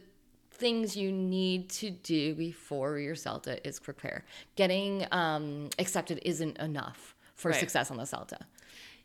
things 0.52 0.96
you 0.96 1.12
need 1.12 1.70
to 1.72 1.90
do 1.90 2.36
before 2.36 3.00
your 3.00 3.16
CELTA 3.16 3.60
is 3.66 3.80
prepare. 3.80 4.26
Getting 4.56 5.06
um, 5.12 5.70
accepted 5.80 6.20
isn't 6.24 6.58
enough 6.58 7.16
for 7.36 7.50
Right. 7.52 7.60
success 7.60 7.90
on 7.92 7.98
the 7.98 8.04
CELTA. 8.04 8.42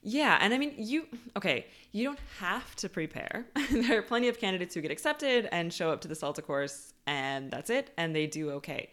Yeah, 0.03 0.39
and 0.41 0.55
I 0.55 0.59
mean, 0.59 0.75
you 0.77 1.07
okay, 1.37 1.67
you 1.91 2.05
don't 2.05 2.19
have 2.39 2.77
to 2.77 2.89
prepare. 2.89 3.47
there 3.73 3.99
are 3.99 4.03
plenty 4.03 4.29
of 4.29 4.39
candidates 4.39 4.75
who 4.75 4.81
get 4.81 4.91
accepted 4.93 5.49
and 5.51 5.73
show 5.73 5.91
up 5.91 6.01
to 6.03 6.09
the 6.09 6.15
CELTA 6.15 6.43
course, 6.45 6.93
and 7.07 7.51
that's 7.51 7.71
it, 7.71 7.91
and 7.97 8.15
they 8.15 8.27
do 8.29 8.51
okay. 8.51 8.91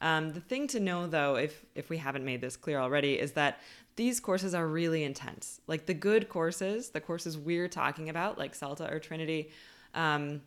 Um, 0.00 0.32
the 0.32 0.40
thing 0.40 0.66
to 0.68 0.80
know, 0.80 1.06
though, 1.06 1.36
if 1.36 1.64
if 1.76 1.88
we 1.88 1.98
haven't 1.98 2.24
made 2.24 2.40
this 2.40 2.56
clear 2.56 2.80
already, 2.80 3.14
is 3.14 3.32
that 3.32 3.60
these 3.96 4.20
courses 4.20 4.54
are 4.54 4.66
really 4.66 5.02
intense. 5.02 5.60
Like 5.66 5.86
the 5.86 5.94
good 5.94 6.28
courses, 6.28 6.90
the 6.90 7.00
courses 7.00 7.36
we're 7.36 7.68
talking 7.68 8.08
about, 8.08 8.38
like 8.38 8.54
CELTA 8.54 8.92
or 8.92 8.98
Trinity, 8.98 9.50
um, 9.94 10.42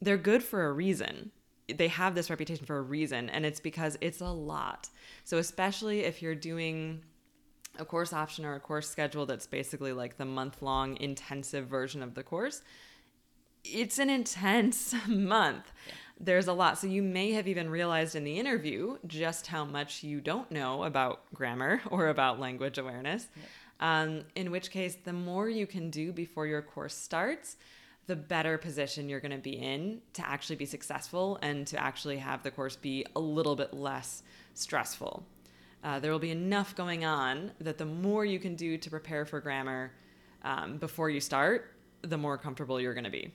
they're 0.00 0.16
good 0.16 0.42
for 0.42 0.66
a 0.66 0.72
reason. 0.72 1.30
They 1.68 1.88
have 1.88 2.14
this 2.14 2.30
reputation 2.30 2.64
for 2.64 2.78
a 2.78 2.82
reason, 2.82 3.28
and 3.28 3.44
it's 3.44 3.60
because 3.60 3.98
it's 4.00 4.20
a 4.20 4.30
lot. 4.30 4.88
So 5.24 5.38
especially 5.38 6.00
if 6.00 6.22
you're 6.22 6.34
doing 6.34 7.02
a 7.78 7.84
course 7.84 8.12
option 8.12 8.44
or 8.44 8.54
a 8.54 8.60
course 8.60 8.88
schedule 8.88 9.26
that's 9.26 9.46
basically 9.46 9.92
like 9.92 10.16
the 10.16 10.24
month 10.24 10.60
long 10.60 10.96
intensive 10.98 11.66
version 11.66 12.02
of 12.02 12.14
the 12.14 12.22
course, 12.22 12.62
it's 13.64 13.98
an 13.98 14.10
intense 14.10 14.94
month. 15.08 15.72
There's 16.22 16.46
a 16.46 16.52
lot. 16.52 16.78
So 16.78 16.86
you 16.86 17.02
may 17.02 17.32
have 17.32 17.48
even 17.48 17.68
realized 17.68 18.14
in 18.14 18.22
the 18.22 18.38
interview 18.38 18.96
just 19.08 19.48
how 19.48 19.64
much 19.64 20.04
you 20.04 20.20
don't 20.20 20.50
know 20.52 20.84
about 20.84 21.22
grammar 21.34 21.82
or 21.90 22.08
about 22.08 22.38
language 22.38 22.78
awareness. 22.78 23.26
Um, 23.80 24.22
in 24.36 24.52
which 24.52 24.70
case, 24.70 24.96
the 25.04 25.12
more 25.12 25.48
you 25.48 25.66
can 25.66 25.90
do 25.90 26.12
before 26.12 26.46
your 26.46 26.62
course 26.62 26.94
starts, 26.94 27.56
the 28.06 28.14
better 28.14 28.56
position 28.56 29.08
you're 29.08 29.20
going 29.20 29.32
to 29.32 29.38
be 29.38 29.54
in 29.54 30.00
to 30.12 30.26
actually 30.26 30.56
be 30.56 30.66
successful 30.66 31.38
and 31.42 31.66
to 31.66 31.82
actually 31.82 32.18
have 32.18 32.44
the 32.44 32.50
course 32.52 32.76
be 32.76 33.04
a 33.16 33.20
little 33.20 33.56
bit 33.56 33.74
less 33.74 34.22
stressful. 34.54 35.24
Uh, 35.82 35.98
there 35.98 36.12
will 36.12 36.20
be 36.20 36.30
enough 36.30 36.76
going 36.76 37.04
on 37.04 37.50
that 37.60 37.78
the 37.78 37.84
more 37.84 38.24
you 38.24 38.38
can 38.38 38.54
do 38.54 38.78
to 38.78 38.90
prepare 38.90 39.24
for 39.24 39.40
grammar 39.40 39.92
um, 40.44 40.78
before 40.78 41.10
you 41.10 41.20
start, 41.20 41.72
the 42.02 42.18
more 42.18 42.38
comfortable 42.38 42.80
you're 42.80 42.94
going 42.94 43.04
to 43.04 43.10
be. 43.10 43.32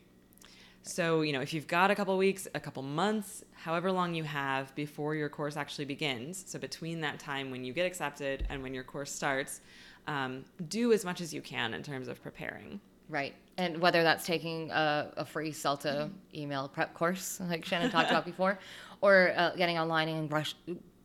So, 0.88 1.22
you 1.22 1.34
know, 1.34 1.42
if 1.42 1.54
you've 1.54 1.68
got 1.68 1.92
a 1.92 1.96
couple 1.96 2.18
weeks, 2.18 2.48
a 2.56 2.60
couple 2.60 2.82
months, 2.82 3.44
however 3.54 3.92
long 3.92 4.14
you 4.14 4.24
have 4.24 4.74
before 4.76 5.16
your 5.16 5.30
course 5.30 5.58
actually 5.58 5.86
begins, 5.86 6.44
so 6.48 6.58
between 6.58 7.02
that 7.02 7.20
time 7.20 7.52
when 7.52 7.64
you 7.64 7.74
get 7.74 7.86
accepted 7.86 8.46
and 8.50 8.64
when 8.64 8.74
your 8.74 8.84
course 8.84 9.12
starts, 9.12 9.62
um, 10.08 10.46
do 10.70 10.94
as 10.94 11.04
much 11.04 11.20
as 11.20 11.34
you 11.34 11.42
can 11.42 11.74
in 11.74 11.84
terms 11.84 12.08
of 12.08 12.22
preparing. 12.24 12.80
Right. 13.10 13.34
And 13.58 13.80
whether 13.80 14.04
that's 14.04 14.26
taking 14.26 14.72
a, 14.72 15.12
a 15.18 15.26
free 15.26 15.52
CELTA 15.52 16.10
email 16.34 16.68
prep 16.68 16.94
course, 16.94 17.40
like 17.50 17.66
Shannon 17.66 17.92
talked 17.92 18.10
about 18.10 18.26
before, 18.34 18.60
or 19.02 19.34
uh, 19.36 19.56
getting 19.56 19.78
online 19.78 20.10
and 20.10 20.30
brush, 20.30 20.56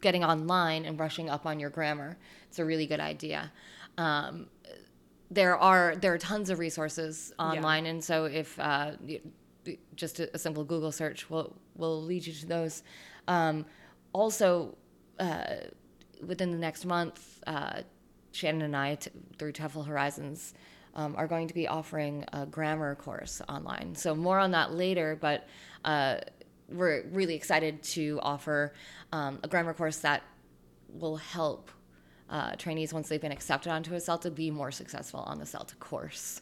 getting 0.01 0.25
online 0.25 0.85
and 0.85 0.97
brushing 0.97 1.31
up 1.31 1.47
on 1.47 1.59
your 1.59 1.71
grammar, 1.71 2.16
it's 2.49 2.59
a 2.59 2.64
really 2.64 2.87
good 2.87 3.01
idea. 3.01 3.51
Um, 3.99 4.47
there 5.31 5.57
are 5.57 5.97
there 5.97 6.12
are 6.12 6.18
tons 6.18 6.51
of 6.51 6.59
resources 6.59 7.33
online, 7.38 7.87
and 7.87 8.05
so 8.05 8.27
if 8.27 8.59
uh, 8.61 8.92
just 9.94 10.20
a, 10.20 10.35
a 10.35 10.38
simple 10.38 10.64
Google 10.64 10.92
search 10.92 11.31
will 11.31 11.57
will 11.77 12.03
lead 12.03 12.27
you 12.27 12.33
to 12.33 12.46
those. 12.46 12.83
Um, 13.29 13.64
also, 14.12 14.77
uh, 15.18 15.44
within 16.27 16.51
the 16.51 16.59
next 16.59 16.85
month, 16.85 17.40
uh, 17.46 17.83
Shannon 18.33 18.62
and 18.62 18.77
I, 18.77 18.96
t- 18.96 19.11
through 19.38 19.53
TEFL 19.53 19.87
Horizons, 19.87 20.55
um, 20.94 21.14
are 21.16 21.27
going 21.27 21.48
to 21.48 21.55
be 21.55 21.68
offering 21.68 22.25
a 22.33 22.46
grammar 22.46 22.94
course 22.94 23.40
online. 23.48 23.94
So 23.94 24.14
more 24.14 24.38
on 24.38 24.51
that 24.53 24.72
later, 24.72 25.16
but 25.20 25.46
uh, 25.85 26.18
we're 26.68 27.05
really 27.11 27.35
excited 27.35 27.83
to 27.83 28.18
offer 28.22 28.72
um, 29.12 29.40
a 29.42 29.48
grammar 29.48 29.75
course 29.75 29.98
that 29.98 30.22
will 30.88 31.16
help 31.16 31.70
uh, 32.29 32.57
trainees 32.57 32.92
once 32.92 33.09
they've 33.09 33.20
been 33.20 33.33
accepted 33.33 33.70
onto 33.70 33.94
a 33.94 33.98
CELTA 33.98 34.35
be 34.35 34.51
more 34.51 34.70
successful 34.70 35.20
on 35.20 35.38
the 35.38 35.44
CELTA 35.44 35.79
course. 35.79 36.40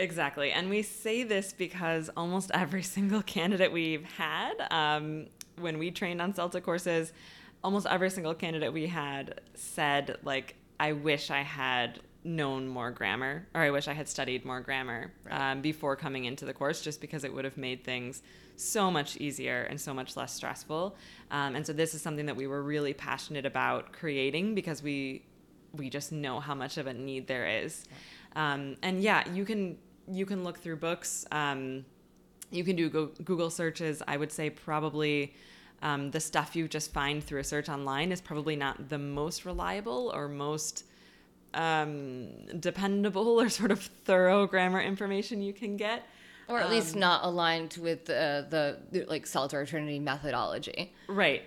Exactly. 0.00 0.50
And 0.50 0.70
we 0.70 0.82
say 0.82 1.24
this 1.24 1.52
because 1.52 2.08
almost 2.16 2.50
every 2.54 2.82
single 2.82 3.22
candidate 3.22 3.70
we've 3.70 4.04
had, 4.04 4.54
um, 4.70 5.26
when 5.58 5.78
we 5.78 5.90
trained 5.90 6.22
on 6.22 6.32
CELTA 6.32 6.62
courses, 6.62 7.12
almost 7.62 7.86
every 7.86 8.08
single 8.08 8.34
candidate 8.34 8.72
we 8.72 8.86
had 8.86 9.42
said, 9.54 10.16
like, 10.24 10.56
I 10.80 10.92
wish 10.92 11.30
I 11.30 11.42
had 11.42 12.00
known 12.24 12.66
more 12.66 12.90
grammar 12.90 13.46
or 13.54 13.60
I 13.62 13.70
wish 13.70 13.88
I 13.88 13.92
had 13.92 14.08
studied 14.08 14.44
more 14.44 14.60
grammar 14.60 15.12
um, 15.30 15.60
before 15.60 15.96
coming 15.96 16.24
into 16.24 16.44
the 16.44 16.52
course 16.52 16.82
just 16.82 17.00
because 17.00 17.24
it 17.24 17.32
would 17.32 17.44
have 17.44 17.56
made 17.56 17.84
things 17.84 18.22
so 18.56 18.90
much 18.90 19.16
easier 19.16 19.62
and 19.64 19.80
so 19.80 19.92
much 19.92 20.16
less 20.16 20.32
stressful. 20.34 20.96
Um, 21.30 21.54
and 21.56 21.66
so 21.66 21.72
this 21.72 21.94
is 21.94 22.02
something 22.02 22.26
that 22.26 22.36
we 22.36 22.46
were 22.46 22.62
really 22.62 22.94
passionate 22.94 23.46
about 23.46 23.92
creating 23.92 24.54
because 24.54 24.82
we 24.82 25.24
we 25.72 25.88
just 25.88 26.10
know 26.10 26.40
how 26.40 26.54
much 26.54 26.78
of 26.78 26.88
a 26.88 26.92
need 26.92 27.28
there 27.28 27.46
is. 27.46 27.84
Um, 28.34 28.76
and 28.82 29.00
yeah, 29.00 29.28
you 29.30 29.44
can 29.44 29.78
you 30.10 30.26
can 30.26 30.44
look 30.44 30.58
through 30.58 30.76
books. 30.76 31.26
Um, 31.30 31.84
you 32.50 32.64
can 32.64 32.76
do 32.76 32.88
Google 33.24 33.50
searches. 33.50 34.02
I 34.06 34.16
would 34.16 34.32
say 34.32 34.50
probably 34.50 35.34
um, 35.82 36.10
the 36.10 36.20
stuff 36.20 36.56
you 36.56 36.68
just 36.68 36.92
find 36.92 37.22
through 37.22 37.40
a 37.40 37.44
search 37.44 37.68
online 37.68 38.12
is 38.12 38.20
probably 38.20 38.56
not 38.56 38.88
the 38.88 38.98
most 38.98 39.44
reliable 39.44 40.10
or 40.14 40.28
most 40.28 40.84
um, 41.54 42.28
dependable 42.58 43.40
or 43.40 43.48
sort 43.48 43.70
of 43.70 43.80
thorough 43.80 44.46
grammar 44.46 44.80
information 44.80 45.42
you 45.42 45.52
can 45.52 45.76
get. 45.76 46.04
Or 46.48 46.58
at 46.58 46.68
least 46.68 46.96
not 46.96 47.22
aligned 47.24 47.78
with 47.80 48.10
uh, 48.10 48.42
the, 48.50 48.80
the 48.90 49.04
like 49.04 49.24
or 49.52 49.64
Trinity 49.64 50.00
methodology. 50.00 50.92
Right. 51.08 51.44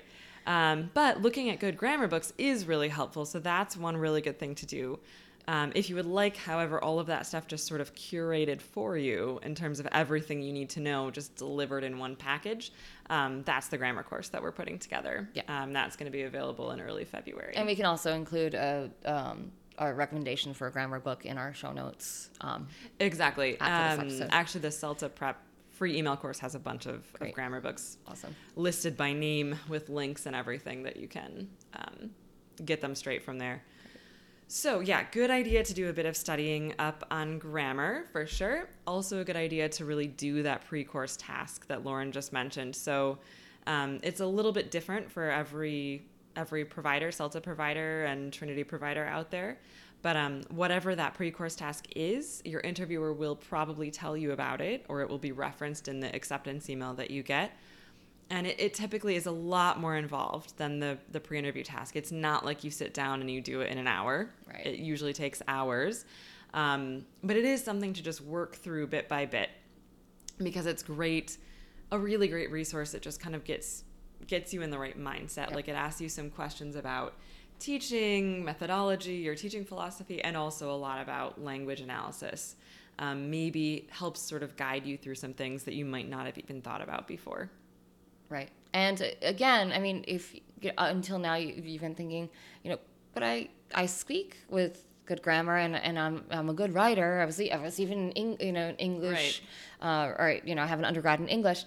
Um, 0.47 0.91
but 0.93 1.21
looking 1.21 1.49
at 1.49 1.59
good 1.59 1.75
grammar 1.75 2.07
books 2.07 2.31
is 2.37 2.65
really 2.65 2.87
helpful. 2.87 3.25
So 3.25 3.39
that's 3.39 3.75
one 3.75 3.97
really 3.97 4.21
good 4.21 4.39
thing 4.39 4.55
to 4.55 4.65
do. 4.65 4.99
Um, 5.47 5.71
if 5.75 5.89
you 5.89 5.95
would 5.95 6.05
like, 6.05 6.37
however, 6.37 6.81
all 6.81 6.99
of 6.99 7.07
that 7.07 7.25
stuff 7.25 7.47
just 7.47 7.67
sort 7.67 7.81
of 7.81 7.93
curated 7.95 8.61
for 8.61 8.97
you 8.97 9.39
in 9.43 9.55
terms 9.55 9.79
of 9.79 9.87
everything 9.91 10.41
you 10.41 10.53
need 10.53 10.69
to 10.71 10.79
know, 10.79 11.11
just 11.11 11.35
delivered 11.35 11.83
in 11.83 11.97
one 11.97 12.15
package, 12.15 12.71
um, 13.09 13.43
that's 13.43 13.67
the 13.67 13.77
grammar 13.77 14.03
course 14.03 14.29
that 14.29 14.41
we're 14.41 14.51
putting 14.51 14.79
together. 14.79 15.29
Yeah. 15.33 15.43
Um, 15.47 15.73
that's 15.73 15.95
going 15.95 16.05
to 16.05 16.11
be 16.11 16.23
available 16.23 16.71
in 16.71 16.79
early 16.79 17.05
February. 17.05 17.53
And 17.55 17.67
we 17.67 17.75
can 17.75 17.85
also 17.85 18.13
include 18.13 18.53
a, 18.53 18.89
um, 19.05 19.51
a 19.77 19.93
recommendation 19.93 20.53
for 20.53 20.67
a 20.67 20.71
grammar 20.71 20.99
book 20.99 21.25
in 21.25 21.37
our 21.37 21.53
show 21.53 21.73
notes. 21.73 22.29
Um, 22.41 22.67
Exactly. 22.99 23.51
This 23.53 23.61
Um, 24.21 24.29
actually, 24.31 24.61
the 24.61 24.69
CELTA 24.69 25.13
Prep 25.13 25.41
free 25.71 25.97
email 25.97 26.15
course 26.15 26.39
has 26.39 26.55
a 26.55 26.59
bunch 26.59 26.85
of, 26.85 27.03
of 27.19 27.33
grammar 27.33 27.59
books 27.59 27.97
awesome. 28.07 28.35
listed 28.55 28.95
by 28.95 29.11
name 29.11 29.57
with 29.67 29.89
links 29.89 30.25
and 30.25 30.35
everything 30.35 30.83
that 30.83 30.97
you 30.97 31.07
can 31.07 31.49
um, 31.73 32.11
get 32.63 32.79
them 32.79 32.95
straight 32.95 33.23
from 33.23 33.39
there. 33.39 33.63
So, 34.47 34.81
yeah, 34.81 35.05
good 35.11 35.31
idea 35.31 35.63
to 35.63 35.73
do 35.73 35.89
a 35.89 35.93
bit 35.93 36.05
of 36.05 36.15
studying 36.15 36.73
up 36.77 37.05
on 37.09 37.39
grammar 37.39 38.05
for 38.11 38.27
sure. 38.27 38.69
Also, 38.85 39.21
a 39.21 39.23
good 39.23 39.35
idea 39.35 39.69
to 39.69 39.85
really 39.85 40.07
do 40.07 40.43
that 40.43 40.65
pre 40.65 40.83
course 40.83 41.17
task 41.17 41.67
that 41.67 41.83
Lauren 41.83 42.11
just 42.11 42.33
mentioned. 42.33 42.75
So, 42.75 43.17
um, 43.65 43.99
it's 44.03 44.19
a 44.19 44.25
little 44.25 44.51
bit 44.51 44.71
different 44.71 45.11
for 45.11 45.29
every 45.29 46.05
every 46.35 46.65
provider, 46.65 47.09
CELTA 47.09 47.41
provider 47.41 48.05
and 48.05 48.33
Trinity 48.33 48.63
provider 48.63 49.05
out 49.05 49.29
there. 49.31 49.59
But 50.01 50.17
um, 50.17 50.41
whatever 50.49 50.95
that 50.95 51.13
pre 51.13 51.31
course 51.31 51.55
task 51.55 51.87
is, 51.95 52.41
your 52.43 52.59
interviewer 52.61 53.13
will 53.13 53.35
probably 53.35 53.89
tell 53.89 54.17
you 54.17 54.31
about 54.31 54.61
it 54.61 54.85
or 54.89 55.01
it 55.01 55.09
will 55.09 55.17
be 55.17 55.31
referenced 55.31 55.87
in 55.87 55.99
the 55.99 56.13
acceptance 56.13 56.69
email 56.69 56.93
that 56.95 57.09
you 57.09 57.23
get 57.23 57.57
and 58.29 58.47
it, 58.47 58.59
it 58.59 58.73
typically 58.73 59.15
is 59.15 59.25
a 59.25 59.31
lot 59.31 59.79
more 59.79 59.95
involved 59.95 60.57
than 60.57 60.79
the 60.79 60.97
the 61.11 61.19
pre-interview 61.19 61.63
task. 61.63 61.95
It's 61.95 62.11
not 62.11 62.45
like 62.45 62.63
you 62.63 62.71
sit 62.71 62.93
down 62.93 63.21
and 63.21 63.29
you 63.29 63.41
do 63.41 63.61
it 63.61 63.71
in 63.71 63.77
an 63.77 63.87
hour. 63.87 64.29
Right. 64.47 64.65
it 64.65 64.79
usually 64.79 65.13
takes 65.13 65.41
hours. 65.47 66.05
Um, 66.53 67.05
but 67.23 67.35
it 67.35 67.45
is 67.45 67.63
something 67.63 67.93
to 67.93 68.03
just 68.03 68.21
work 68.21 68.55
through 68.55 68.87
bit 68.87 69.09
by 69.09 69.25
bit 69.25 69.49
because 70.37 70.65
it's 70.65 70.83
great 70.83 71.37
a 71.91 71.99
really 71.99 72.27
great 72.27 72.51
resource 72.51 72.91
that 72.91 73.01
just 73.01 73.19
kind 73.19 73.35
of 73.35 73.43
gets 73.43 73.83
gets 74.25 74.53
you 74.53 74.61
in 74.61 74.69
the 74.69 74.79
right 74.79 74.99
mindset. 74.99 75.47
Yep. 75.47 75.55
like 75.55 75.67
it 75.67 75.73
asks 75.73 76.01
you 76.01 76.09
some 76.09 76.29
questions 76.29 76.75
about 76.75 77.13
teaching 77.59 78.43
methodology 78.43 79.15
your 79.15 79.35
teaching 79.35 79.63
philosophy 79.63 80.21
and 80.21 80.35
also 80.35 80.71
a 80.71 80.75
lot 80.75 81.01
about 81.01 81.41
language 81.41 81.81
analysis. 81.81 82.55
Um, 82.99 83.31
maybe 83.31 83.87
helps 83.89 84.21
sort 84.21 84.43
of 84.43 84.55
guide 84.55 84.85
you 84.85 84.97
through 84.97 85.15
some 85.15 85.33
things 85.33 85.63
that 85.63 85.73
you 85.73 85.83
might 85.83 86.07
not 86.07 86.27
have 86.27 86.37
even 86.37 86.61
thought 86.61 86.79
about 86.79 87.07
before 87.07 87.49
Right. 88.33 88.49
And 88.73 88.99
uh, 88.99 89.05
again, 89.21 89.71
I 89.71 89.77
mean, 89.77 90.03
if 90.07 90.33
uh, 90.65 90.69
until 90.77 91.19
now 91.19 91.35
you, 91.35 91.53
you've 91.63 91.81
been 91.81 91.93
thinking, 91.93 92.29
you 92.63 92.71
know, 92.71 92.79
but 93.13 93.21
I 93.21 93.49
I 93.75 93.85
speak 93.85 94.37
with 94.49 94.85
good 95.05 95.21
grammar 95.21 95.57
and, 95.57 95.75
and 95.75 95.99
I'm 95.99 96.23
I'm 96.31 96.49
a 96.49 96.53
good 96.53 96.73
writer. 96.73 97.21
I 97.21 97.25
was 97.25 97.39
I 97.39 97.57
was 97.57 97.79
even 97.79 98.11
in, 98.13 98.37
you 98.39 98.51
know 98.51 98.71
English, 98.79 99.43
uh, 99.83 100.13
or 100.17 100.39
you 100.43 100.55
know 100.55 100.63
I 100.63 100.65
have 100.65 100.79
an 100.79 100.85
undergrad 100.85 101.19
in 101.19 101.27
English. 101.27 101.65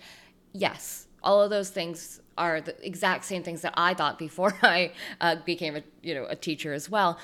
Yes, 0.53 1.07
all 1.23 1.41
of 1.41 1.51
those 1.51 1.71
things 1.71 2.21
are 2.37 2.61
the 2.61 2.75
exact 2.85 3.25
same 3.25 3.45
things 3.45 3.61
that 3.63 3.75
I 3.77 3.95
thought 3.95 4.19
before 4.19 4.53
I 4.63 4.93
uh, 5.21 5.37
became 5.45 5.77
a 5.77 5.83
you 6.03 6.15
know 6.17 6.27
a 6.29 6.35
teacher 6.35 6.73
as 6.73 6.91
well. 6.91 7.17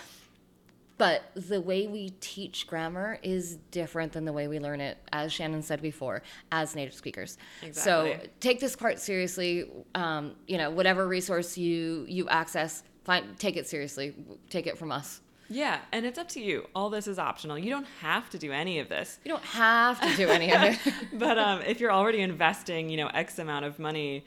But 1.02 1.32
the 1.34 1.60
way 1.60 1.88
we 1.88 2.10
teach 2.20 2.68
grammar 2.68 3.18
is 3.24 3.56
different 3.72 4.12
than 4.12 4.24
the 4.24 4.32
way 4.32 4.46
we 4.46 4.60
learn 4.60 4.80
it, 4.80 4.98
as 5.12 5.32
Shannon 5.32 5.60
said 5.60 5.82
before, 5.82 6.22
as 6.52 6.76
native 6.76 6.94
speakers. 6.94 7.38
Exactly. 7.60 8.12
So 8.12 8.28
take 8.38 8.60
this 8.60 8.76
part 8.76 9.00
seriously. 9.00 9.68
Um, 9.96 10.36
you 10.46 10.58
know, 10.58 10.70
whatever 10.70 11.08
resource 11.08 11.58
you 11.58 12.06
you 12.08 12.28
access, 12.28 12.84
find 13.02 13.36
take 13.36 13.56
it 13.56 13.66
seriously. 13.66 14.14
Take 14.48 14.68
it 14.68 14.78
from 14.78 14.92
us. 14.92 15.22
Yeah, 15.48 15.80
and 15.90 16.06
it's 16.06 16.20
up 16.20 16.28
to 16.28 16.40
you. 16.40 16.68
All 16.72 16.88
this 16.88 17.08
is 17.08 17.18
optional. 17.18 17.58
You 17.58 17.70
don't 17.70 17.88
have 18.00 18.30
to 18.30 18.38
do 18.38 18.52
any 18.52 18.78
of 18.78 18.88
this. 18.88 19.18
You 19.24 19.32
don't 19.32 19.42
have 19.42 20.00
to 20.00 20.16
do 20.16 20.28
any 20.28 20.54
of 20.54 20.62
it. 20.62 20.78
But 21.14 21.36
um, 21.36 21.62
if 21.62 21.80
you're 21.80 21.90
already 21.90 22.20
investing, 22.20 22.88
you 22.90 22.96
know, 22.96 23.08
X 23.08 23.40
amount 23.40 23.64
of 23.64 23.80
money 23.80 24.24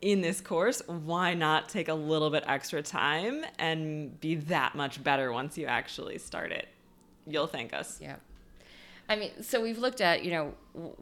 in 0.00 0.20
this 0.20 0.40
course, 0.40 0.80
why 0.86 1.34
not 1.34 1.68
take 1.68 1.88
a 1.88 1.94
little 1.94 2.30
bit 2.30 2.44
extra 2.46 2.82
time 2.82 3.44
and 3.58 4.18
be 4.20 4.36
that 4.36 4.74
much 4.74 5.02
better 5.02 5.32
once 5.32 5.58
you 5.58 5.66
actually 5.66 6.18
start 6.18 6.52
it? 6.52 6.68
You'll 7.26 7.46
thank 7.46 7.72
us. 7.74 7.98
Yeah. 8.00 8.16
I 9.08 9.16
mean, 9.16 9.42
so 9.42 9.60
we've 9.60 9.78
looked 9.78 10.00
at, 10.00 10.24
you 10.24 10.30
know, 10.30 10.54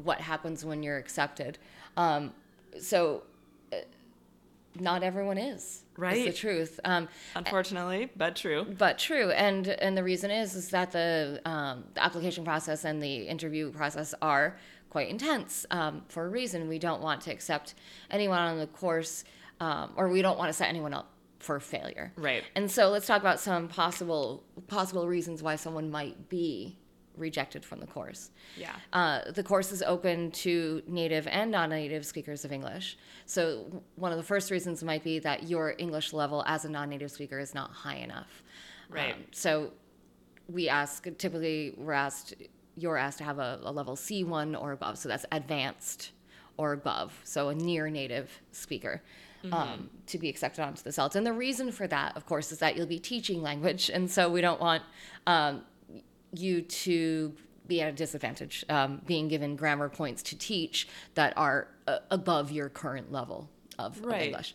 what 0.02 0.20
happens 0.20 0.64
when 0.64 0.82
you're 0.82 0.96
accepted. 0.96 1.58
Um, 1.96 2.32
so 2.80 3.24
uh, 3.72 3.76
not 4.78 5.02
everyone 5.02 5.38
is. 5.38 5.62
Is 5.62 5.82
Right. 5.96 6.26
the 6.26 6.32
truth. 6.32 6.78
Um, 6.84 7.08
Unfortunately, 7.34 8.10
but 8.16 8.36
true. 8.36 8.66
but 8.78 8.98
true 8.98 9.30
and 9.30 9.66
and 9.68 9.96
the 9.96 10.02
reason 10.04 10.30
is 10.30 10.54
is 10.54 10.68
that 10.68 10.92
the 10.92 11.40
um, 11.46 11.84
the 11.94 12.04
application 12.04 12.44
process 12.44 12.84
and 12.84 13.02
the 13.02 13.22
interview 13.26 13.72
process 13.72 14.14
are 14.20 14.58
quite 14.96 15.10
intense 15.10 15.66
um, 15.70 16.00
for 16.08 16.24
a 16.24 16.28
reason 16.30 16.68
we 16.68 16.78
don't 16.78 17.02
want 17.02 17.20
to 17.20 17.30
accept 17.30 17.74
anyone 18.10 18.38
on 18.38 18.58
the 18.58 18.66
course 18.68 19.24
um, 19.60 19.92
or 19.94 20.08
we 20.08 20.22
don't 20.22 20.38
want 20.38 20.48
to 20.48 20.54
set 20.54 20.68
anyone 20.70 20.94
up 20.94 21.10
for 21.38 21.60
failure 21.60 22.10
Right. 22.16 22.44
and 22.54 22.70
so 22.70 22.88
let's 22.88 23.06
talk 23.06 23.20
about 23.20 23.38
some 23.38 23.68
possible 23.68 24.42
possible 24.68 25.06
reasons 25.06 25.42
why 25.42 25.56
someone 25.56 25.90
might 25.90 26.30
be 26.30 26.78
rejected 27.14 27.62
from 27.62 27.80
the 27.80 27.86
course 27.86 28.30
Yeah. 28.56 28.72
uh, 28.94 29.30
the 29.32 29.42
course 29.42 29.70
is 29.70 29.82
open 29.82 30.30
to 30.46 30.82
native 30.86 31.26
and 31.26 31.50
non-native 31.50 32.06
speakers 32.06 32.46
of 32.46 32.50
English. 32.52 32.96
So 33.26 33.82
one 33.96 34.12
of 34.12 34.16
the 34.18 34.24
first 34.24 34.50
reasons 34.50 34.82
might 34.82 35.04
be 35.04 35.18
that 35.18 35.42
your 35.52 35.74
English 35.76 36.14
level 36.14 36.42
as 36.46 36.64
a 36.64 36.70
non-native 36.70 37.10
speaker 37.10 37.38
is 37.38 37.52
not 37.54 37.70
high 37.70 37.96
enough. 37.96 38.42
Right. 38.88 39.14
Um, 39.14 39.24
so 39.32 39.72
we 40.48 40.68
ask 40.70 41.04
typically 41.18 41.74
we're 41.76 41.92
asked 41.92 42.34
you're 42.76 42.96
asked 42.96 43.18
to 43.18 43.24
have 43.24 43.38
a, 43.38 43.60
a 43.62 43.72
level 43.72 43.96
C1 43.96 44.60
or 44.60 44.72
above. 44.72 44.98
So 44.98 45.08
that's 45.08 45.26
advanced 45.32 46.12
or 46.56 46.72
above. 46.72 47.18
So 47.24 47.48
a 47.48 47.54
near 47.54 47.88
native 47.88 48.40
speaker. 48.52 49.02
Um, 49.52 49.90
to 50.08 50.18
be 50.18 50.28
accepted 50.28 50.60
onto 50.64 50.82
the 50.82 50.90
CELT. 50.90 51.14
And 51.14 51.24
the 51.24 51.32
reason 51.32 51.70
for 51.70 51.86
that, 51.86 52.16
of 52.16 52.26
course, 52.26 52.50
is 52.50 52.58
that 52.58 52.76
you'll 52.76 52.84
be 52.84 52.98
teaching 52.98 53.42
language. 53.42 53.88
And 53.88 54.10
so 54.10 54.28
we 54.28 54.40
don't 54.40 54.60
want 54.60 54.82
um, 55.28 55.62
you 56.32 56.62
to 56.62 57.32
be 57.68 57.80
at 57.80 57.88
a 57.88 57.92
disadvantage 57.92 58.64
um, 58.68 59.02
being 59.06 59.28
given 59.28 59.54
grammar 59.54 59.88
points 59.88 60.20
to 60.24 60.38
teach 60.38 60.88
that 61.14 61.32
are 61.36 61.68
uh, 61.86 61.98
above 62.10 62.50
your 62.50 62.68
current 62.68 63.12
level 63.12 63.48
of, 63.78 64.02
of 64.04 64.12
English. 64.12 64.54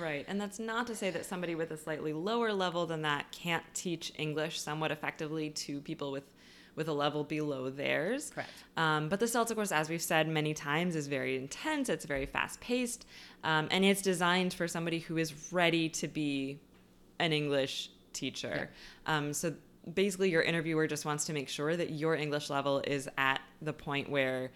Right. 0.00 0.24
And 0.26 0.40
that's 0.40 0.58
not 0.58 0.86
to 0.88 0.96
say 0.96 1.10
that 1.10 1.24
somebody 1.24 1.54
with 1.54 1.70
a 1.70 1.76
slightly 1.76 2.12
lower 2.12 2.52
level 2.52 2.86
than 2.86 3.02
that 3.02 3.30
can't 3.30 3.64
teach 3.74 4.12
English 4.18 4.60
somewhat 4.60 4.90
effectively 4.90 5.50
to 5.50 5.80
people 5.80 6.10
with 6.10 6.33
with 6.76 6.88
a 6.88 6.92
level 6.92 7.24
below 7.24 7.70
theirs. 7.70 8.30
Correct. 8.30 8.50
Um, 8.76 9.08
but 9.08 9.20
the 9.20 9.26
CELTA 9.26 9.54
course, 9.54 9.72
as 9.72 9.88
we've 9.88 10.02
said 10.02 10.28
many 10.28 10.54
times, 10.54 10.96
is 10.96 11.06
very 11.06 11.36
intense. 11.36 11.88
It's 11.88 12.04
very 12.04 12.26
fast 12.26 12.60
paced, 12.60 13.06
um, 13.42 13.68
and 13.70 13.84
it's 13.84 14.02
designed 14.02 14.54
for 14.54 14.66
somebody 14.66 14.98
who 14.98 15.16
is 15.16 15.52
ready 15.52 15.88
to 15.90 16.08
be 16.08 16.58
an 17.18 17.32
English 17.32 17.90
teacher. 18.12 18.70
Um, 19.06 19.32
so 19.32 19.54
basically, 19.92 20.30
your 20.30 20.42
interviewer 20.42 20.86
just 20.86 21.04
wants 21.04 21.24
to 21.26 21.32
make 21.32 21.48
sure 21.48 21.76
that 21.76 21.90
your 21.90 22.14
English 22.14 22.50
level 22.50 22.82
is 22.86 23.08
at 23.18 23.40
the 23.62 23.72
point 23.72 24.08
where 24.08 24.50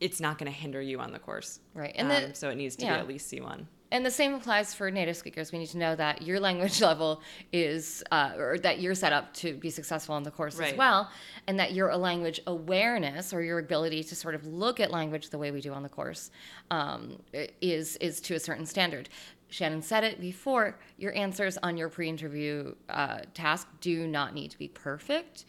it's 0.00 0.20
not 0.20 0.38
going 0.38 0.50
to 0.50 0.56
hinder 0.56 0.80
you 0.80 1.00
on 1.00 1.12
the 1.12 1.18
course. 1.18 1.60
Right. 1.74 1.92
And 1.96 2.10
um, 2.10 2.30
the- 2.30 2.34
so 2.34 2.50
it 2.50 2.56
needs 2.56 2.76
to 2.76 2.84
yeah. 2.84 2.94
be 2.94 3.00
at 3.00 3.08
least 3.08 3.32
C1. 3.32 3.66
And 3.92 4.04
the 4.04 4.10
same 4.10 4.34
applies 4.34 4.74
for 4.74 4.90
native 4.90 5.16
speakers. 5.16 5.52
We 5.52 5.58
need 5.58 5.68
to 5.68 5.78
know 5.78 5.94
that 5.96 6.22
your 6.22 6.40
language 6.48 6.80
level 6.80 7.22
is, 7.52 8.02
uh, 8.10 8.32
or 8.36 8.58
that 8.58 8.80
you're 8.80 8.94
set 8.94 9.12
up 9.12 9.32
to 9.34 9.54
be 9.54 9.70
successful 9.70 10.16
in 10.16 10.22
the 10.22 10.30
course 10.30 10.58
as 10.58 10.74
well, 10.74 11.10
and 11.46 11.58
that 11.58 11.72
your 11.72 11.94
language 11.96 12.40
awareness 12.46 13.32
or 13.32 13.42
your 13.42 13.58
ability 13.58 14.02
to 14.04 14.16
sort 14.16 14.34
of 14.34 14.46
look 14.46 14.80
at 14.80 14.90
language 14.90 15.30
the 15.30 15.38
way 15.38 15.50
we 15.50 15.60
do 15.60 15.72
on 15.72 15.82
the 15.82 15.88
course 15.88 16.30
um, 16.70 17.18
is 17.60 17.96
is 17.96 18.20
to 18.22 18.34
a 18.34 18.40
certain 18.40 18.66
standard. 18.66 19.08
Shannon 19.48 19.82
said 19.82 20.02
it 20.04 20.20
before. 20.20 20.76
Your 20.98 21.14
answers 21.14 21.56
on 21.62 21.76
your 21.76 21.88
pre-interview 21.88 22.74
uh, 22.88 23.20
task 23.32 23.68
do 23.80 24.06
not 24.06 24.34
need 24.34 24.50
to 24.50 24.58
be 24.58 24.68
perfect, 24.68 25.44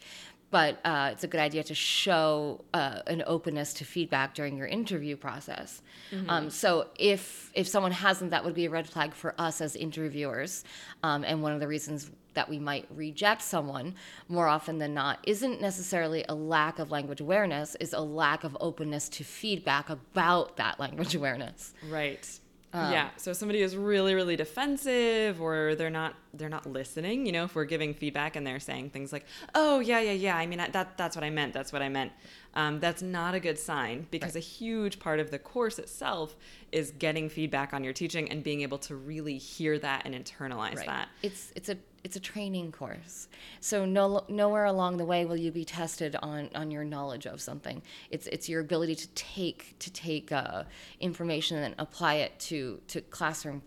but 0.50 0.78
uh, 0.84 1.10
it's 1.12 1.24
a 1.24 1.28
good 1.28 1.40
idea 1.40 1.62
to 1.64 1.74
show 1.74 2.64
uh, 2.72 3.00
an 3.06 3.22
openness 3.26 3.74
to 3.74 3.84
feedback 3.84 4.34
during 4.34 4.56
your 4.56 4.66
interview 4.66 5.16
process. 5.16 5.82
Um, 6.28 6.48
so 6.48 6.86
if 6.98 7.50
if 7.54 7.68
someone 7.68 7.92
hasn't, 7.92 8.30
that 8.30 8.44
would 8.44 8.54
be 8.54 8.64
a 8.64 8.70
red 8.70 8.88
flag 8.88 9.12
for 9.12 9.34
us 9.38 9.60
as 9.60 9.76
interviewers, 9.76 10.64
um, 11.02 11.24
and 11.24 11.42
one 11.42 11.52
of 11.52 11.60
the 11.60 11.68
reasons 11.68 12.10
that 12.34 12.48
we 12.48 12.58
might 12.58 12.86
reject 12.94 13.42
someone 13.42 13.94
more 14.28 14.46
often 14.46 14.78
than 14.78 14.94
not 14.94 15.18
isn't 15.24 15.60
necessarily 15.60 16.24
a 16.28 16.34
lack 16.34 16.78
of 16.78 16.90
language 16.90 17.20
awareness, 17.20 17.74
is 17.80 17.92
a 17.92 18.00
lack 18.00 18.44
of 18.44 18.56
openness 18.60 19.08
to 19.08 19.24
feedback 19.24 19.90
about 19.90 20.56
that 20.56 20.78
language 20.78 21.14
awareness. 21.20 21.74
Right. 21.88 22.26
Um, 22.72 22.92
yeah. 22.92 23.08
So 23.16 23.32
somebody 23.32 23.62
is 23.62 23.76
really, 23.76 24.14
really 24.14 24.36
defensive, 24.36 25.40
or 25.40 25.74
they're 25.74 25.88
not, 25.88 26.14
they're 26.34 26.50
not 26.50 26.66
listening. 26.66 27.24
You 27.24 27.32
know, 27.32 27.44
if 27.44 27.54
we're 27.54 27.64
giving 27.64 27.94
feedback 27.94 28.36
and 28.36 28.46
they're 28.46 28.60
saying 28.60 28.90
things 28.90 29.12
like, 29.12 29.24
"Oh, 29.54 29.80
yeah, 29.80 30.00
yeah, 30.00 30.12
yeah. 30.12 30.36
I 30.36 30.46
mean, 30.46 30.58
that 30.58 30.98
that's 30.98 31.16
what 31.16 31.24
I 31.24 31.30
meant. 31.30 31.54
That's 31.54 31.72
what 31.72 31.80
I 31.80 31.88
meant." 31.88 32.12
Um, 32.58 32.80
that's 32.80 33.02
not 33.02 33.36
a 33.36 33.40
good 33.40 33.56
sign 33.56 34.08
because 34.10 34.34
a 34.34 34.40
huge 34.40 34.98
part 34.98 35.20
of 35.20 35.30
the 35.30 35.38
course 35.38 35.78
itself 35.78 36.34
is 36.72 36.90
getting 36.90 37.28
feedback 37.28 37.72
on 37.72 37.84
your 37.84 37.92
teaching 37.92 38.28
and 38.32 38.42
being 38.42 38.62
able 38.62 38.78
to 38.78 38.96
really 38.96 39.38
hear 39.38 39.78
that 39.78 40.02
and 40.04 40.12
internalize 40.12 40.74
that. 40.86 41.08
It's 41.22 41.52
it's 41.54 41.68
a 41.68 41.76
it's 42.02 42.16
a 42.16 42.20
training 42.20 42.72
course. 42.72 43.28
So 43.60 43.84
no 43.84 44.24
nowhere 44.28 44.64
along 44.64 44.96
the 44.96 45.04
way 45.04 45.24
will 45.24 45.36
you 45.36 45.52
be 45.52 45.64
tested 45.64 46.16
on 46.20 46.50
on 46.56 46.72
your 46.72 46.82
knowledge 46.82 47.26
of 47.26 47.40
something. 47.40 47.80
It's 48.10 48.26
it's 48.26 48.48
your 48.48 48.60
ability 48.60 48.96
to 48.96 49.08
take 49.10 49.78
to 49.78 49.92
take 49.92 50.32
uh, 50.32 50.64
information 50.98 51.58
and 51.58 51.76
apply 51.78 52.14
it 52.14 52.40
to 52.40 52.80
to 52.88 53.00
classroom 53.02 53.62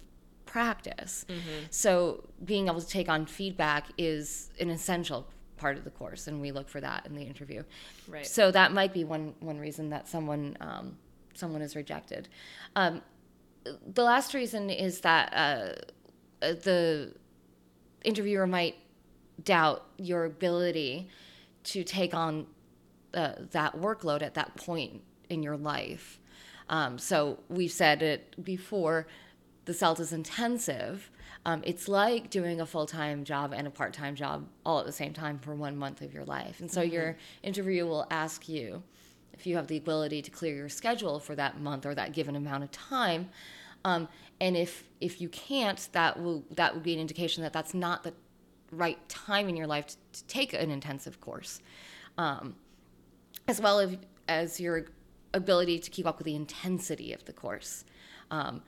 practice. 0.46 1.26
So 1.70 2.26
being 2.44 2.68
able 2.68 2.82
to 2.82 2.88
take 2.88 3.08
on 3.08 3.26
feedback 3.26 3.86
is 3.98 4.50
an 4.60 4.70
essential 4.70 5.28
part 5.62 5.78
of 5.78 5.84
the 5.84 5.92
course, 5.92 6.28
and 6.28 6.42
we 6.42 6.52
look 6.52 6.68
for 6.68 6.82
that 6.82 7.06
in 7.06 7.14
the 7.16 7.22
interview. 7.22 7.64
Right. 8.08 8.26
So 8.26 8.52
that 8.52 8.74
might 8.74 8.94
be 8.94 9.04
one 9.04 9.36
one 9.40 9.60
reason 9.60 9.92
that 9.92 10.08
someone 10.08 10.58
um, 10.60 10.98
someone 11.36 11.62
is 11.62 11.76
rejected. 11.76 12.28
Um, 12.76 13.02
the 13.94 14.04
last 14.04 14.34
reason 14.34 14.70
is 14.72 15.02
that 15.02 15.32
uh, 15.34 16.46
uh, 16.46 16.54
the 16.54 17.14
interviewer 18.04 18.48
might 18.48 18.76
doubt 19.44 19.86
your 19.98 20.26
ability 20.26 21.10
to 21.64 21.84
take 21.84 22.14
on 22.16 22.48
uh, 23.14 23.34
that 23.52 23.80
workload 23.80 24.24
at 24.24 24.34
that 24.34 24.56
point 24.56 25.02
in 25.30 25.44
your 25.44 25.58
life. 25.58 26.20
Um, 26.70 26.98
so 26.98 27.38
we've 27.50 27.72
said 27.72 28.02
it 28.02 28.44
before 28.44 29.06
the 29.66 29.74
CELT 29.74 30.00
is 30.00 30.12
intensive. 30.12 31.12
Um, 31.46 31.62
it's 31.66 31.88
like 31.88 32.30
doing 32.30 32.62
a 32.62 32.66
full 32.66 32.86
time 32.86 33.24
job 33.24 33.54
and 33.54 33.66
a 33.68 33.72
part 33.72 33.94
time 33.94 34.16
job 34.16 34.48
all 34.66 34.80
at 34.80 34.86
the 34.86 34.92
same 34.92 35.14
time 35.14 35.40
for 35.40 35.56
one 35.56 35.76
month 35.76 36.02
of 36.02 36.14
your 36.14 36.26
life. 36.26 36.60
And 36.60 36.72
so 36.72 36.82
mm-hmm. 36.82 36.94
your 36.94 37.18
interview 37.42 37.86
will 37.86 38.06
ask 38.12 38.48
you 38.48 38.84
if 39.34 39.48
you 39.48 39.56
have 39.56 39.68
the 39.68 39.78
ability 39.78 40.22
to 40.22 40.32
clear 40.32 40.56
your 40.56 40.70
schedule 40.70 41.20
for 41.20 41.36
that 41.36 41.60
month 41.60 41.86
or 41.86 41.96
that 41.96 42.14
given 42.14 42.36
amount 42.36 42.64
of 42.64 42.72
time. 42.72 43.30
Um, 43.84 44.08
and 44.40 44.56
if 44.56 44.84
if 45.00 45.20
you 45.20 45.30
can't, 45.30 45.90
that 45.94 46.22
will 46.22 46.44
that 46.52 46.74
would 46.74 46.84
be 46.84 46.94
an 46.94 47.00
indication 47.00 47.42
that 47.44 47.54
that's 47.54 47.74
not 47.74 48.04
the 48.04 48.14
right 48.72 48.98
time 49.10 49.50
in 49.50 49.56
your 49.56 49.68
life 49.68 49.88
to, 49.88 49.98
to 50.14 50.24
take 50.26 50.54
an 50.54 50.72
intensive 50.72 51.20
course, 51.20 51.62
um, 52.18 52.56
as 53.48 53.60
well 53.60 53.80
as, 53.80 53.98
as 54.28 54.60
your 54.60 54.86
ability 55.34 55.80
to 55.80 55.90
keep 55.90 56.06
up 56.06 56.18
with 56.18 56.26
the 56.26 56.36
intensity 56.36 57.14
of 57.14 57.26
the 57.26 57.34
course. 57.34 57.84
Um, 58.30 58.62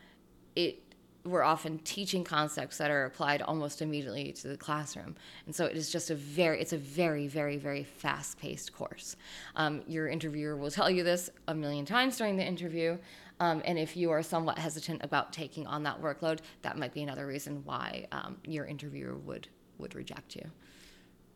it 0.55 0.81
we're 1.25 1.43
often 1.43 1.79
teaching 1.79 2.23
concepts 2.23 2.77
that 2.77 2.91
are 2.91 3.05
applied 3.05 3.41
almost 3.41 3.81
immediately 3.81 4.33
to 4.33 4.47
the 4.47 4.57
classroom. 4.57 5.15
And 5.45 5.55
so 5.55 5.65
it 5.65 5.77
is 5.77 5.89
just 5.89 6.09
a 6.09 6.15
very 6.15 6.59
it's 6.59 6.73
a 6.73 6.77
very 6.77 7.27
very 7.27 7.57
very 7.57 7.83
fast 7.83 8.39
paced 8.39 8.73
course. 8.73 9.15
Um, 9.55 9.83
your 9.87 10.07
interviewer 10.07 10.57
will 10.57 10.71
tell 10.71 10.89
you 10.89 11.03
this 11.03 11.29
a 11.47 11.55
million 11.55 11.85
times 11.85 12.17
during 12.17 12.35
the 12.35 12.45
interview. 12.45 12.97
Um, 13.39 13.61
and 13.65 13.79
if 13.79 13.97
you 13.97 14.11
are 14.11 14.21
somewhat 14.21 14.57
hesitant 14.57 15.03
about 15.03 15.33
taking 15.33 15.65
on 15.65 15.83
that 15.83 16.01
workload 16.01 16.39
that 16.61 16.77
might 16.77 16.93
be 16.93 17.03
another 17.03 17.25
reason 17.25 17.61
why 17.65 18.07
um, 18.11 18.37
your 18.43 18.65
interviewer 18.65 19.15
would 19.15 19.47
would 19.77 19.95
reject 19.95 20.35
you. 20.35 20.45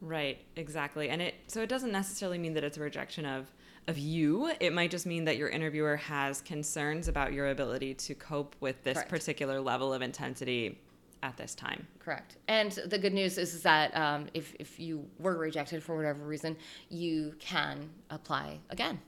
Right 0.01 0.39
exactly. 0.55 1.09
And 1.09 1.21
it 1.21 1.35
so 1.47 1.61
it 1.61 1.69
doesn't 1.69 1.91
necessarily 1.91 2.37
mean 2.37 2.53
that 2.53 2.63
it's 2.63 2.77
a 2.77 2.81
rejection 2.81 3.25
of 3.25 3.51
of 3.87 3.97
you. 3.97 4.51
It 4.59 4.73
might 4.73 4.91
just 4.91 5.05
mean 5.05 5.25
that 5.25 5.37
your 5.37 5.49
interviewer 5.49 5.95
has 5.97 6.41
concerns 6.41 7.07
about 7.07 7.33
your 7.33 7.49
ability 7.49 7.93
to 7.95 8.15
cope 8.15 8.55
with 8.59 8.83
this 8.83 8.95
Correct. 8.95 9.09
particular 9.09 9.61
level 9.61 9.93
of 9.93 10.01
intensity 10.01 10.79
at 11.23 11.37
this 11.37 11.55
time. 11.55 11.87
Correct. 11.99 12.37
And 12.47 12.71
the 12.71 12.97
good 12.97 13.13
news 13.13 13.37
is, 13.37 13.53
is 13.53 13.61
that 13.63 13.95
um, 13.95 14.27
if, 14.33 14.53
if 14.59 14.79
you 14.79 15.05
were 15.19 15.37
rejected 15.37 15.83
for 15.83 15.95
whatever 15.95 16.25
reason, 16.25 16.55
you 16.89 17.35
can 17.39 17.89
apply 18.09 18.59
again. 18.69 18.99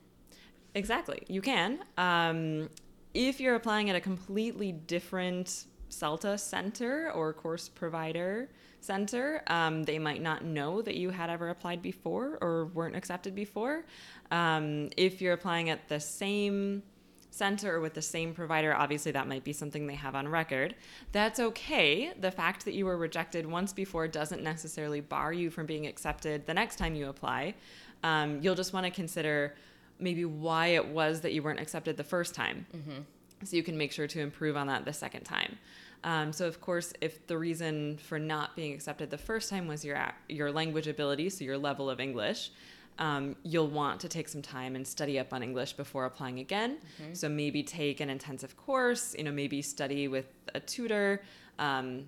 Exactly. 0.75 1.23
You 1.27 1.41
can. 1.41 1.79
Um, 1.97 2.69
if 3.13 3.39
you're 3.39 3.55
applying 3.55 3.89
at 3.89 3.95
a 3.95 4.01
completely 4.01 4.71
different 4.71 5.65
CELTA 5.89 6.39
center 6.39 7.11
or 7.11 7.33
course 7.33 7.67
provider, 7.67 8.49
center. 8.81 9.43
Um, 9.47 9.83
they 9.83 9.99
might 9.99 10.21
not 10.21 10.43
know 10.43 10.81
that 10.81 10.95
you 10.95 11.09
had 11.09 11.29
ever 11.29 11.49
applied 11.49 11.81
before 11.81 12.37
or 12.41 12.65
weren't 12.67 12.95
accepted 12.95 13.35
before. 13.35 13.85
Um, 14.31 14.89
if 14.97 15.21
you're 15.21 15.33
applying 15.33 15.69
at 15.69 15.87
the 15.87 15.99
same 15.99 16.83
center 17.31 17.75
or 17.75 17.79
with 17.79 17.93
the 17.93 18.01
same 18.01 18.33
provider, 18.33 18.73
obviously 18.73 19.11
that 19.11 19.27
might 19.27 19.43
be 19.43 19.53
something 19.53 19.87
they 19.87 19.95
have 19.95 20.15
on 20.15 20.27
record. 20.27 20.75
That's 21.11 21.39
okay. 21.39 22.11
The 22.19 22.31
fact 22.31 22.65
that 22.65 22.73
you 22.73 22.85
were 22.85 22.97
rejected 22.97 23.45
once 23.45 23.73
before 23.73 24.07
doesn't 24.07 24.43
necessarily 24.43 25.01
bar 25.01 25.31
you 25.33 25.49
from 25.49 25.65
being 25.65 25.87
accepted 25.87 26.45
the 26.45 26.53
next 26.53 26.77
time 26.77 26.95
you 26.95 27.09
apply. 27.09 27.55
Um, 28.03 28.39
you'll 28.41 28.55
just 28.55 28.73
want 28.73 28.85
to 28.85 28.91
consider 28.91 29.55
maybe 29.99 30.25
why 30.25 30.67
it 30.67 30.87
was 30.87 31.21
that 31.21 31.33
you 31.33 31.43
weren't 31.43 31.59
accepted 31.59 31.97
the 31.97 32.03
first 32.03 32.33
time. 32.33 32.65
Mm-hmm. 32.75 33.01
So 33.43 33.55
you 33.55 33.63
can 33.63 33.77
make 33.77 33.91
sure 33.91 34.07
to 34.07 34.19
improve 34.19 34.57
on 34.57 34.67
that 34.67 34.85
the 34.85 34.93
second 34.93 35.23
time. 35.23 35.57
Um, 36.03 36.31
so 36.31 36.47
of 36.47 36.61
course, 36.61 36.93
if 37.01 37.27
the 37.27 37.37
reason 37.37 37.97
for 37.97 38.19
not 38.19 38.55
being 38.55 38.73
accepted 38.73 39.09
the 39.09 39.17
first 39.17 39.49
time 39.49 39.67
was 39.67 39.83
your 39.83 39.99
your 40.27 40.51
language 40.51 40.87
ability, 40.87 41.29
so 41.29 41.43
your 41.43 41.57
level 41.57 41.89
of 41.89 41.99
English, 41.99 42.51
um, 42.99 43.35
you'll 43.43 43.67
want 43.67 43.99
to 44.01 44.07
take 44.07 44.29
some 44.29 44.41
time 44.41 44.75
and 44.75 44.87
study 44.87 45.19
up 45.19 45.33
on 45.33 45.43
English 45.43 45.73
before 45.73 46.05
applying 46.05 46.39
again. 46.39 46.77
Mm-hmm. 47.01 47.13
So 47.13 47.27
maybe 47.27 47.63
take 47.63 47.99
an 47.99 48.09
intensive 48.09 48.55
course. 48.55 49.15
You 49.17 49.25
know, 49.25 49.31
maybe 49.31 49.61
study 49.61 50.07
with 50.07 50.27
a 50.53 50.59
tutor. 50.59 51.21
Um, 51.57 52.05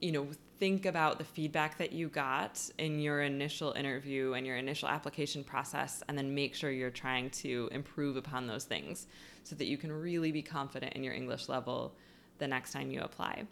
you 0.00 0.12
know, 0.12 0.28
think 0.58 0.86
about 0.86 1.18
the 1.18 1.24
feedback 1.24 1.78
that 1.78 1.92
you 1.92 2.08
got 2.08 2.60
in 2.78 3.00
your 3.00 3.22
initial 3.22 3.72
interview 3.72 4.32
and 4.32 4.46
your 4.46 4.56
initial 4.56 4.88
application 4.88 5.44
process, 5.44 6.02
and 6.08 6.16
then 6.16 6.34
make 6.34 6.54
sure 6.54 6.70
you're 6.70 6.90
trying 6.90 7.28
to 7.30 7.68
improve 7.72 8.16
upon 8.16 8.46
those 8.46 8.64
things 8.64 9.06
so 9.42 9.54
that 9.56 9.66
you 9.66 9.76
can 9.76 9.90
really 9.90 10.32
be 10.32 10.42
confident 10.42 10.94
in 10.94 11.02
your 11.02 11.14
English 11.14 11.48
level 11.48 11.94
the 12.40 12.48
next 12.48 12.72
time 12.72 12.90
you 12.90 13.00
apply. 13.00 13.44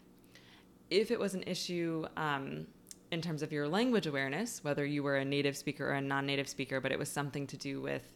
If 0.89 1.11
it 1.11 1.19
was 1.19 1.33
an 1.35 1.43
issue 1.43 2.05
um, 2.17 2.67
in 3.11 3.21
terms 3.21 3.41
of 3.41 3.51
your 3.51 3.67
language 3.67 4.07
awareness, 4.07 4.63
whether 4.63 4.85
you 4.85 5.03
were 5.03 5.17
a 5.17 5.25
native 5.25 5.55
speaker 5.55 5.89
or 5.89 5.93
a 5.93 6.01
non 6.01 6.25
native 6.25 6.49
speaker, 6.49 6.81
but 6.81 6.91
it 6.91 6.99
was 6.99 7.09
something 7.09 7.47
to 7.47 7.57
do 7.57 7.81
with 7.81 8.13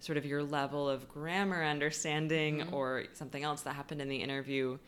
sort 0.00 0.18
of 0.18 0.26
your 0.26 0.42
level 0.42 0.88
of 0.88 1.08
grammar 1.08 1.62
understanding 1.62 2.58
mm-hmm. 2.58 2.74
or 2.74 3.04
something 3.12 3.42
else 3.42 3.62
that 3.62 3.74
happened 3.74 4.02
in 4.02 4.08
the 4.08 4.16
interview, 4.16 4.78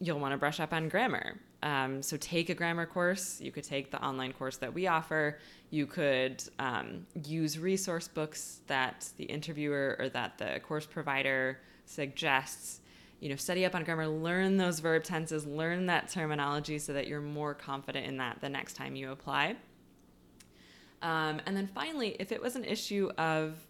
you'll 0.00 0.18
want 0.18 0.32
to 0.32 0.38
brush 0.38 0.60
up 0.60 0.72
on 0.72 0.88
grammar. 0.88 1.38
Um, 1.62 2.02
so 2.02 2.16
take 2.16 2.48
a 2.48 2.54
grammar 2.54 2.86
course. 2.86 3.40
You 3.40 3.50
could 3.50 3.64
take 3.64 3.90
the 3.90 4.02
online 4.04 4.32
course 4.32 4.56
that 4.58 4.72
we 4.72 4.86
offer. 4.86 5.38
You 5.70 5.86
could 5.86 6.42
um, 6.58 7.06
use 7.24 7.58
resource 7.58 8.08
books 8.08 8.60
that 8.66 9.08
the 9.16 9.24
interviewer 9.24 9.96
or 9.98 10.08
that 10.10 10.38
the 10.38 10.60
course 10.60 10.86
provider 10.86 11.60
suggests 11.86 12.80
you 13.20 13.28
know, 13.28 13.36
study 13.36 13.64
up 13.64 13.74
on 13.74 13.84
grammar, 13.84 14.06
learn 14.06 14.56
those 14.56 14.80
verb 14.80 15.04
tenses, 15.04 15.46
learn 15.46 15.86
that 15.86 16.08
terminology 16.08 16.78
so 16.78 16.92
that 16.92 17.06
you're 17.06 17.20
more 17.20 17.54
confident 17.54 18.06
in 18.06 18.18
that 18.18 18.40
the 18.40 18.48
next 18.48 18.74
time 18.74 18.94
you 18.94 19.10
apply. 19.10 19.56
Um, 21.02 21.40
and 21.46 21.56
then 21.56 21.66
finally, 21.66 22.16
if 22.18 22.32
it 22.32 22.42
was 22.42 22.56
an 22.56 22.64
issue 22.64 23.10
of 23.16 23.66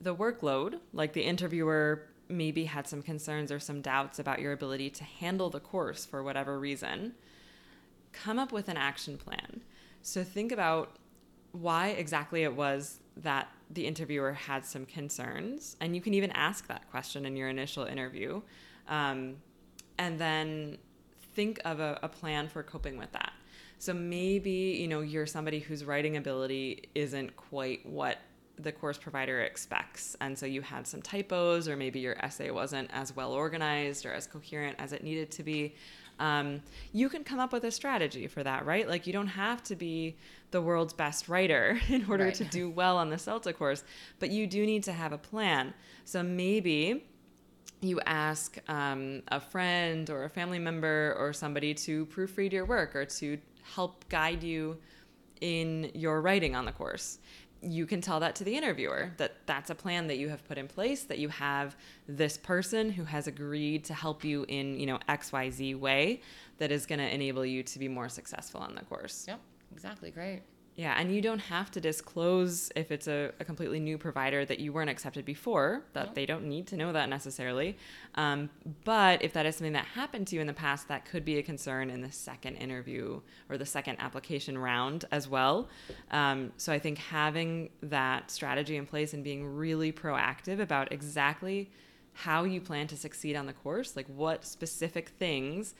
the 0.00 0.14
workload, 0.14 0.78
like 0.92 1.12
the 1.12 1.22
interviewer 1.22 2.08
maybe 2.28 2.64
had 2.64 2.86
some 2.86 3.02
concerns 3.02 3.52
or 3.52 3.60
some 3.60 3.80
doubts 3.80 4.18
about 4.18 4.40
your 4.40 4.52
ability 4.52 4.90
to 4.90 5.04
handle 5.04 5.50
the 5.50 5.60
course 5.60 6.04
for 6.04 6.22
whatever 6.22 6.58
reason, 6.58 7.12
come 8.12 8.38
up 8.38 8.52
with 8.52 8.68
an 8.68 8.76
action 8.76 9.16
plan. 9.16 9.62
So 10.02 10.24
think 10.24 10.52
about 10.52 10.96
why 11.52 11.88
exactly 11.88 12.42
it 12.42 12.54
was 12.54 13.00
that 13.18 13.48
the 13.70 13.86
interviewer 13.86 14.32
had 14.32 14.64
some 14.64 14.86
concerns. 14.86 15.76
And 15.80 15.94
you 15.94 16.00
can 16.00 16.14
even 16.14 16.30
ask 16.32 16.66
that 16.68 16.90
question 16.90 17.26
in 17.26 17.36
your 17.36 17.48
initial 17.48 17.84
interview. 17.84 18.42
Um, 18.88 19.36
and 19.98 20.18
then 20.18 20.78
think 21.34 21.60
of 21.64 21.80
a, 21.80 21.98
a 22.02 22.08
plan 22.08 22.48
for 22.48 22.62
coping 22.62 22.96
with 22.96 23.12
that. 23.12 23.32
So 23.78 23.92
maybe, 23.92 24.78
you 24.80 24.86
know, 24.86 25.00
you're 25.00 25.26
somebody 25.26 25.58
whose 25.58 25.84
writing 25.84 26.16
ability 26.16 26.88
isn't 26.94 27.36
quite 27.36 27.84
what 27.84 28.18
the 28.58 28.70
course 28.70 28.98
provider 28.98 29.40
expects. 29.40 30.16
And 30.20 30.38
so 30.38 30.46
you 30.46 30.62
had 30.62 30.86
some 30.86 31.02
typos, 31.02 31.68
or 31.68 31.76
maybe 31.76 31.98
your 31.98 32.16
essay 32.24 32.50
wasn't 32.50 32.90
as 32.92 33.16
well 33.16 33.32
organized 33.32 34.06
or 34.06 34.12
as 34.12 34.26
coherent 34.26 34.76
as 34.78 34.92
it 34.92 35.02
needed 35.02 35.30
to 35.32 35.42
be. 35.42 35.74
Um, 36.20 36.62
you 36.92 37.08
can 37.08 37.24
come 37.24 37.40
up 37.40 37.52
with 37.52 37.64
a 37.64 37.70
strategy 37.70 38.28
for 38.28 38.42
that, 38.44 38.64
right? 38.64 38.88
Like 38.88 39.06
you 39.06 39.12
don't 39.12 39.26
have 39.26 39.62
to 39.64 39.74
be 39.74 40.16
the 40.52 40.60
world's 40.60 40.92
best 40.92 41.28
writer 41.28 41.80
in 41.88 42.06
order 42.08 42.26
right. 42.26 42.34
to 42.34 42.44
do 42.44 42.70
well 42.70 42.96
on 42.96 43.10
the 43.10 43.16
CELTA 43.16 43.56
course, 43.56 43.82
but 44.20 44.30
you 44.30 44.46
do 44.46 44.64
need 44.64 44.84
to 44.84 44.92
have 44.92 45.12
a 45.12 45.18
plan. 45.18 45.74
So 46.04 46.22
maybe 46.22 47.04
you 47.82 48.00
ask 48.06 48.58
um, 48.68 49.22
a 49.28 49.40
friend 49.40 50.08
or 50.08 50.24
a 50.24 50.30
family 50.30 50.58
member 50.58 51.14
or 51.18 51.32
somebody 51.32 51.74
to 51.74 52.06
proofread 52.06 52.52
your 52.52 52.64
work 52.64 52.94
or 52.96 53.04
to 53.04 53.38
help 53.74 54.08
guide 54.08 54.42
you 54.42 54.78
in 55.40 55.90
your 55.94 56.20
writing 56.20 56.54
on 56.54 56.64
the 56.64 56.72
course 56.72 57.18
you 57.62 57.86
can 57.86 58.00
tell 58.00 58.18
that 58.18 58.34
to 58.34 58.44
the 58.44 58.56
interviewer 58.56 59.12
that 59.18 59.36
that's 59.46 59.70
a 59.70 59.74
plan 59.74 60.08
that 60.08 60.18
you 60.18 60.28
have 60.28 60.44
put 60.46 60.58
in 60.58 60.66
place 60.66 61.04
that 61.04 61.18
you 61.18 61.28
have 61.28 61.76
this 62.08 62.36
person 62.36 62.90
who 62.90 63.04
has 63.04 63.26
agreed 63.26 63.84
to 63.84 63.94
help 63.94 64.24
you 64.24 64.44
in 64.48 64.78
you 64.78 64.86
know 64.86 64.98
xyz 65.08 65.78
way 65.78 66.20
that 66.58 66.72
is 66.72 66.86
going 66.86 66.98
to 66.98 67.14
enable 67.14 67.44
you 67.44 67.62
to 67.62 67.78
be 67.78 67.88
more 67.88 68.08
successful 68.08 68.60
on 68.60 68.74
the 68.74 68.82
course. 68.82 69.24
Yep 69.28 69.40
exactly 69.72 70.10
great 70.10 70.42
yeah, 70.74 70.94
and 70.98 71.14
you 71.14 71.20
don't 71.20 71.38
have 71.38 71.70
to 71.72 71.82
disclose 71.82 72.72
if 72.74 72.90
it's 72.90 73.06
a, 73.06 73.32
a 73.38 73.44
completely 73.44 73.78
new 73.78 73.98
provider 73.98 74.46
that 74.46 74.58
you 74.58 74.72
weren't 74.72 74.88
accepted 74.88 75.26
before. 75.26 75.84
That 75.92 76.14
they 76.14 76.24
don't 76.24 76.44
need 76.44 76.66
to 76.68 76.76
know 76.76 76.92
that 76.94 77.10
necessarily. 77.10 77.76
Um, 78.14 78.48
but 78.84 79.22
if 79.22 79.34
that 79.34 79.44
is 79.44 79.56
something 79.56 79.74
that 79.74 79.84
happened 79.84 80.28
to 80.28 80.36
you 80.36 80.40
in 80.40 80.46
the 80.46 80.54
past, 80.54 80.88
that 80.88 81.04
could 81.04 81.26
be 81.26 81.36
a 81.36 81.42
concern 81.42 81.90
in 81.90 82.00
the 82.00 82.10
second 82.10 82.56
interview 82.56 83.20
or 83.50 83.58
the 83.58 83.66
second 83.66 83.98
application 84.00 84.56
round 84.56 85.04
as 85.12 85.28
well. 85.28 85.68
Um, 86.10 86.52
so 86.56 86.72
I 86.72 86.78
think 86.78 86.96
having 86.96 87.68
that 87.82 88.30
strategy 88.30 88.76
in 88.76 88.86
place 88.86 89.12
and 89.12 89.22
being 89.22 89.44
really 89.44 89.92
proactive 89.92 90.58
about 90.58 90.90
exactly 90.90 91.70
how 92.14 92.44
you 92.44 92.62
plan 92.62 92.86
to 92.86 92.96
succeed 92.96 93.36
on 93.36 93.44
the 93.44 93.52
course, 93.52 93.94
like 93.94 94.06
what 94.06 94.46
specific 94.46 95.10
things 95.10 95.74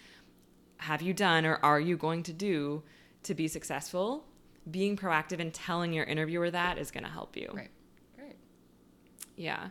have 0.79 1.01
you 1.01 1.15
done 1.15 1.47
or 1.47 1.57
are 1.63 1.81
you 1.81 1.97
going 1.97 2.23
to 2.25 2.33
do 2.35 2.83
to 3.23 3.35
be 3.35 3.49
successful 3.49 4.27
being 4.71 4.97
proactive 4.97 5.41
and 5.41 5.53
telling 5.53 5.93
your 5.93 6.05
interviewer 6.05 6.51
that 6.51 6.79
is 6.79 6.91
going 6.91 7.05
to 7.05 7.11
help 7.11 7.37
you. 7.37 7.51
Right. 7.53 7.71
Right. 8.19 8.37
Yeah. 9.37 9.69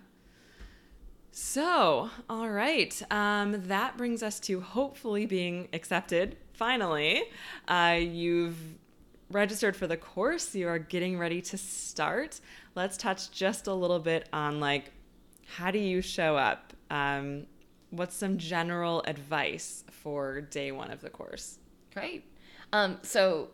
So, 1.32 2.10
all 2.30 2.50
right. 2.50 3.02
Um, 3.10 3.68
that 3.68 3.98
brings 3.98 4.22
us 4.22 4.40
to 4.42 4.60
hopefully 4.60 5.26
being 5.26 5.70
accepted. 5.72 6.38
Finally, 6.54 7.24
uh, 7.68 7.98
you've 8.00 8.58
registered 9.30 9.76
for 9.76 9.88
the 9.88 9.98
course. 9.98 10.54
You 10.54 10.68
are 10.68 10.80
getting 10.80 11.18
ready 11.18 11.42
to 11.44 11.58
start. 11.58 12.42
Let's 12.76 12.98
touch 12.98 13.32
just 13.32 13.68
a 13.68 13.74
little 13.74 14.00
bit 14.00 14.28
on 14.34 14.60
like 14.60 14.92
how 15.48 15.72
do 15.72 15.80
you 15.80 16.02
show 16.02 16.38
up? 16.38 16.74
Um, 16.90 17.46
what's 17.90 18.16
some 18.16 18.38
general 18.38 19.04
advice 19.06 19.84
for 19.92 20.42
day 20.42 20.72
one 20.72 20.92
of 20.92 21.02
the 21.02 21.10
course? 21.10 21.60
Great. 21.94 22.26
Um, 22.72 23.00
so 23.02 23.50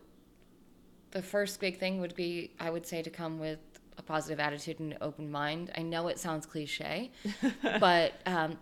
the 1.18 1.24
first 1.24 1.60
big 1.60 1.80
thing 1.80 2.00
would 2.00 2.16
be 2.16 2.52
I 2.60 2.70
would 2.70 2.86
say 2.86 3.02
to 3.02 3.10
come 3.10 3.40
with 3.40 3.58
a 3.98 4.04
positive 4.04 4.40
attitude 4.40 4.80
and 4.80 4.94
an 4.94 5.00
open 5.02 5.32
mind. 5.32 5.72
I 5.76 5.82
know 5.82 6.10
it 6.10 6.20
sounds 6.20 6.46
cliche, 6.46 7.10
but 7.80 8.14
um, 8.28 8.60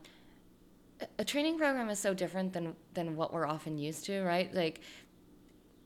a 1.20 1.26
training 1.26 1.58
program 1.58 1.90
is 1.90 2.00
so 2.00 2.14
different 2.14 2.54
than 2.54 2.74
than 2.94 3.18
what 3.18 3.34
we're 3.34 3.46
often 3.46 3.78
used 3.78 4.06
to, 4.06 4.24
right? 4.24 4.54
Like 4.54 4.80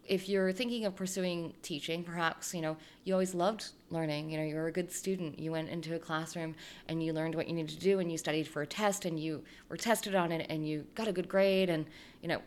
if 0.05 0.29
you're 0.29 0.51
thinking 0.51 0.85
of 0.85 0.95
pursuing 0.95 1.53
teaching, 1.63 2.03
perhaps, 2.03 2.53
you 2.53 2.61
know, 2.61 2.77
you 3.03 3.13
always 3.13 3.33
loved 3.33 3.71
learning. 3.89 4.29
You 4.29 4.37
know, 4.37 4.43
you 4.43 4.55
were 4.55 4.67
a 4.67 4.71
good 4.71 4.91
student. 4.91 5.39
You 5.39 5.51
went 5.51 5.69
into 5.69 5.95
a 5.95 5.99
classroom 5.99 6.55
and 6.87 7.01
you 7.01 7.13
learned 7.13 7.33
what 7.33 7.47
you 7.47 7.55
needed 7.55 7.71
to 7.71 7.79
do 7.79 7.99
and 7.99 8.11
you 8.11 8.17
studied 8.19 8.47
for 8.47 8.61
a 8.61 8.67
test 8.67 9.05
and 9.05 9.19
you 9.19 9.43
were 9.69 9.77
tested 9.77 10.13
on 10.13 10.31
it 10.31 10.45
and 10.49 10.67
you 10.67 10.85
got 10.93 11.07
a 11.07 11.11
good 11.11 11.29
grade. 11.29 11.69
And, 11.69 11.85
you 12.21 12.27
know, 12.27 12.41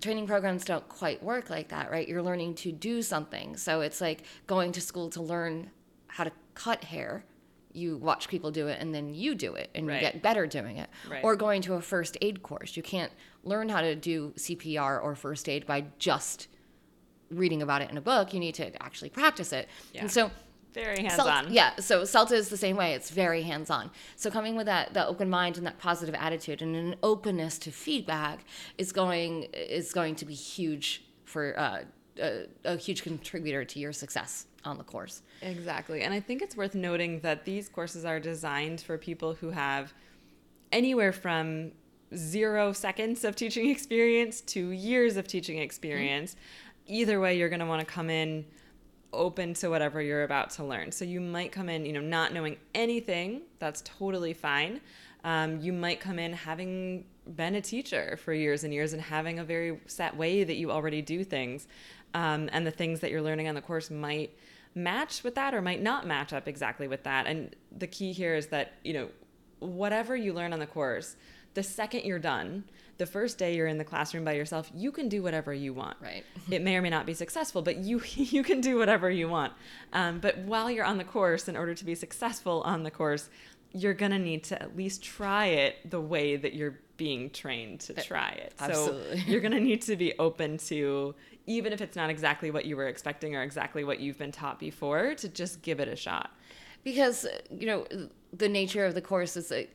training 0.00 0.26
programs 0.26 0.64
don't 0.64 0.88
quite 0.88 1.22
work 1.22 1.50
like 1.50 1.68
that, 1.68 1.90
right? 1.90 2.06
You're 2.08 2.22
learning 2.22 2.54
to 2.56 2.72
do 2.72 3.02
something. 3.02 3.56
So 3.56 3.80
it's 3.80 4.00
like 4.00 4.22
going 4.46 4.72
to 4.72 4.80
school 4.80 5.10
to 5.10 5.22
learn 5.22 5.70
how 6.08 6.24
to 6.24 6.32
cut 6.54 6.84
hair. 6.84 7.24
You 7.72 7.96
watch 7.98 8.28
people 8.28 8.50
do 8.50 8.66
it 8.68 8.78
and 8.80 8.92
then 8.94 9.14
you 9.14 9.34
do 9.34 9.54
it 9.54 9.70
and 9.74 9.86
Right. 9.86 9.96
you 9.96 10.00
get 10.00 10.22
better 10.22 10.46
doing 10.46 10.78
it. 10.78 10.90
Right. 11.08 11.22
Or 11.22 11.36
going 11.36 11.62
to 11.62 11.74
a 11.74 11.80
first 11.80 12.16
aid 12.20 12.42
course. 12.42 12.76
You 12.76 12.82
can't 12.82 13.12
learn 13.44 13.68
how 13.68 13.80
to 13.80 13.94
do 13.94 14.32
CPR 14.36 15.00
or 15.00 15.14
first 15.14 15.48
aid 15.48 15.66
by 15.66 15.84
just 15.98 16.48
reading 17.30 17.62
about 17.62 17.80
it 17.82 17.90
in 17.90 17.96
a 17.96 18.00
book. 18.00 18.34
You 18.34 18.40
need 18.40 18.56
to 18.56 18.82
actually 18.82 19.10
practice 19.10 19.52
it. 19.52 19.68
Yeah. 19.92 20.02
And 20.02 20.10
so 20.10 20.30
Very 20.72 21.02
hands 21.02 21.16
Celt- 21.16 21.28
on. 21.28 21.52
yeah, 21.52 21.76
so 21.76 22.02
CELTA 22.02 22.32
is 22.32 22.48
the 22.48 22.56
same 22.56 22.76
way. 22.76 22.92
It's 22.94 23.10
very 23.10 23.42
hands 23.42 23.70
on. 23.70 23.90
So 24.16 24.30
coming 24.30 24.56
with 24.56 24.66
that, 24.66 24.94
that 24.94 25.08
open 25.08 25.28
mind 25.28 25.56
and 25.56 25.66
that 25.66 25.78
positive 25.78 26.14
attitude 26.14 26.62
and 26.62 26.76
an 26.76 26.96
openness 27.02 27.58
to 27.60 27.72
feedback 27.72 28.44
is 28.78 28.92
going 28.92 29.44
is 29.54 29.92
going 29.92 30.14
to 30.16 30.24
be 30.24 30.34
huge 30.34 31.04
for 31.24 31.58
uh, 31.58 31.82
a, 32.20 32.46
a 32.64 32.76
huge 32.76 33.02
contributor 33.02 33.64
to 33.64 33.78
your 33.78 33.92
success 33.92 34.46
on 34.64 34.78
the 34.78 34.84
course. 34.84 35.22
Exactly. 35.42 36.02
And 36.02 36.12
I 36.12 36.20
think 36.20 36.42
it's 36.42 36.56
worth 36.56 36.74
noting 36.74 37.20
that 37.20 37.44
these 37.44 37.68
courses 37.68 38.04
are 38.04 38.20
designed 38.20 38.80
for 38.80 38.98
people 38.98 39.34
who 39.34 39.50
have 39.50 39.94
anywhere 40.70 41.12
from 41.12 41.72
zero 42.14 42.72
seconds 42.72 43.24
of 43.24 43.36
teaching 43.36 43.70
experience 43.70 44.40
to 44.42 44.70
years 44.70 45.16
of 45.16 45.26
teaching 45.26 45.58
experience. 45.58 46.36
Either 46.86 47.20
way, 47.20 47.38
you're 47.38 47.48
going 47.48 47.60
to 47.60 47.66
want 47.66 47.80
to 47.80 47.86
come 47.86 48.10
in 48.10 48.44
open 49.12 49.54
to 49.54 49.68
whatever 49.68 50.00
you're 50.00 50.24
about 50.24 50.50
to 50.50 50.64
learn. 50.64 50.92
So 50.92 51.04
you 51.04 51.20
might 51.20 51.52
come 51.52 51.68
in, 51.68 51.84
you 51.84 51.92
know, 51.92 52.00
not 52.00 52.32
knowing 52.32 52.56
anything. 52.74 53.42
That's 53.58 53.82
totally 53.84 54.32
fine. 54.32 54.80
Um, 55.24 55.60
you 55.60 55.72
might 55.72 56.00
come 56.00 56.18
in 56.18 56.32
having 56.32 57.04
been 57.36 57.54
a 57.54 57.60
teacher 57.60 58.18
for 58.22 58.32
years 58.32 58.64
and 58.64 58.72
years 58.72 58.92
and 58.92 59.02
having 59.02 59.38
a 59.38 59.44
very 59.44 59.78
set 59.86 60.16
way 60.16 60.44
that 60.44 60.56
you 60.56 60.70
already 60.70 61.02
do 61.02 61.24
things. 61.24 61.66
Um, 62.14 62.48
and 62.52 62.66
the 62.66 62.70
things 62.70 63.00
that 63.00 63.10
you're 63.10 63.22
learning 63.22 63.48
on 63.48 63.54
the 63.54 63.60
course 63.60 63.90
might 63.90 64.36
match 64.74 65.22
with 65.22 65.34
that 65.34 65.54
or 65.54 65.62
might 65.62 65.82
not 65.82 66.06
match 66.06 66.32
up 66.32 66.48
exactly 66.48 66.88
with 66.88 67.02
that. 67.04 67.26
And 67.26 67.54
the 67.76 67.86
key 67.86 68.12
here 68.12 68.34
is 68.34 68.48
that, 68.48 68.74
you 68.84 68.92
know, 68.92 69.08
whatever 69.58 70.16
you 70.16 70.32
learn 70.32 70.52
on 70.52 70.58
the 70.58 70.66
course, 70.66 71.16
the 71.54 71.62
second 71.62 72.04
you're 72.04 72.18
done, 72.18 72.64
the 73.00 73.06
first 73.06 73.38
day 73.38 73.56
you're 73.56 73.66
in 73.66 73.78
the 73.78 73.84
classroom 73.84 74.24
by 74.24 74.34
yourself, 74.34 74.70
you 74.74 74.92
can 74.92 75.08
do 75.08 75.22
whatever 75.22 75.54
you 75.54 75.72
want. 75.72 75.96
Right. 76.00 76.22
It 76.50 76.62
may 76.62 76.76
or 76.76 76.82
may 76.82 76.90
not 76.90 77.06
be 77.06 77.14
successful, 77.14 77.62
but 77.62 77.78
you 77.78 78.02
you 78.14 78.42
can 78.44 78.60
do 78.60 78.76
whatever 78.76 79.10
you 79.10 79.28
want. 79.28 79.54
Um, 79.92 80.20
but 80.20 80.38
while 80.38 80.70
you're 80.70 80.84
on 80.84 80.98
the 80.98 81.04
course, 81.04 81.48
in 81.48 81.56
order 81.56 81.74
to 81.74 81.84
be 81.84 81.94
successful 81.94 82.62
on 82.62 82.82
the 82.82 82.90
course, 82.90 83.30
you're 83.72 83.94
gonna 83.94 84.18
need 84.18 84.44
to 84.44 84.62
at 84.62 84.76
least 84.76 85.02
try 85.02 85.46
it 85.46 85.90
the 85.90 86.00
way 86.00 86.36
that 86.36 86.52
you're 86.52 86.78
being 86.98 87.30
trained 87.30 87.80
to 87.80 87.94
try 87.94 88.30
it. 88.30 88.52
absolutely. 88.60 89.20
So 89.20 89.26
you're 89.30 89.40
gonna 89.40 89.60
need 89.60 89.80
to 89.82 89.96
be 89.96 90.12
open 90.18 90.58
to 90.68 91.14
even 91.46 91.72
if 91.72 91.80
it's 91.80 91.96
not 91.96 92.10
exactly 92.10 92.50
what 92.50 92.66
you 92.66 92.76
were 92.76 92.86
expecting 92.86 93.34
or 93.34 93.42
exactly 93.42 93.82
what 93.82 93.98
you've 93.98 94.18
been 94.18 94.30
taught 94.30 94.58
before, 94.60 95.14
to 95.14 95.28
just 95.28 95.62
give 95.62 95.80
it 95.80 95.88
a 95.88 95.96
shot. 95.96 96.30
because 96.84 97.26
you 97.50 97.66
know 97.66 97.86
the 98.32 98.48
nature 98.48 98.84
of 98.84 98.94
the 98.94 99.00
course 99.00 99.36
is 99.36 99.48
that 99.48 99.68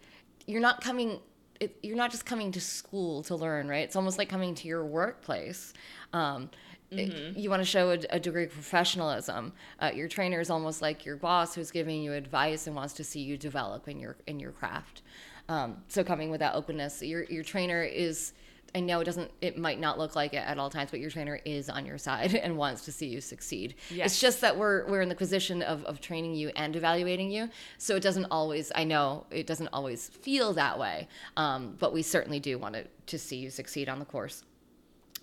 you're 0.46 0.62
not 0.62 0.80
coming 0.82 1.20
it, 1.60 1.78
you're 1.84 1.95
not 1.97 2.12
just 2.12 2.26
coming 2.26 2.51
to 2.51 2.62
school 2.62 3.24
to 3.24 3.36
learn 3.36 3.68
right? 3.68 3.84
It's 3.84 3.95
almost 3.95 4.18
like 4.18 4.30
coming 4.30 4.56
to 4.56 4.68
your 4.68 4.86
workplace. 4.86 5.74
Um, 6.14 6.49
it- 6.91 7.12
you 7.38 7.49
want 7.49 7.62
to 7.62 7.66
show 7.66 7.89
a, 7.91 7.97
a 8.12 8.20
degree 8.20 8.43
of 8.45 8.51
professionalism. 8.51 9.53
Uh, 9.80 9.91
your 9.93 10.08
trainer 10.08 10.39
is 10.39 10.49
almost 10.49 10.82
like 10.82 11.06
your 11.06 11.16
boss 11.18 11.56
who's 11.56 11.72
giving 11.72 12.01
you 12.03 12.14
advice 12.14 12.68
and 12.68 12.76
wants 12.76 12.93
to 12.93 13.03
see 13.03 13.22
you 13.22 13.38
develop 13.38 13.88
in 13.88 13.99
your 13.99 14.16
in 14.28 14.39
your 14.39 14.51
craft. 14.51 15.01
Um, 15.49 15.78
so 15.88 16.03
coming 16.03 16.30
with 16.30 16.39
that 16.39 16.56
openness 16.56 17.01
your 17.01 17.24
your 17.26 17.43
trainer 17.43 17.84
is 17.84 18.34
I 18.76 18.82
know 18.82 19.00
it 19.00 19.06
doesn't 19.06 19.32
it 19.42 19.58
might 19.58 19.80
not 19.80 19.98
look 19.98 20.16
like 20.16 20.34
it 20.34 20.44
at 20.46 20.60
all 20.60 20.70
times 20.70 20.92
but 20.92 21.00
your 21.00 21.10
trainer 21.10 21.40
is 21.46 21.70
on 21.70 21.86
your 21.86 21.98
side 21.98 22.36
and 22.44 22.58
wants 22.58 22.86
to 22.86 22.92
see 22.92 23.08
you 23.08 23.22
succeed. 23.22 23.76
Yes. 23.90 24.12
it's 24.12 24.20
just 24.20 24.42
that 24.42 24.58
we're 24.58 24.86
we're 24.88 25.02
in 25.02 25.10
the 25.10 25.16
position 25.16 25.62
of, 25.62 25.84
of 25.86 26.02
training 26.02 26.36
you 26.36 26.50
and 26.56 26.76
evaluating 26.76 27.32
you. 27.32 27.50
So 27.78 27.96
it 27.96 28.04
doesn't 28.04 28.26
always 28.26 28.72
i 28.76 28.84
know 28.84 29.26
it 29.32 29.48
doesn't 29.48 29.70
always 29.70 30.10
feel 30.10 30.54
that 30.54 30.78
way 30.78 31.08
um, 31.38 31.76
but 31.80 31.94
we 31.94 32.02
certainly 32.02 32.40
do 32.40 32.58
want 32.58 32.76
to, 32.76 32.86
to 33.08 33.18
see 33.18 33.38
you 33.38 33.50
succeed 33.50 33.90
on 33.90 34.00
the 34.00 34.06
course. 34.06 34.44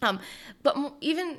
Um, 0.00 0.18
but 0.62 0.76
even 1.00 1.38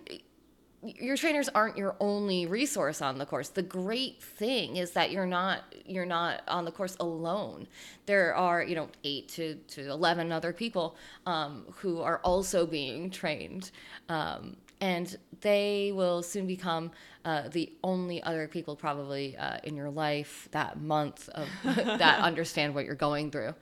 your 0.84 1.16
trainers 1.16 1.50
aren't 1.50 1.78
your 1.78 1.96
only 2.00 2.46
resource 2.46 3.02
on 3.02 3.18
the 3.18 3.26
course. 3.26 3.50
The 3.50 3.62
great 3.62 4.22
thing 4.22 4.78
is 4.78 4.92
that 4.92 5.12
you're 5.12 5.26
not 5.26 5.62
you're 5.86 6.06
not 6.06 6.42
on 6.48 6.66
the 6.66 6.72
course 6.72 6.96
alone. 7.00 7.68
There 8.06 8.36
are 8.36 8.64
you 8.64 8.76
know 8.76 8.90
eight 9.04 9.30
to, 9.30 9.56
to 9.56 9.90
eleven 9.90 10.32
other 10.32 10.54
people 10.54 10.96
um, 11.26 11.66
who 11.76 12.02
are 12.02 12.20
also 12.20 12.66
being 12.66 13.10
trained, 13.10 13.72
um, 14.10 14.58
and 14.82 15.16
they 15.42 15.92
will 15.94 16.22
soon 16.22 16.48
become 16.48 16.92
uh, 17.26 17.48
the 17.50 17.72
only 17.84 18.22
other 18.24 18.48
people 18.48 18.76
probably 18.76 19.38
uh, 19.38 19.58
in 19.64 19.76
your 19.76 19.90
life 19.90 20.50
that 20.52 20.82
month 20.82 21.30
of 21.30 21.48
that 21.64 22.20
understand 22.20 22.76
what 22.76 22.86
you're 22.86 22.96
going 22.96 23.32
through. 23.32 23.54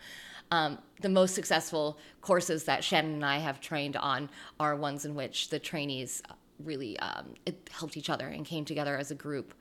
Um, 0.50 0.80
the 1.00 1.10
most 1.10 1.34
successful 1.34 1.98
courses 2.20 2.66
that 2.66 2.84
Shannon 2.84 3.14
and 3.14 3.26
I 3.26 3.38
have 3.38 3.62
trained 3.62 3.96
on 3.96 4.30
are 4.60 4.76
ones 4.76 5.06
in 5.06 5.16
which 5.16 5.50
the 5.50 5.60
trainees 5.60 6.22
really 6.66 6.98
um, 7.00 7.34
it 7.46 7.70
helped 7.72 7.98
each 7.98 8.10
other 8.10 8.28
and 8.28 8.46
came 8.46 8.66
together 8.66 8.98
as 8.98 9.12
a 9.12 9.16
group 9.16 9.54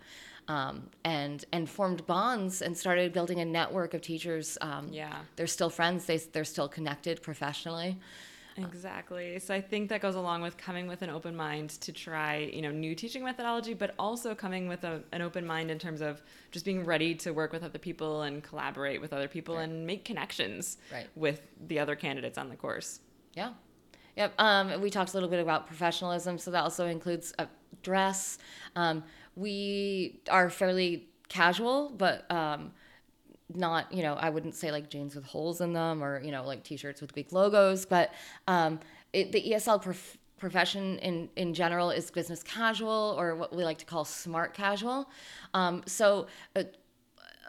um, 0.48 0.88
and 1.04 1.44
and 1.52 1.68
formed 1.68 2.06
bonds 2.06 2.62
and 2.62 2.76
started 2.76 3.12
building 3.12 3.40
a 3.40 3.44
network 3.44 3.94
of 3.94 4.00
teachers. 4.00 4.56
Um, 4.60 4.88
Yeah. 4.92 5.18
they're 5.36 5.46
still 5.46 5.70
friends. 5.70 6.06
They 6.06 6.16
they're 6.18 6.44
still 6.44 6.68
connected 6.68 7.22
professionally. 7.22 7.98
Exactly. 8.56 9.38
So 9.38 9.54
I 9.54 9.60
think 9.60 9.88
that 9.88 10.02
goes 10.02 10.16
along 10.16 10.42
with 10.42 10.56
coming 10.58 10.86
with 10.86 11.00
an 11.02 11.08
open 11.08 11.34
mind 11.34 11.70
to 11.80 11.92
try, 11.92 12.50
you 12.52 12.60
know, 12.60 12.70
new 12.70 12.94
teaching 12.94 13.24
methodology, 13.24 13.72
but 13.74 13.94
also 13.98 14.34
coming 14.34 14.68
with 14.68 14.84
a, 14.84 15.02
an 15.12 15.22
open 15.22 15.46
mind 15.46 15.70
in 15.70 15.78
terms 15.78 16.00
of 16.02 16.20
just 16.50 16.64
being 16.64 16.84
ready 16.84 17.14
to 17.16 17.30
work 17.32 17.52
with 17.52 17.62
other 17.62 17.78
people 17.78 18.22
and 18.22 18.42
collaborate 18.42 19.00
with 19.00 19.12
other 19.12 19.28
people 19.28 19.54
Right. 19.56 19.62
and 19.68 19.86
make 19.86 20.04
connections 20.04 20.76
Right. 20.92 21.06
with 21.14 21.40
the 21.68 21.78
other 21.78 21.96
candidates 21.96 22.36
on 22.36 22.48
the 22.50 22.56
course. 22.56 23.00
Yeah. 23.34 23.52
Yep. 24.16 24.34
Um, 24.38 24.80
we 24.80 24.90
talked 24.90 25.10
a 25.10 25.14
little 25.14 25.28
bit 25.28 25.40
about 25.40 25.66
professionalism, 25.66 26.38
so 26.38 26.50
that 26.50 26.62
also 26.62 26.86
includes 26.86 27.32
uh, 27.38 27.46
dress. 27.82 28.38
Um, 28.76 29.04
we 29.36 30.20
are 30.30 30.50
fairly 30.50 31.08
casual, 31.28 31.90
but 31.96 32.30
um, 32.30 32.72
not, 33.54 33.92
you 33.92 34.02
know, 34.02 34.14
I 34.14 34.30
wouldn't 34.30 34.54
say 34.54 34.70
like 34.70 34.90
jeans 34.90 35.14
with 35.14 35.24
holes 35.24 35.60
in 35.60 35.72
them 35.72 36.02
or, 36.02 36.20
you 36.22 36.32
know, 36.32 36.44
like 36.44 36.62
t 36.62 36.76
shirts 36.76 37.00
with 37.00 37.14
big 37.14 37.32
logos, 37.32 37.86
but 37.86 38.12
um, 38.46 38.80
it, 39.12 39.32
the 39.32 39.42
ESL 39.42 39.82
prof- 39.82 40.18
profession 40.38 40.98
in, 40.98 41.28
in 41.36 41.54
general 41.54 41.90
is 41.90 42.10
business 42.10 42.42
casual 42.42 43.14
or 43.18 43.34
what 43.34 43.54
we 43.54 43.64
like 43.64 43.78
to 43.78 43.84
call 43.84 44.04
smart 44.04 44.54
casual. 44.54 45.08
Um, 45.54 45.82
so, 45.86 46.26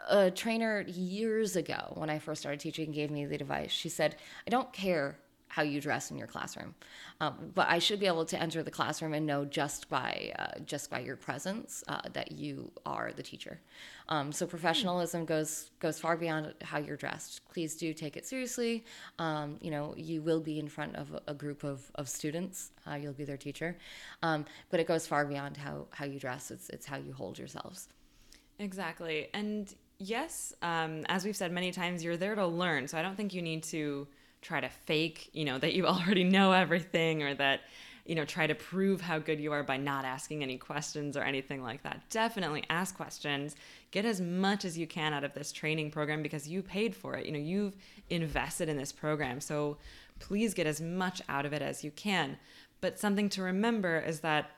a 0.08 0.30
trainer 0.30 0.84
years 0.88 1.54
ago 1.54 1.92
when 1.94 2.10
I 2.10 2.18
first 2.18 2.40
started 2.40 2.60
teaching 2.60 2.90
gave 2.90 3.10
me 3.10 3.24
the 3.24 3.36
advice. 3.36 3.70
She 3.70 3.88
said, 3.88 4.16
I 4.46 4.50
don't 4.50 4.72
care 4.72 5.16
how 5.52 5.60
you 5.60 5.82
dress 5.82 6.10
in 6.10 6.16
your 6.16 6.26
classroom. 6.26 6.74
Um, 7.20 7.52
but 7.54 7.66
I 7.68 7.78
should 7.78 8.00
be 8.00 8.06
able 8.06 8.24
to 8.24 8.40
enter 8.40 8.62
the 8.62 8.70
classroom 8.70 9.12
and 9.12 9.26
know 9.26 9.44
just 9.44 9.86
by 9.90 10.32
uh, 10.38 10.60
just 10.64 10.88
by 10.88 11.00
your 11.00 11.14
presence 11.14 11.84
uh, 11.88 12.00
that 12.14 12.32
you 12.32 12.72
are 12.86 13.12
the 13.14 13.22
teacher. 13.22 13.60
Um, 14.08 14.32
so 14.32 14.46
professionalism 14.46 15.26
goes 15.26 15.70
goes 15.78 16.00
far 16.00 16.16
beyond 16.16 16.54
how 16.62 16.78
you're 16.78 16.96
dressed. 16.96 17.42
Please 17.52 17.76
do 17.76 17.92
take 17.92 18.16
it 18.16 18.24
seriously. 18.26 18.86
Um, 19.18 19.58
you 19.60 19.70
know, 19.70 19.94
you 19.94 20.22
will 20.22 20.40
be 20.40 20.58
in 20.58 20.68
front 20.68 20.96
of 20.96 21.14
a, 21.26 21.34
group 21.34 21.64
of, 21.64 21.90
of 21.96 22.08
students. 22.08 22.70
Uh, 22.86 22.94
you'll 22.94 23.12
be 23.12 23.26
their 23.26 23.36
teacher, 23.36 23.76
um, 24.22 24.46
but 24.70 24.80
it 24.80 24.88
goes 24.88 25.06
far 25.06 25.26
beyond 25.26 25.58
how 25.58 25.86
how 25.90 26.06
you 26.06 26.18
dress. 26.18 26.50
It's 26.50 26.70
it's 26.70 26.86
how 26.86 26.96
you 26.96 27.12
hold 27.12 27.38
yourselves. 27.38 27.90
Exactly, 28.58 29.28
and 29.34 29.74
yes, 29.98 30.54
um, 30.62 31.04
as 31.10 31.26
we've 31.26 31.36
said 31.36 31.52
many 31.52 31.72
times, 31.72 32.02
you're 32.02 32.16
there 32.16 32.36
to 32.36 32.46
learn. 32.46 32.88
So 32.88 32.96
I 32.96 33.02
don't 33.02 33.16
think 33.16 33.34
you 33.34 33.42
need 33.42 33.64
to 33.64 34.08
try 34.42 34.60
to 34.60 34.68
fake, 34.68 35.30
you 35.32 35.44
know, 35.44 35.58
that 35.62 35.72
you 35.72 35.86
already 35.86 36.24
know 36.24 36.52
everything 36.52 37.22
or 37.22 37.34
that, 37.34 37.60
you 38.04 38.14
know, 38.14 38.24
try 38.24 38.46
to 38.46 38.54
prove 38.54 39.00
how 39.00 39.18
good 39.18 39.40
you 39.40 39.52
are 39.52 39.62
by 39.62 39.76
not 39.76 40.04
asking 40.04 40.42
any 40.42 40.58
questions 40.58 41.16
or 41.16 41.22
anything 41.22 41.62
like 41.62 41.82
that. 41.84 42.02
Definitely 42.10 42.64
ask 42.68 42.96
questions. 42.96 43.54
Get 43.92 44.04
as 44.04 44.20
much 44.20 44.64
as 44.64 44.76
you 44.76 44.86
can 44.86 45.12
out 45.12 45.24
of 45.24 45.32
this 45.34 45.52
training 45.52 45.92
program 45.92 46.22
because 46.22 46.48
you 46.48 46.62
paid 46.62 46.96
for 46.96 47.14
it. 47.14 47.26
You 47.26 47.32
know, 47.32 47.38
you've 47.38 47.76
invested 48.10 48.68
in 48.68 48.76
this 48.76 48.92
program. 48.92 49.40
So 49.40 49.78
please 50.18 50.52
get 50.52 50.66
as 50.66 50.80
much 50.80 51.22
out 51.28 51.46
of 51.46 51.52
it 51.52 51.62
as 51.62 51.84
you 51.84 51.92
can. 51.92 52.36
But 52.80 52.98
something 52.98 53.28
to 53.30 53.42
remember 53.42 54.00
is 54.00 54.20
that 54.20 54.50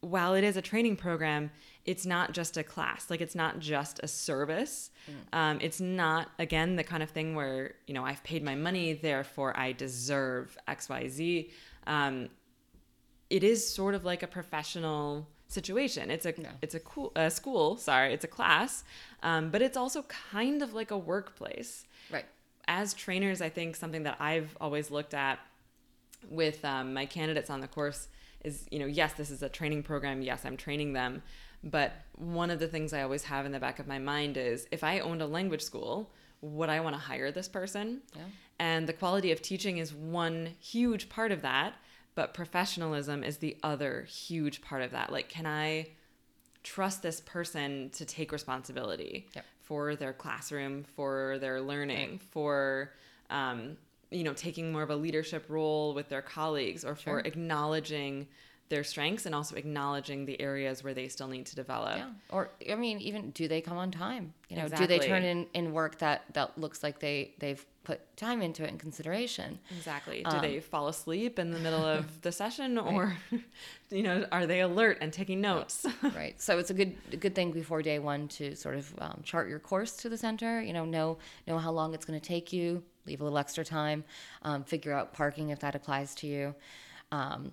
while 0.00 0.34
it 0.34 0.44
is 0.44 0.56
a 0.56 0.62
training 0.62 0.96
program, 0.96 1.50
it's 1.84 2.06
not 2.06 2.32
just 2.32 2.56
a 2.56 2.62
class. 2.62 3.10
Like 3.10 3.20
it's 3.20 3.34
not 3.34 3.58
just 3.58 4.00
a 4.02 4.08
service. 4.08 4.90
Mm. 5.08 5.38
Um, 5.38 5.58
it's 5.60 5.80
not 5.80 6.30
again 6.38 6.76
the 6.76 6.84
kind 6.84 7.02
of 7.02 7.10
thing 7.10 7.34
where 7.34 7.74
you 7.86 7.94
know 7.94 8.04
I've 8.04 8.22
paid 8.24 8.42
my 8.42 8.54
money, 8.54 8.94
therefore 8.94 9.56
I 9.58 9.72
deserve 9.72 10.56
X, 10.66 10.88
Y, 10.88 11.08
Z. 11.08 11.50
Um, 11.86 12.28
it 13.28 13.44
is 13.44 13.66
sort 13.68 13.94
of 13.94 14.04
like 14.04 14.22
a 14.22 14.26
professional 14.26 15.28
situation. 15.48 16.10
It's 16.10 16.26
a 16.26 16.40
no. 16.40 16.48
it's 16.62 16.74
a 16.74 16.80
cool 16.80 17.12
a 17.16 17.30
school. 17.30 17.76
Sorry, 17.76 18.12
it's 18.12 18.24
a 18.24 18.28
class, 18.28 18.84
um, 19.22 19.50
but 19.50 19.60
it's 19.62 19.76
also 19.76 20.02
kind 20.02 20.62
of 20.62 20.72
like 20.72 20.90
a 20.90 20.98
workplace. 20.98 21.86
Right. 22.10 22.26
As 22.68 22.94
trainers, 22.94 23.42
I 23.42 23.48
think 23.48 23.76
something 23.76 24.04
that 24.04 24.16
I've 24.20 24.56
always 24.60 24.90
looked 24.90 25.12
at 25.12 25.38
with 26.28 26.64
um, 26.64 26.94
my 26.94 27.06
candidates 27.06 27.50
on 27.50 27.60
the 27.60 27.66
course 27.66 28.08
is 28.44 28.66
you 28.70 28.78
know 28.78 28.86
yes 28.86 29.12
this 29.14 29.30
is 29.30 29.42
a 29.42 29.48
training 29.48 29.82
program 29.82 30.22
yes 30.22 30.44
i'm 30.44 30.56
training 30.56 30.92
them 30.92 31.22
but 31.62 31.92
one 32.16 32.50
of 32.50 32.58
the 32.58 32.68
things 32.68 32.92
I 32.92 33.02
always 33.02 33.24
have 33.24 33.44
in 33.44 33.52
the 33.52 33.58
back 33.58 33.78
of 33.78 33.86
my 33.86 33.98
mind 33.98 34.36
is 34.36 34.66
if 34.70 34.82
I 34.82 35.00
owned 35.00 35.20
a 35.20 35.26
language 35.26 35.62
school, 35.62 36.10
would 36.40 36.70
I 36.70 36.80
want 36.80 36.94
to 36.94 37.00
hire 37.00 37.30
this 37.30 37.48
person? 37.48 38.00
Yeah. 38.16 38.22
And 38.58 38.86
the 38.86 38.92
quality 38.92 39.30
of 39.32 39.42
teaching 39.42 39.78
is 39.78 39.92
one 39.92 40.50
huge 40.58 41.08
part 41.08 41.32
of 41.32 41.42
that, 41.42 41.74
but 42.14 42.32
professionalism 42.32 43.22
is 43.22 43.38
the 43.38 43.56
other 43.62 44.04
huge 44.04 44.62
part 44.62 44.82
of 44.82 44.90
that. 44.92 45.12
Like, 45.12 45.28
can 45.28 45.46
I 45.46 45.88
trust 46.62 47.02
this 47.02 47.20
person 47.20 47.90
to 47.90 48.04
take 48.04 48.32
responsibility 48.32 49.28
yep. 49.34 49.44
for 49.60 49.96
their 49.96 50.12
classroom, 50.12 50.84
for 50.84 51.38
their 51.40 51.60
learning, 51.60 52.10
right. 52.10 52.22
for 52.22 52.92
um, 53.28 53.76
you 54.10 54.24
know 54.24 54.34
taking 54.34 54.72
more 54.72 54.82
of 54.82 54.90
a 54.90 54.96
leadership 54.96 55.44
role 55.48 55.94
with 55.94 56.08
their 56.08 56.22
colleagues, 56.22 56.84
or 56.84 56.96
sure. 56.96 57.20
for 57.20 57.26
acknowledging 57.26 58.26
their 58.70 58.84
strengths 58.84 59.26
and 59.26 59.34
also 59.34 59.56
acknowledging 59.56 60.24
the 60.24 60.40
areas 60.40 60.82
where 60.84 60.94
they 60.94 61.08
still 61.08 61.26
need 61.26 61.44
to 61.44 61.56
develop. 61.56 61.98
Yeah. 61.98 62.10
Or 62.30 62.50
I 62.70 62.76
mean, 62.76 63.00
even 63.00 63.30
do 63.32 63.48
they 63.48 63.60
come 63.60 63.76
on 63.76 63.90
time? 63.90 64.32
You 64.48 64.56
know, 64.56 64.62
exactly. 64.62 64.86
do 64.86 65.00
they 65.00 65.06
turn 65.06 65.24
in, 65.24 65.46
in 65.54 65.72
work 65.72 65.98
that 65.98 66.22
that 66.34 66.56
looks 66.56 66.82
like 66.82 67.00
they 67.00 67.34
they've 67.40 67.64
put 67.82 68.16
time 68.16 68.42
into 68.42 68.62
it 68.62 68.70
in 68.70 68.78
consideration? 68.78 69.58
Exactly. 69.76 70.22
Do 70.22 70.36
um, 70.36 70.40
they 70.40 70.60
fall 70.60 70.86
asleep 70.86 71.40
in 71.40 71.50
the 71.50 71.58
middle 71.58 71.84
of 71.84 72.20
the 72.22 72.30
session 72.30 72.78
or 72.78 73.16
you 73.90 74.04
know, 74.04 74.24
are 74.30 74.46
they 74.46 74.60
alert 74.60 74.98
and 75.00 75.12
taking 75.12 75.40
notes? 75.40 75.84
right. 76.14 76.40
So 76.40 76.58
it's 76.58 76.70
a 76.70 76.74
good 76.74 76.94
a 77.12 77.16
good 77.16 77.34
thing 77.34 77.50
before 77.50 77.82
day 77.82 77.98
1 77.98 78.28
to 78.28 78.54
sort 78.54 78.76
of 78.76 78.94
um, 78.98 79.20
chart 79.24 79.48
your 79.48 79.58
course 79.58 79.96
to 79.96 80.08
the 80.08 80.16
center, 80.16 80.62
you 80.62 80.72
know, 80.72 80.84
know 80.84 81.18
know 81.48 81.58
how 81.58 81.72
long 81.72 81.92
it's 81.92 82.04
going 82.04 82.18
to 82.18 82.24
take 82.24 82.52
you, 82.52 82.84
leave 83.06 83.20
a 83.20 83.24
little 83.24 83.38
extra 83.38 83.64
time, 83.64 84.04
um, 84.42 84.64
figure 84.64 84.92
out 84.92 85.12
parking 85.12 85.50
if 85.50 85.60
that 85.60 85.74
applies 85.74 86.14
to 86.16 86.26
you. 86.26 86.54
Um, 87.12 87.52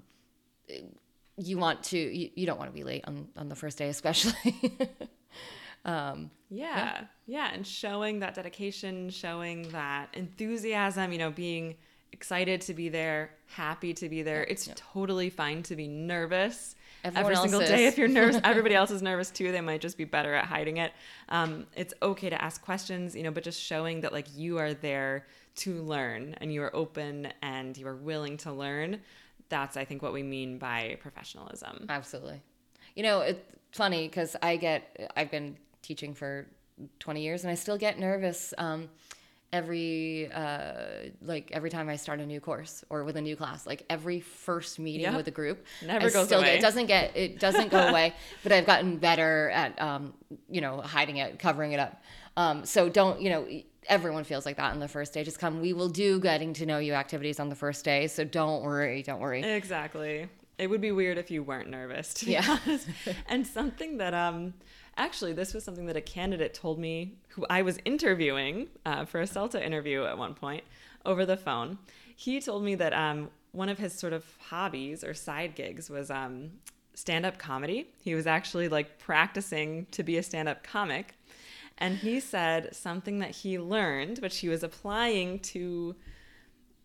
you 1.38 1.58
want 1.58 1.84
to 1.84 1.98
you, 1.98 2.30
you 2.36 2.46
don't 2.46 2.58
want 2.58 2.70
to 2.70 2.74
be 2.74 2.84
late 2.84 3.04
on 3.06 3.28
on 3.38 3.48
the 3.48 3.56
first 3.56 3.78
day 3.78 3.90
especially 3.90 4.34
um, 5.86 6.32
yeah, 6.50 6.76
yeah, 6.76 7.02
yeah 7.28 7.50
and 7.54 7.66
showing 7.66 8.20
that 8.20 8.34
dedication 8.34 9.10
showing 9.10 9.70
that 9.70 10.10
enthusiasm 10.14 11.12
you 11.12 11.18
know 11.18 11.32
being 11.32 11.76
excited 12.12 12.62
to 12.62 12.74
be 12.74 12.90
there 12.90 13.32
happy 13.46 13.94
to 13.94 14.10
be 14.10 14.24
there 14.24 14.40
yeah, 14.40 14.52
it's 14.52 14.68
yeah. 14.68 14.74
totally 14.76 15.30
fine 15.30 15.62
to 15.62 15.76
be 15.76 15.88
nervous 15.88 16.76
Everyone 17.04 17.32
every 17.32 17.36
single 17.38 17.62
is. 17.62 17.70
day 17.70 17.88
if 17.88 17.98
you're 17.98 18.08
nervous 18.08 18.40
everybody 18.44 18.76
else 18.76 18.92
is 18.92 19.02
nervous 19.02 19.30
too 19.30 19.52
they 19.52 19.62
might 19.62 19.82
just 19.82 19.98
be 19.98 20.04
better 20.04 20.34
at 20.34 20.46
hiding 20.46 20.78
it 20.78 20.92
um, 21.30 21.68
it's 21.76 21.94
okay 22.02 22.30
to 22.30 22.42
ask 22.42 22.62
questions 22.62 23.16
you 23.16 23.24
know 23.24 23.32
but 23.32 23.44
just 23.44 23.62
showing 23.62 24.02
that 24.02 24.12
like 24.12 24.28
you 24.36 24.58
are 24.58 24.74
there 24.74 25.26
to 25.56 25.82
learn 25.84 26.36
and 26.42 26.52
you 26.52 26.62
are 26.62 26.76
open 26.76 27.28
and 27.42 27.78
you 27.78 27.88
are 27.88 27.96
willing 27.96 28.38
to 28.38 28.52
learn 28.52 29.00
that's 29.50 29.78
I 29.78 29.86
think 29.86 30.02
what 30.02 30.14
we 30.14 30.24
mean 30.24 30.58
by 30.58 30.98
professionalism. 31.02 31.86
Absolutely. 31.90 32.42
You 32.96 33.04
know, 33.04 33.22
it's 33.22 33.40
funny 33.72 34.08
because 34.08 34.36
I 34.42 34.58
get 34.58 35.12
I've 35.16 35.32
been 35.32 35.58
teaching 35.82 36.14
for 36.14 36.48
20 37.00 37.22
years 37.22 37.44
and 37.44 37.52
I 37.52 37.56
still 37.56 37.78
get 37.78 38.00
nervous 38.00 38.54
um, 38.58 38.90
every 39.54 40.30
uh, 40.34 40.74
like 41.22 41.52
every 41.54 41.70
time 41.70 41.90
I 41.90 41.96
start 41.96 42.20
a 42.20 42.26
new 42.26 42.40
course 42.40 42.84
or 42.90 43.04
with 43.04 43.16
a 43.18 43.22
new 43.22 43.36
class. 43.36 43.66
Like 43.66 43.86
every 43.90 44.20
first 44.20 44.80
meeting 44.80 45.02
yep. 45.02 45.16
with 45.16 45.28
a 45.28 45.32
group, 45.32 45.66
never 45.86 46.08
I 46.08 46.10
goes 46.10 46.32
away. 46.32 46.44
Get, 46.44 46.56
it 46.56 46.62
doesn't 46.62 46.86
get 46.88 47.16
it 47.16 47.40
doesn't 47.40 47.72
go 47.72 47.88
away. 47.88 48.14
But 48.44 48.52
I've 48.52 48.66
gotten 48.66 48.98
better 48.98 49.50
at 49.50 49.82
um, 49.82 50.14
you 50.50 50.62
know 50.62 50.82
hiding 50.82 51.18
it, 51.18 51.40
covering 51.40 51.74
it 51.74 51.80
up. 51.80 52.02
Um, 52.36 52.66
so 52.66 52.90
don't 52.90 53.22
you 53.22 53.30
know 53.30 53.48
everyone 53.88 54.24
feels 54.24 54.46
like 54.46 54.58
that 54.58 54.72
on 54.72 54.80
the 54.80 54.88
first 54.88 55.14
day. 55.14 55.24
Just 55.24 55.40
come. 55.40 55.62
We 55.62 55.74
will 55.74 55.90
do 55.90 56.20
getting 56.20 56.54
to 56.54 56.66
know 56.66 56.80
you 56.80 56.94
activities 56.94 57.40
on 57.40 57.50
the 57.50 57.56
first 57.56 57.84
day. 57.86 58.08
So 58.08 58.24
don't 58.24 58.64
worry. 58.64 59.04
Don't 59.04 59.20
worry. 59.20 59.44
Exactly. 59.44 60.28
It 60.58 60.68
would 60.68 60.82
be 60.82 60.92
weird 60.92 61.18
if 61.18 61.30
you 61.30 61.44
weren't 61.44 61.70
nervous. 61.70 62.24
Yeah. 62.24 62.58
and 63.28 63.46
something 63.46 63.98
that 63.98 64.14
um 64.14 64.54
actually 64.98 65.34
this 65.34 65.54
was 65.54 65.64
something 65.64 65.86
that 65.86 65.96
a 65.96 66.02
candidate 66.02 66.54
told 66.54 66.80
me 66.80 67.14
who 67.30 67.46
I 67.50 67.62
was 67.62 67.78
interviewing 67.86 68.68
uh, 68.86 69.06
for 69.06 69.22
a 69.22 69.28
CELTA 69.28 69.64
interview 69.64 70.04
at 70.04 70.18
one 70.18 70.34
point 70.34 70.64
over 71.06 71.26
the 71.26 71.38
phone. 71.38 71.78
He 72.16 72.42
told 72.42 72.64
me 72.64 72.76
that 72.76 72.94
um 72.94 73.30
one 73.52 73.70
of 73.70 73.78
his 73.78 73.94
sort 73.94 74.14
of 74.14 74.26
hobbies 74.50 75.04
or 75.04 75.14
side 75.14 75.56
gigs 75.56 75.90
was 75.90 76.12
um 76.12 76.52
stand 76.94 77.26
up 77.26 77.38
comedy. 77.38 77.88
He 78.02 78.16
was 78.16 78.28
actually 78.28 78.70
like 78.70 78.98
practicing 78.98 79.86
to 79.92 80.04
be 80.04 80.18
a 80.18 80.24
stand 80.24 80.50
up 80.50 80.64
comic 80.64 81.14
and 81.78 81.98
he 81.98 82.20
said 82.20 82.76
something 82.76 83.20
that 83.20 83.32
he 83.32 83.60
learned, 83.60 84.20
which 84.20 84.40
he 84.40 84.50
was 84.50 84.64
applying 84.64 85.40
to 85.40 85.96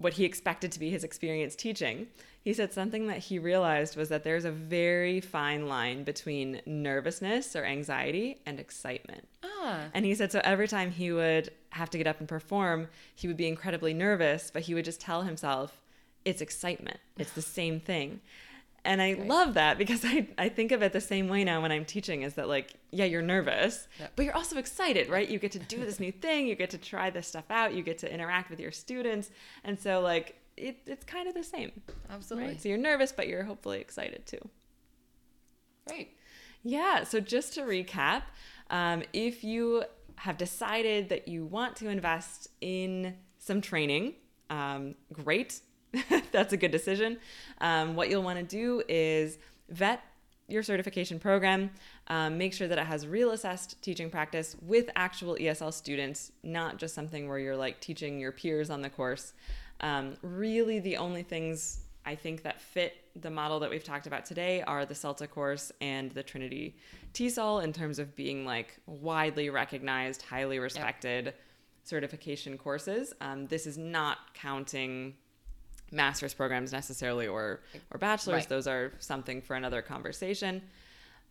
what 0.02 0.14
he 0.14 0.24
expected 0.24 0.72
to 0.72 0.80
be 0.80 0.90
his 0.90 1.04
experience 1.04 1.54
teaching. 1.54 2.08
He 2.42 2.52
said 2.52 2.72
something 2.72 3.06
that 3.06 3.18
he 3.18 3.38
realized 3.38 3.96
was 3.96 4.08
that 4.08 4.24
there's 4.24 4.44
a 4.44 4.50
very 4.50 5.20
fine 5.20 5.68
line 5.68 6.02
between 6.02 6.60
nervousness 6.66 7.54
or 7.54 7.64
anxiety 7.64 8.40
and 8.44 8.58
excitement. 8.58 9.28
Ah. 9.44 9.84
And 9.94 10.04
he 10.04 10.14
said 10.14 10.32
so 10.32 10.40
every 10.42 10.66
time 10.66 10.90
he 10.90 11.12
would 11.12 11.50
have 11.70 11.88
to 11.90 11.98
get 11.98 12.08
up 12.08 12.18
and 12.18 12.28
perform, 12.28 12.88
he 13.14 13.28
would 13.28 13.36
be 13.36 13.46
incredibly 13.46 13.94
nervous, 13.94 14.50
but 14.52 14.62
he 14.62 14.74
would 14.74 14.84
just 14.84 15.00
tell 15.00 15.22
himself, 15.22 15.80
it's 16.24 16.40
excitement. 16.40 16.98
It's 17.16 17.32
the 17.32 17.42
same 17.42 17.80
thing. 17.80 18.20
And 18.84 19.00
I 19.00 19.12
right. 19.12 19.26
love 19.26 19.54
that 19.54 19.78
because 19.78 20.04
I, 20.04 20.28
I 20.38 20.48
think 20.48 20.72
of 20.72 20.82
it 20.82 20.92
the 20.92 21.00
same 21.00 21.28
way 21.28 21.44
now 21.44 21.62
when 21.62 21.72
I'm 21.72 21.84
teaching 21.84 22.22
is 22.22 22.34
that 22.34 22.48
like, 22.48 22.74
yeah, 22.90 23.04
you're 23.04 23.22
nervous, 23.22 23.86
yep. 23.98 24.12
but 24.16 24.24
you're 24.24 24.34
also 24.34 24.58
excited, 24.58 25.08
right? 25.08 25.28
You 25.28 25.38
get 25.38 25.52
to 25.52 25.58
do 25.58 25.78
this 25.78 26.00
new 26.00 26.12
thing, 26.12 26.46
you 26.46 26.54
get 26.54 26.70
to 26.70 26.78
try 26.78 27.10
this 27.10 27.28
stuff 27.28 27.44
out, 27.50 27.74
you 27.74 27.82
get 27.82 27.98
to 27.98 28.12
interact 28.12 28.50
with 28.50 28.60
your 28.60 28.72
students. 28.72 29.30
And 29.64 29.78
so 29.78 30.00
like 30.00 30.36
it, 30.56 30.78
it's 30.86 31.04
kind 31.04 31.28
of 31.28 31.34
the 31.34 31.44
same. 31.44 31.72
Absolutely. 32.10 32.50
Right? 32.50 32.62
So 32.62 32.68
you're 32.68 32.78
nervous, 32.78 33.12
but 33.12 33.28
you're 33.28 33.44
hopefully 33.44 33.80
excited 33.80 34.26
too. 34.26 34.48
Right. 35.88 36.10
Yeah. 36.62 37.04
So 37.04 37.20
just 37.20 37.54
to 37.54 37.62
recap, 37.62 38.22
um, 38.70 39.02
if 39.12 39.42
you 39.44 39.84
have 40.16 40.36
decided 40.36 41.08
that 41.08 41.26
you 41.26 41.44
want 41.44 41.76
to 41.76 41.88
invest 41.88 42.48
in 42.60 43.14
some 43.38 43.60
training, 43.60 44.14
um, 44.50 44.94
great 45.12 45.60
that's 46.32 46.52
a 46.52 46.56
good 46.56 46.70
decision. 46.70 47.18
Um, 47.60 47.94
what 47.94 48.10
you'll 48.10 48.22
want 48.22 48.38
to 48.38 48.44
do 48.44 48.82
is 48.88 49.38
vet 49.68 50.02
your 50.48 50.62
certification 50.62 51.18
program, 51.18 51.70
um, 52.08 52.36
make 52.36 52.52
sure 52.52 52.68
that 52.68 52.78
it 52.78 52.86
has 52.86 53.06
real 53.06 53.30
assessed 53.30 53.80
teaching 53.82 54.10
practice 54.10 54.56
with 54.60 54.90
actual 54.96 55.36
ESL 55.36 55.72
students, 55.72 56.32
not 56.42 56.76
just 56.76 56.94
something 56.94 57.28
where 57.28 57.38
you're 57.38 57.56
like 57.56 57.80
teaching 57.80 58.20
your 58.20 58.32
peers 58.32 58.68
on 58.70 58.82
the 58.82 58.90
course. 58.90 59.32
Um, 59.80 60.14
really, 60.22 60.78
the 60.78 60.96
only 60.96 61.22
things 61.22 61.80
I 62.04 62.14
think 62.14 62.42
that 62.42 62.60
fit 62.60 62.94
the 63.14 63.30
model 63.30 63.60
that 63.60 63.70
we've 63.70 63.84
talked 63.84 64.06
about 64.06 64.24
today 64.24 64.62
are 64.62 64.84
the 64.84 64.94
CELTA 64.94 65.28
course 65.30 65.70
and 65.80 66.10
the 66.12 66.22
Trinity 66.22 66.76
TESOL 67.14 67.62
in 67.62 67.72
terms 67.72 67.98
of 67.98 68.16
being 68.16 68.44
like 68.44 68.78
widely 68.86 69.50
recognized, 69.50 70.22
highly 70.22 70.58
respected 70.58 71.26
yep. 71.26 71.40
certification 71.84 72.58
courses. 72.58 73.12
Um, 73.20 73.46
this 73.46 73.66
is 73.66 73.78
not 73.78 74.34
counting 74.34 75.14
master's 75.92 76.34
programs 76.34 76.72
necessarily 76.72 77.26
or 77.26 77.60
or 77.90 77.98
bachelor's. 77.98 78.40
Right. 78.40 78.48
Those 78.48 78.66
are 78.66 78.92
something 78.98 79.42
for 79.42 79.54
another 79.54 79.82
conversation. 79.82 80.62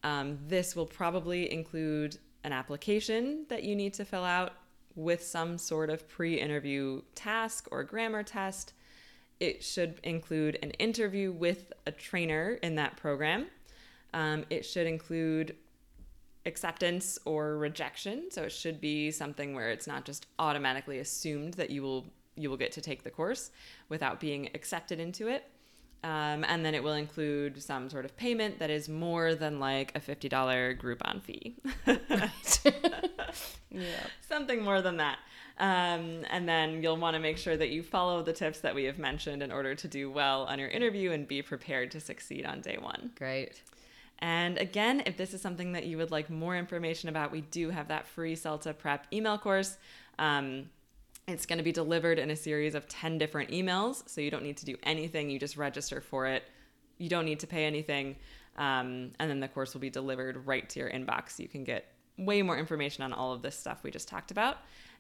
Um, 0.04 0.40
this 0.48 0.76
will 0.76 0.86
probably 0.86 1.52
include 1.52 2.18
an 2.44 2.54
application 2.54 3.46
that 3.50 3.64
you 3.64 3.76
need 3.76 3.94
to 3.96 4.06
fill 4.06 4.24
out 4.24 4.54
with 4.96 5.24
some 5.24 5.58
sort 5.58 5.90
of 5.90 6.08
pre-interview 6.08 7.02
task 7.16 7.68
or 7.72 7.84
grammar 7.84 8.24
test. 8.24 8.74
It 9.40 9.64
should 9.64 10.00
include 10.04 10.60
an 10.62 10.72
interview 10.72 11.32
with 11.32 11.72
a 11.86 11.92
trainer 11.92 12.60
in 12.62 12.76
that 12.76 12.98
program. 12.98 13.48
Um, 14.14 14.46
it 14.50 14.66
should 14.66 14.88
include 14.88 15.56
acceptance 16.46 17.20
or 17.26 17.58
rejection. 17.58 18.30
So 18.32 18.44
it 18.44 18.52
should 18.52 18.82
be 18.82 19.12
something 19.12 19.54
where 19.56 19.70
it's 19.70 19.88
not 19.88 20.06
just 20.06 20.28
automatically 20.40 21.00
assumed 21.00 21.56
that 21.56 21.70
you 21.70 21.84
will 21.84 22.06
you 22.42 22.50
will 22.50 22.58
get 22.58 22.72
to 22.74 22.82
take 22.82 23.04
the 23.04 23.12
course 23.12 23.52
without 23.90 24.20
being 24.20 24.50
accepted 24.54 25.00
into 25.00 25.28
it. 25.28 25.46
Um, 26.04 26.44
and 26.48 26.66
then 26.66 26.74
it 26.74 26.84
will 26.84 26.94
include 26.94 27.62
some 27.62 27.88
sort 27.90 28.06
of 28.06 28.18
payment 28.18 28.58
that 28.58 28.72
is 28.72 28.90
more 28.90 29.36
than 29.36 29.60
like 29.60 29.92
a 29.96 30.00
fifty 30.00 30.28
dollar 30.28 30.76
Groupon 30.76 31.22
fee. 31.22 31.56
Yeah. 33.72 33.86
Something 34.28 34.64
more 34.64 34.82
than 34.82 34.98
that. 34.98 35.20
Um, 35.58 36.26
and 36.30 36.48
then 36.48 36.82
you'll 36.84 36.98
want 36.98 37.16
to 37.16 37.20
make 37.20 37.38
sure 37.38 37.56
that 37.56 37.70
you 37.70 37.84
follow 37.84 38.22
the 38.22 38.34
tips 38.34 38.60
that 38.62 38.76
we 38.76 38.84
have 38.86 38.98
mentioned 38.98 39.42
in 39.42 39.52
order 39.52 39.76
to 39.76 39.88
do 39.88 40.12
well 40.12 40.44
on 40.44 40.60
your 40.60 40.70
interview 40.70 41.12
and 41.12 41.28
be 41.28 41.42
prepared 41.42 41.92
to 41.92 42.00
succeed 42.00 42.46
on 42.46 42.62
day 42.62 42.78
one. 42.78 43.12
Great. 43.18 43.62
And 44.20 44.58
again, 44.58 45.04
if 45.06 45.18
this 45.18 45.34
is 45.34 45.42
something 45.42 45.72
that 45.72 45.86
you 45.86 45.98
would 45.98 46.12
like 46.12 46.30
more 46.30 46.56
information 46.56 47.10
about, 47.10 47.32
we 47.32 47.42
do 47.42 47.70
have 47.70 47.88
that 47.88 48.08
free 48.08 48.36
CELTA 48.36 48.78
prep 48.78 49.08
email 49.12 49.38
course. 49.38 49.78
Um, 50.20 50.70
it's 51.28 51.46
going 51.46 51.58
to 51.58 51.64
be 51.64 51.72
delivered 51.72 52.20
in 52.20 52.30
a 52.32 52.36
series 52.36 52.76
of 52.76 52.88
10 52.88 53.18
different 53.18 53.52
emails. 53.52 54.08
So 54.10 54.22
you 54.22 54.32
don't 54.32 54.44
need 54.44 54.58
to 54.58 54.66
do 54.66 54.76
anything. 54.84 55.30
You 55.30 55.40
just 55.40 55.58
register 55.58 56.02
for 56.02 56.28
it. 56.28 56.44
You 56.98 57.10
don't 57.10 57.26
need 57.26 57.40
to 57.42 57.48
pay 57.48 57.66
anything. 57.66 58.16
Um, 58.58 59.12
and 59.20 59.30
then 59.30 59.40
the 59.40 59.48
course 59.48 59.74
will 59.74 59.82
be 59.82 59.90
delivered 59.90 60.46
right 60.46 60.68
to 60.70 60.80
your 60.80 60.90
inbox. 60.90 61.40
You 61.40 61.48
can 61.48 61.64
get 61.64 61.86
way 62.18 62.42
more 62.42 62.58
information 62.58 63.04
on 63.04 63.14
all 63.14 63.34
of 63.34 63.42
this 63.42 63.58
stuff 63.58 63.84
we 63.84 63.92
just 63.92 64.08
talked 64.08 64.32
about. 64.32 64.58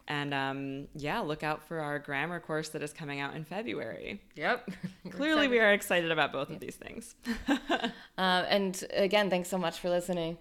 And 0.07 0.33
um, 0.33 0.87
yeah, 0.95 1.19
look 1.19 1.43
out 1.43 1.63
for 1.67 1.79
our 1.79 1.99
grammar 1.99 2.39
course 2.39 2.69
that 2.69 2.81
is 2.81 2.91
coming 2.91 3.19
out 3.19 3.35
in 3.35 3.45
February. 3.45 4.21
Yep. 4.35 4.69
Clearly, 5.11 5.47
we 5.47 5.59
are 5.59 5.73
excited 5.73 6.11
about 6.11 6.31
both 6.31 6.49
of 6.49 6.59
these 6.59 6.75
things. 6.75 7.15
Uh, 8.17 8.45
and 8.49 8.83
again, 8.93 9.31
thanks 9.31 9.49
so 9.49 9.57
much 9.57 9.79
for 9.79 9.89
listening. 9.89 10.37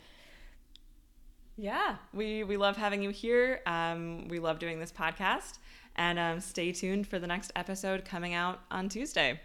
Yeah, 1.57 1.97
we 2.13 2.45
we 2.45 2.59
love 2.59 2.77
having 2.77 3.03
you 3.03 3.09
here. 3.09 3.63
Um, 3.65 4.29
we 4.29 4.39
love 4.39 4.59
doing 4.59 4.81
this 4.81 4.93
podcast, 4.93 5.59
and 6.01 6.19
um, 6.19 6.41
stay 6.41 6.73
tuned 6.73 7.07
for 7.07 7.19
the 7.19 7.27
next 7.27 7.53
episode 7.55 8.07
coming 8.07 8.33
out 8.33 8.61
on 8.71 8.89
Tuesday. 8.89 9.39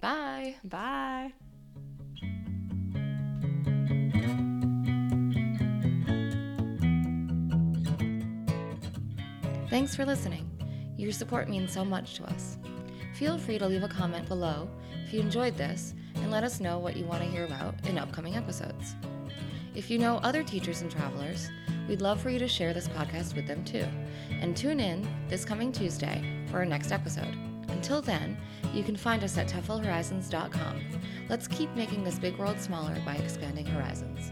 Bye. 0.00 0.54
Bye. 0.62 1.32
Thanks 9.68 9.96
for 9.96 10.06
listening. 10.06 10.48
Your 10.96 11.10
support 11.10 11.48
means 11.48 11.72
so 11.72 11.84
much 11.84 12.14
to 12.14 12.24
us. 12.24 12.56
Feel 13.14 13.36
free 13.36 13.58
to 13.58 13.66
leave 13.66 13.82
a 13.82 13.88
comment 13.88 14.28
below 14.28 14.70
if 15.04 15.12
you 15.12 15.18
enjoyed 15.18 15.56
this 15.56 15.94
and 16.14 16.30
let 16.30 16.44
us 16.44 16.60
know 16.60 16.78
what 16.78 16.96
you 16.96 17.04
want 17.04 17.24
to 17.24 17.28
hear 17.28 17.46
about 17.46 17.74
in 17.88 17.98
upcoming 17.98 18.36
episodes. 18.36 18.94
If 19.74 19.90
you 19.90 19.98
know 19.98 20.18
other 20.22 20.42
teachers 20.42 20.82
and 20.82 20.90
travelers, 20.90 21.50
we'd 21.88 22.00
love 22.00 22.20
for 22.20 22.30
you 22.30 22.38
to 22.38 22.46
share 22.46 22.72
this 22.72 22.88
podcast 22.88 23.34
with 23.34 23.46
them 23.46 23.64
too. 23.64 23.84
And 24.30 24.56
tune 24.56 24.78
in 24.78 25.06
this 25.28 25.44
coming 25.44 25.72
Tuesday 25.72 26.22
for 26.48 26.58
our 26.58 26.64
next 26.64 26.92
episode. 26.92 27.36
Until 27.68 28.00
then, 28.00 28.38
you 28.72 28.84
can 28.84 28.96
find 28.96 29.24
us 29.24 29.36
at 29.36 29.48
TEFLHorizons.com. 29.48 30.80
Let's 31.28 31.48
keep 31.48 31.74
making 31.74 32.04
this 32.04 32.18
big 32.18 32.38
world 32.38 32.60
smaller 32.60 32.96
by 33.04 33.16
expanding 33.16 33.66
horizons. 33.66 34.30